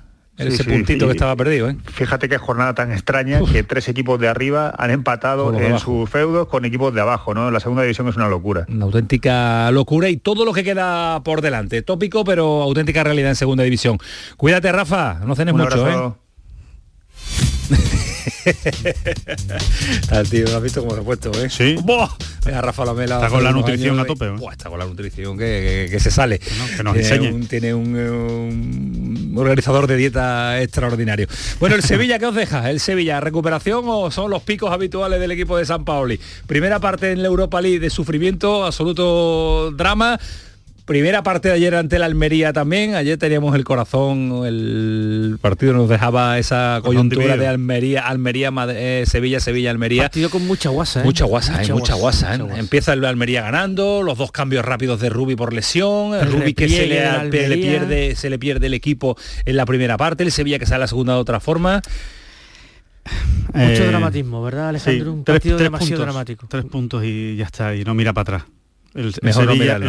ese 0.47 0.64
puntito 0.64 1.05
que 1.05 1.12
estaba 1.12 1.36
perdido. 1.36 1.70
¿eh? 1.70 1.78
Fíjate 1.93 2.30
qué 2.30 2.38
jornada 2.38 2.74
tan 2.74 2.91
extraña 2.91 3.41
que 3.51 3.64
tres 3.64 3.88
equipos 3.89 4.20
de 4.20 4.28
arriba 4.28 4.74
han 4.78 4.91
empatado 4.91 5.53
en 5.53 5.80
sus 5.80 6.10
feudos 6.10 6.47
con 6.47 6.66
equipos 6.66 6.93
de 6.93 7.01
abajo, 7.01 7.34
¿no? 7.34 7.51
La 7.51 7.60
segunda 7.60 7.84
división 7.84 8.07
es 8.07 8.16
una 8.16 8.28
locura. 8.28 8.66
Una 8.70 8.86
auténtica 8.86 9.70
locura 9.72 10.10
y 10.10 10.18
todo 10.18 10.45
lo 10.45 10.53
que 10.53 10.64
queda 10.64 11.22
por 11.24 11.41
delante. 11.41 11.82
Tópico, 11.82 12.24
pero 12.24 12.62
auténtica 12.62 13.03
realidad 13.03 13.30
en 13.30 13.36
segunda 13.36 13.64
división. 13.64 13.97
Cuídate, 14.38 14.72
Rafa, 14.72 15.20
no 15.26 15.36
cenes 15.36 15.53
mucho, 15.53 15.88
¿eh? 15.88 16.14
Al 20.11 20.30
tío, 20.30 20.45
¿lo 20.47 20.57
has 20.57 20.63
visto 20.63 20.82
cómo 20.82 20.95
se 20.95 21.01
ha 21.01 21.03
puesto, 21.03 21.32
eh? 21.34 21.49
Sí. 21.49 21.76
¡Boh! 21.84 22.09
Rafa 22.45 22.86
Lamela. 22.86 23.15
Está 23.15 23.30
con 23.30 23.43
la 23.43 23.51
nutrición 23.51 23.99
a 23.99 24.05
tope, 24.05 24.26
¿eh? 24.26 24.36
Está 24.51 24.70
con 24.70 24.80
la 24.80 24.86
nutrición 24.86 25.38
que, 25.38 25.95
se 25.99 26.11
sale. 26.11 26.39
que 26.39 26.84
nos 26.84 26.93
tiene 26.93 27.09
enseñe. 27.09 27.32
Un, 27.34 27.47
tiene 27.47 27.74
un, 27.74 29.34
organizador 29.38 29.88
de 29.88 29.97
dieta 29.97 30.61
extraordinario. 30.61 31.28
Bueno, 31.59 31.76
el 31.76 31.84
Sevilla, 31.84 32.17
¿qué 32.20 32.26
os 32.26 32.36
deja? 32.36 32.70
¿El 32.70 32.80
Sevilla 32.80 33.20
recuperación 33.20 33.84
o 33.88 34.09
son 34.11 34.32
los 34.32 34.41
picos 34.43 34.72
habituales 34.72 35.20
del 35.20 35.32
equipo 35.32 35.57
de 35.57 35.65
San 35.65 35.86
Paoli? 35.86 36.20
Primera 36.47 36.80
parte 36.80 37.11
en 37.11 37.22
la 37.22 37.28
Europa 37.28 37.61
League 37.61 37.80
de 37.80 37.89
sufrimiento, 37.89 38.65
absoluto 38.65 39.72
drama 39.72 40.20
Primera 40.90 41.22
parte 41.22 41.50
de 41.50 41.54
ayer 41.54 41.76
ante 41.76 42.00
la 42.00 42.08
Almería 42.08 42.52
también. 42.52 42.96
Ayer 42.96 43.16
teníamos 43.20 43.54
el 43.54 43.64
corazón, 43.64 44.44
el 44.48 45.38
partido 45.40 45.72
nos 45.74 45.88
dejaba 45.88 46.40
esa 46.40 46.80
coyuntura 46.84 47.38
de 47.38 47.46
Almería, 47.46 48.08
Almería, 48.08 48.52
eh, 48.70 49.04
Sevilla, 49.06 49.40
Sevilla, 49.40 49.70
Almería. 49.70 50.02
Partido 50.02 50.32
con 50.32 50.48
mucha 50.48 50.70
guasa, 50.70 51.02
¿eh? 51.02 51.04
Mucha 51.04 51.26
guasa, 51.26 51.64
¿eh? 51.64 51.72
mucha, 51.72 51.94
guasa. 51.94 52.34
Empieza 52.34 52.94
el 52.94 53.06
Almería 53.06 53.44
ganando, 53.44 54.02
los 54.02 54.18
dos 54.18 54.32
cambios 54.32 54.66
rápidos 54.66 55.00
de 55.00 55.12
Rubi 55.12 55.36
por 55.36 55.54
lesión, 55.54 56.16
el 56.16 56.32
Rubi 56.32 56.56
que 56.56 56.68
se 56.68 56.88
le, 56.88 57.58
pierde, 57.58 58.16
se 58.16 58.32
le 58.32 58.40
pierde 58.40 58.66
el 58.66 58.74
equipo 58.74 59.16
en 59.46 59.58
la 59.58 59.68
primera 59.68 59.96
parte, 59.96 60.24
el 60.24 60.32
Sevilla 60.32 60.58
que 60.58 60.66
sale 60.66 60.78
a 60.78 60.80
la 60.80 60.88
segunda 60.88 61.14
de 61.14 61.20
otra 61.20 61.40
forma. 61.40 61.84
Mucho 63.54 63.86
dramatismo, 63.86 64.42
¿verdad, 64.42 64.70
Alejandro? 64.70 65.14
Un 65.14 65.24
partido 65.24 65.60
demasiado 65.60 66.02
dramático. 66.02 66.48
Tres 66.50 66.66
puntos 66.66 67.04
y 67.04 67.36
ya 67.36 67.46
está, 67.46 67.76
y 67.76 67.84
no 67.84 67.94
mira 67.94 68.12
para 68.12 68.38
atrás. 68.38 68.59
El, 68.96 69.14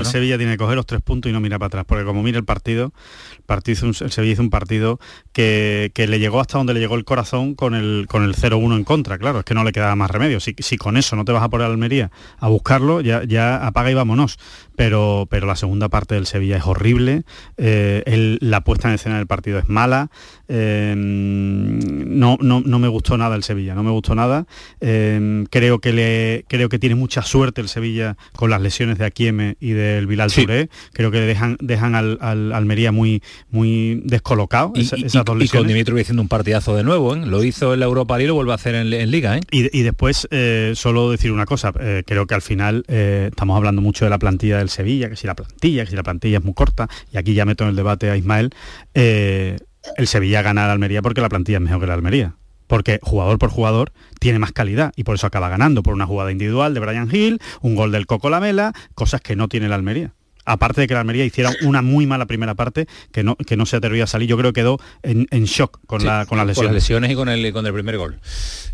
Sevilla, 0.04 0.36
tiene 0.36 0.52
que 0.52 0.58
coger 0.58 0.76
los 0.76 0.86
tres 0.86 1.00
puntos 1.00 1.30
y 1.30 1.32
no 1.32 1.40
mira 1.40 1.58
para 1.58 1.68
atrás, 1.68 1.84
porque 1.86 2.04
como 2.04 2.22
mira 2.22 2.38
el 2.38 2.44
partido, 2.44 2.92
el, 3.38 3.44
partido 3.44 3.88
el 3.88 3.94
Sevilla 3.94 4.32
hizo 4.32 4.42
un 4.42 4.50
partido 4.50 5.00
que, 5.32 5.90
le 5.96 6.18
llegó 6.18 6.40
hasta 6.40 6.58
donde 6.58 6.74
le 6.74 6.80
llegó 6.80 6.96
el 6.96 7.04
corazón 7.04 7.54
con 7.54 7.74
el, 7.74 8.06
con 8.08 8.24
el 8.24 8.34
0-1 8.34 8.76
en 8.76 8.84
contra, 8.84 9.18
claro, 9.18 9.38
es 9.40 9.44
que 9.44 9.54
no 9.54 9.64
le 9.64 9.72
quedaba 9.72 9.96
más 9.96 10.10
remedio. 10.10 10.38
Si, 10.40 10.54
si 10.58 10.76
con 10.76 10.96
eso 10.96 11.16
no 11.16 11.24
te 11.24 11.32
vas 11.32 11.42
a 11.42 11.48
poner 11.48 11.66
a 11.66 11.70
Almería 11.70 12.10
a 12.38 12.48
buscarlo, 12.48 13.00
ya, 13.00 13.24
ya 13.24 13.66
apaga 13.66 13.90
y 13.90 13.94
vámonos. 13.94 14.38
Pero, 14.76 15.26
pero 15.28 15.46
la 15.46 15.56
segunda 15.56 15.90
parte 15.90 16.14
del 16.14 16.26
Sevilla 16.26 16.56
es 16.56 16.64
horrible, 16.64 17.24
eh, 17.58 18.38
la 18.40 18.62
puesta 18.62 18.88
en 18.88 18.94
escena 18.94 19.18
del 19.18 19.26
partido 19.26 19.58
es 19.58 19.68
mala, 19.68 20.10
eh, 20.48 20.94
no, 20.96 22.38
no, 22.40 22.62
no, 22.64 22.78
me 22.78 22.88
gustó 22.88 23.18
nada 23.18 23.36
el 23.36 23.42
Sevilla, 23.42 23.74
no 23.74 23.82
me 23.82 23.90
gustó 23.90 24.14
nada. 24.14 24.46
Eh, 24.80 25.44
creo, 25.50 25.80
que 25.80 25.92
le, 25.92 26.44
creo 26.48 26.70
que 26.70 26.78
tiene 26.78 26.94
mucha 26.94 27.20
suerte 27.20 27.60
el 27.60 27.68
Sevilla 27.68 28.16
con 28.34 28.48
las 28.48 28.62
lesiones 28.62 28.89
de 28.98 29.04
Aquieme 29.04 29.56
y 29.60 29.70
del 29.72 30.06
Bilal 30.06 30.32
Touré, 30.32 30.68
creo 30.92 31.10
que 31.10 31.20
dejan, 31.20 31.56
dejan 31.60 31.94
al, 31.94 32.18
Almería 32.52 32.92
muy, 32.92 33.22
muy 33.50 34.02
descolocado. 34.04 34.72
Y, 34.74 35.48
con 35.48 35.66
Dimitri 35.66 36.00
haciendo 36.00 36.22
un 36.22 36.28
partidazo 36.28 36.76
de 36.76 36.84
nuevo, 36.84 37.14
¿eh? 37.14 37.26
lo 37.26 37.42
hizo 37.44 37.74
en 37.74 37.80
la 37.80 37.86
Europa 37.86 38.16
League 38.16 38.24
y 38.24 38.28
lo 38.28 38.34
vuelve 38.34 38.52
a 38.52 38.54
hacer 38.54 38.74
en, 38.74 39.10
Liga. 39.10 39.36
¿eh? 39.36 39.40
Y, 39.50 39.82
después, 39.82 40.28
eh, 40.30 40.72
solo 40.74 41.10
decir 41.10 41.32
una 41.32 41.46
cosa, 41.46 41.72
creo 42.06 42.26
que 42.26 42.34
al 42.34 42.42
final 42.42 42.84
estamos 42.88 43.56
hablando 43.56 43.82
mucho 43.82 44.04
de 44.04 44.10
la 44.10 44.18
plantilla 44.18 44.58
del 44.58 44.68
Sevilla, 44.68 45.08
que 45.08 45.16
si 45.16 45.26
la 45.26 45.34
plantilla, 45.34 45.84
que 45.84 45.90
si 45.90 45.96
la 45.96 46.02
plantilla 46.02 46.38
es 46.38 46.44
muy 46.44 46.54
corta, 46.54 46.88
y 47.12 47.18
aquí 47.18 47.34
ya 47.34 47.44
meto 47.44 47.64
en 47.64 47.70
el 47.70 47.76
debate 47.76 48.10
a 48.10 48.16
Ismael, 48.16 48.50
el 48.94 50.06
Sevilla 50.06 50.42
gana 50.42 50.64
al 50.64 50.70
Almería 50.70 51.02
porque 51.02 51.20
la 51.20 51.28
plantilla 51.28 51.58
es 51.58 51.62
mejor 51.62 51.80
que 51.80 51.86
la 51.86 51.94
Almería 51.94 52.34
porque 52.70 53.00
jugador 53.02 53.36
por 53.40 53.50
jugador 53.50 53.92
tiene 54.20 54.38
más 54.38 54.52
calidad 54.52 54.92
y 54.94 55.02
por 55.02 55.16
eso 55.16 55.26
acaba 55.26 55.48
ganando, 55.48 55.82
por 55.82 55.92
una 55.92 56.06
jugada 56.06 56.30
individual 56.30 56.72
de 56.72 56.78
Brian 56.78 57.08
Hill, 57.12 57.40
un 57.62 57.74
gol 57.74 57.90
del 57.90 58.06
Coco 58.06 58.30
Lamela, 58.30 58.72
cosas 58.94 59.20
que 59.20 59.34
no 59.34 59.48
tiene 59.48 59.68
la 59.68 59.74
Almería. 59.74 60.12
aparte 60.44 60.80
de 60.80 60.86
que 60.86 60.94
la 60.94 61.00
Almería 61.00 61.24
hiciera 61.24 61.50
una 61.62 61.82
muy 61.82 62.06
mala 62.06 62.26
primera 62.26 62.54
parte, 62.54 62.86
que 63.10 63.24
no, 63.24 63.34
que 63.34 63.56
no 63.56 63.66
se 63.66 63.74
atrevía 63.74 64.04
a 64.04 64.06
salir, 64.06 64.28
yo 64.28 64.36
creo 64.38 64.52
que 64.52 64.60
quedó 64.60 64.78
en, 65.02 65.26
en 65.32 65.46
shock 65.46 65.80
con, 65.86 66.00
Sí, 66.00 66.06
la, 66.06 66.26
con 66.26 66.38
las 66.38 66.46
lesiones. 66.46 66.68
Con 66.68 66.74
las 66.74 66.74
lesiones 66.74 67.10
y 67.10 67.14
con 67.16 67.28
el, 67.28 67.52
con 67.52 67.66
el 67.66 67.72
primer 67.72 67.98
gol. 67.98 68.20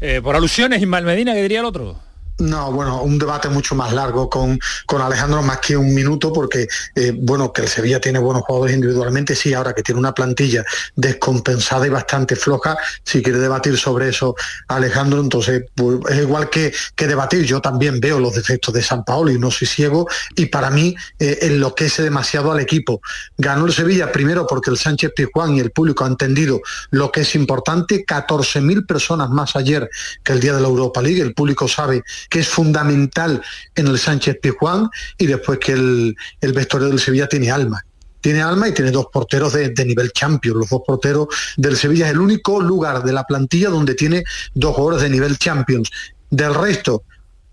Eh, 0.02 0.20
por 0.22 0.36
alusiones, 0.36 0.82
Ismael 0.82 1.06
Medina, 1.06 1.32
¿qué 1.32 1.42
diría 1.42 1.60
el 1.60 1.64
otro? 1.64 1.98
No, 2.38 2.70
bueno, 2.70 3.02
un 3.02 3.18
debate 3.18 3.48
mucho 3.48 3.74
más 3.74 3.94
largo 3.94 4.28
con, 4.28 4.58
con 4.84 5.00
Alejandro 5.00 5.42
más 5.42 5.58
que 5.58 5.74
un 5.74 5.94
minuto, 5.94 6.32
porque, 6.32 6.68
eh, 6.94 7.14
bueno, 7.16 7.50
que 7.50 7.62
el 7.62 7.68
Sevilla 7.68 7.98
tiene 7.98 8.18
buenos 8.18 8.42
jugadores 8.42 8.74
individualmente, 8.74 9.34
sí, 9.34 9.54
ahora 9.54 9.72
que 9.72 9.82
tiene 9.82 9.98
una 9.98 10.12
plantilla 10.12 10.62
descompensada 10.94 11.86
y 11.86 11.90
bastante 11.90 12.36
floja, 12.36 12.76
si 13.04 13.22
quiere 13.22 13.38
debatir 13.38 13.78
sobre 13.78 14.10
eso 14.10 14.34
Alejandro, 14.68 15.20
entonces 15.20 15.64
pues, 15.74 15.98
es 16.10 16.18
igual 16.18 16.50
que, 16.50 16.74
que 16.94 17.06
debatir, 17.06 17.44
yo 17.44 17.62
también 17.62 18.00
veo 18.00 18.20
los 18.20 18.34
defectos 18.34 18.74
de 18.74 18.82
San 18.82 19.02
Paolo 19.04 19.30
y 19.30 19.38
no 19.38 19.50
soy 19.50 19.66
ciego, 19.66 20.06
y 20.34 20.46
para 20.46 20.68
mí 20.68 20.94
eh, 21.18 21.38
enloquece 21.42 22.02
demasiado 22.02 22.52
al 22.52 22.60
equipo. 22.60 23.00
Ganó 23.38 23.64
el 23.64 23.72
Sevilla 23.72 24.12
primero 24.12 24.46
porque 24.46 24.68
el 24.68 24.76
Sánchez 24.76 25.12
Pizjuán 25.16 25.54
y 25.54 25.60
el 25.60 25.70
público 25.70 26.04
ha 26.04 26.08
entendido 26.08 26.60
lo 26.90 27.10
que 27.10 27.22
es 27.22 27.34
importante, 27.34 28.04
14.000 28.04 28.86
personas 28.86 29.30
más 29.30 29.56
ayer 29.56 29.88
que 30.22 30.34
el 30.34 30.40
día 30.40 30.52
de 30.52 30.60
la 30.60 30.68
Europa 30.68 31.00
League, 31.00 31.22
el 31.22 31.32
público 31.32 31.66
sabe 31.66 32.02
que 32.28 32.40
es 32.40 32.48
fundamental 32.48 33.42
en 33.74 33.86
el 33.86 33.98
Sánchez 33.98 34.38
Pizjuán 34.40 34.88
y 35.18 35.26
después 35.26 35.58
que 35.58 35.72
el, 35.72 36.16
el 36.40 36.52
vestuario 36.52 36.88
del 36.88 37.00
Sevilla 37.00 37.28
tiene 37.28 37.50
alma. 37.50 37.84
Tiene 38.20 38.42
alma 38.42 38.68
y 38.68 38.72
tiene 38.72 38.90
dos 38.90 39.06
porteros 39.12 39.52
de, 39.52 39.68
de 39.70 39.84
nivel 39.84 40.10
champion. 40.12 40.58
Los 40.58 40.70
dos 40.70 40.82
porteros 40.86 41.28
del 41.56 41.76
Sevilla 41.76 42.06
es 42.06 42.12
el 42.12 42.20
único 42.20 42.60
lugar 42.60 43.04
de 43.04 43.12
la 43.12 43.24
plantilla 43.24 43.68
donde 43.68 43.94
tiene 43.94 44.24
dos 44.54 44.74
jugadores 44.74 45.02
de 45.02 45.10
nivel 45.10 45.38
champions. 45.38 45.90
Del 46.30 46.54
resto, 46.54 47.04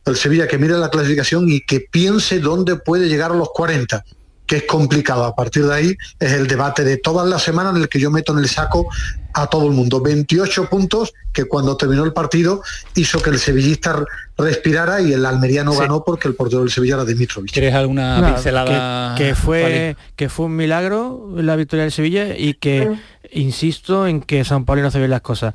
el 0.06 0.16
Sevilla 0.16 0.48
que 0.48 0.58
mire 0.58 0.78
la 0.78 0.90
clasificación 0.90 1.50
y 1.50 1.62
que 1.62 1.82
piense 1.82 2.40
dónde 2.40 2.78
puede 2.78 3.08
llegar 3.08 3.32
a 3.32 3.36
los 3.36 3.50
40 3.54 4.04
que 4.46 4.58
es 4.58 4.64
complicado. 4.64 5.24
A 5.26 5.36
partir 5.36 5.66
de 5.66 5.74
ahí 5.74 5.98
es 6.20 6.32
el 6.34 6.48
debate 6.48 6.84
de 6.84 6.98
todas 6.98 7.28
las 7.28 7.42
semanas 7.44 7.76
en 7.76 7.82
el 7.82 7.90
que 7.90 8.00
yo 8.00 8.12
meto 8.12 8.34
en 8.34 8.40
el 8.40 8.50
saco 8.50 8.88
a 9.34 9.48
todo 9.48 9.66
el 9.68 9.72
mundo. 9.74 10.00
28 10.02 10.70
puntos 10.70 11.14
que 11.32 11.46
cuando 11.46 11.76
terminó 11.78 12.04
el 12.04 12.14
partido 12.14 12.62
hizo 12.96 13.20
que 13.22 13.32
el 13.32 13.40
sevillista 13.40 14.04
respirara 14.38 15.02
y 15.02 15.14
el 15.14 15.26
almeriano 15.26 15.72
Sí. 15.74 15.80
ganó 15.80 16.04
porque 16.04 16.28
el 16.28 16.36
portero 16.36 16.60
del 16.62 16.70
Sevilla 16.72 16.96
era 16.96 17.06
Dimitrovich. 17.06 17.52
¿Quieres 17.52 17.74
alguna 17.74 18.20
Nada, 18.22 18.36
pincelada? 18.36 19.16
que, 19.18 19.24
que 19.28 19.36
fue 19.36 19.96
que 20.16 20.30
fue 20.30 20.46
un 20.48 20.56
milagro 20.56 21.30
la 21.38 21.56
victoria 21.56 21.84
del 21.84 21.92
Sevilla 21.92 22.38
y 22.38 22.54
que 22.56 22.92
insisto 23.32 24.06
en 24.08 24.22
que 24.22 24.44
San 24.46 24.66
Pablo 24.66 24.82
no 24.84 24.90
hace 24.90 25.00
bien 25.00 25.10
las 25.10 25.22
cosas 25.22 25.54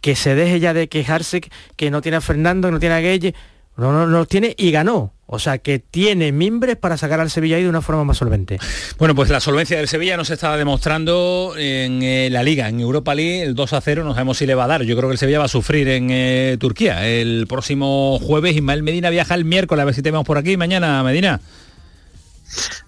que 0.00 0.16
se 0.16 0.34
deje 0.34 0.60
ya 0.60 0.72
de 0.72 0.88
quejarse 0.88 1.42
que 1.76 1.90
no 1.90 2.00
tiene 2.00 2.16
a 2.16 2.20
Fernando 2.20 2.68
que 2.68 2.72
no 2.72 2.80
tiene 2.80 2.94
a 2.94 3.00
Gueye 3.00 3.34
no, 3.76 3.92
no, 3.92 4.06
no 4.06 4.18
los 4.18 4.28
tiene 4.28 4.54
y 4.56 4.70
ganó 4.70 5.12
o 5.32 5.38
sea 5.38 5.58
que 5.58 5.78
tiene 5.78 6.32
mimbres 6.32 6.76
para 6.76 6.96
sacar 6.96 7.20
al 7.20 7.30
Sevilla 7.30 7.54
ahí 7.56 7.62
de 7.62 7.68
una 7.68 7.80
forma 7.82 8.02
más 8.04 8.16
solvente 8.16 8.58
Bueno, 8.98 9.14
pues 9.14 9.30
la 9.30 9.38
solvencia 9.40 9.76
del 9.76 9.86
Sevilla 9.86 10.16
nos 10.16 10.28
está 10.30 10.56
demostrando 10.56 11.54
en 11.56 12.02
eh, 12.02 12.28
la 12.30 12.42
Liga, 12.42 12.68
en 12.68 12.80
Europa 12.80 13.14
League, 13.14 13.42
el 13.42 13.54
2 13.54 13.72
a 13.74 13.80
0, 13.80 14.02
no 14.04 14.12
sabemos 14.12 14.38
si 14.38 14.46
le 14.46 14.54
va 14.56 14.64
a 14.64 14.66
dar. 14.66 14.82
Yo 14.82 14.96
creo 14.96 15.08
que 15.08 15.12
el 15.12 15.18
Sevilla 15.18 15.38
va 15.38 15.44
a 15.44 15.48
sufrir 15.48 15.86
en 15.88 16.08
eh, 16.10 16.56
Turquía. 16.58 17.06
El 17.06 17.46
próximo 17.48 18.18
jueves 18.20 18.56
Ismael 18.56 18.82
Medina 18.82 19.08
viaja 19.10 19.34
el 19.36 19.44
miércoles, 19.44 19.82
a 19.82 19.86
ver 19.86 19.94
si 19.94 20.02
te 20.02 20.10
vemos 20.10 20.26
por 20.26 20.36
aquí. 20.36 20.56
Mañana, 20.56 21.02
Medina. 21.04 21.40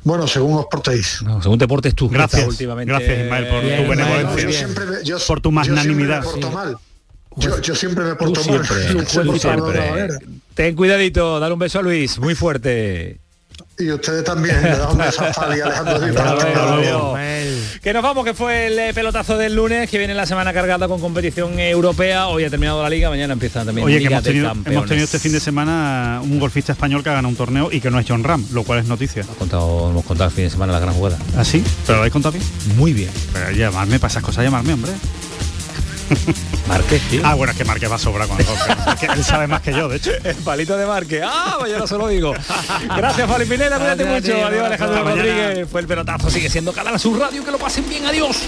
Bueno, 0.02 0.26
según 0.26 0.58
os 0.58 0.66
portéis. 0.66 1.20
según 1.42 1.58
te 1.58 1.68
portes 1.68 1.94
tú. 1.94 2.08
Gracias, 2.08 2.44
últimamente, 2.46 2.92
gracias 2.92 3.20
Ismael 3.20 3.46
por 3.46 3.62
Bien, 3.62 3.76
tu 3.76 3.92
Ismael, 3.92 3.98
benevolencia, 4.26 4.44
Yo 4.50 4.52
siempre 4.52 4.84
me- 4.86 5.04
yo- 5.04 5.18
por 5.26 5.40
tu 5.40 5.50
yo 5.52 5.62
siempre 5.62 5.74
magnanimidad. 5.76 6.18
me 6.18 6.24
porto 6.24 6.48
Sí. 6.48 6.54
mal. 6.54 6.76
Yo, 7.36 7.60
yo 7.62 7.74
siempre 7.76 8.04
me 8.04 8.14
porto 8.16 8.40
Tú 8.42 8.50
mal. 8.50 8.60
tú 8.66 9.38
siempre. 9.38 10.08
Ten 10.54 10.76
cuidadito, 10.76 11.40
dale 11.40 11.52
un 11.54 11.58
beso 11.58 11.78
a 11.78 11.82
Luis, 11.82 12.18
muy 12.18 12.34
fuerte. 12.34 13.18
Y 13.78 13.90
ustedes 13.90 14.22
también. 14.24 14.56
Que 17.82 17.92
nos 17.92 18.02
vamos, 18.02 18.24
que 18.24 18.34
fue 18.34 18.66
el 18.66 18.78
eh, 18.78 18.94
pelotazo 18.94 19.36
del 19.36 19.54
lunes, 19.54 19.90
que 19.90 19.98
viene 19.98 20.14
la 20.14 20.26
semana 20.26 20.52
cargada 20.52 20.86
con 20.88 21.00
competición 21.00 21.58
europea. 21.58 22.28
Hoy 22.28 22.44
ha 22.44 22.50
terminado 22.50 22.82
la 22.82 22.90
liga, 22.90 23.08
mañana 23.10 23.32
empieza 23.32 23.64
también 23.64 23.86
Oye, 23.86 23.98
que 23.98 24.06
hemos 24.06 24.22
de 24.22 24.30
tenido, 24.30 24.48
Campeones. 24.48 24.76
hemos 24.76 24.88
tenido 24.88 25.04
este 25.04 25.18
fin 25.18 25.32
de 25.32 25.40
semana 25.40 26.20
un 26.22 26.38
golfista 26.38 26.72
español 26.72 27.02
que 27.02 27.08
ha 27.10 27.14
ganado 27.14 27.30
un 27.30 27.36
torneo 27.36 27.70
y 27.72 27.80
que 27.80 27.90
no 27.90 27.98
es 27.98 28.06
John 28.08 28.22
Ram, 28.24 28.44
lo 28.52 28.62
cual 28.62 28.78
es 28.80 28.86
noticia. 28.86 29.22
Hemos 29.22 29.36
contado, 29.36 29.90
hemos 29.90 30.04
contado 30.04 30.28
el 30.30 30.36
fin 30.36 30.44
de 30.44 30.50
semana 30.50 30.72
la 30.72 30.80
gran 30.80 30.94
jugada. 30.94 31.18
¿Ah, 31.36 31.44
sí? 31.44 31.64
¿Pero 31.86 31.96
lo 31.96 32.02
habéis 32.02 32.12
contado 32.12 32.32
bien? 32.32 32.44
Muy 32.76 32.92
bien. 32.92 33.10
Pero 33.32 33.50
llamarme 33.52 33.98
para 33.98 34.10
esas 34.10 34.22
cosas, 34.22 34.44
llamarme, 34.44 34.74
hombre. 34.74 34.92
Márquez, 36.68 37.02
tío. 37.10 37.22
Ah, 37.24 37.34
bueno, 37.34 37.52
es 37.52 37.58
que 37.58 37.64
Márquez 37.64 37.90
va 37.90 37.96
a 37.96 37.98
sobrar 37.98 38.28
con 38.28 38.38
el. 38.38 38.46
Es 38.46 39.00
que 39.00 39.06
él 39.06 39.24
sabe 39.24 39.46
más 39.46 39.60
que 39.62 39.72
yo, 39.72 39.88
de 39.88 39.96
hecho. 39.96 40.10
El 40.24 40.36
palito 40.36 40.76
de 40.76 40.86
Marque. 40.86 41.22
Ah, 41.24 41.56
pues 41.58 41.72
yo 41.72 41.78
no 41.78 41.86
se 41.86 41.98
lo 41.98 42.08
digo. 42.08 42.34
Gracias, 42.96 43.28
Fali 43.28 43.44
Pineda. 43.46 43.76
Cuídate 43.78 44.04
mucho. 44.04 44.22
tío. 44.22 44.46
Adiós, 44.46 44.66
Alejandro. 44.66 45.04
Rodríguez. 45.04 45.68
Fue 45.70 45.80
el 45.80 45.86
pelotazo. 45.86 46.30
Sigue 46.30 46.48
siendo 46.48 46.72
Canal 46.72 46.98
Sur 46.98 47.18
Radio. 47.18 47.44
Que 47.44 47.50
lo 47.50 47.58
pasen 47.58 47.88
bien. 47.88 48.06
Adiós. 48.06 48.42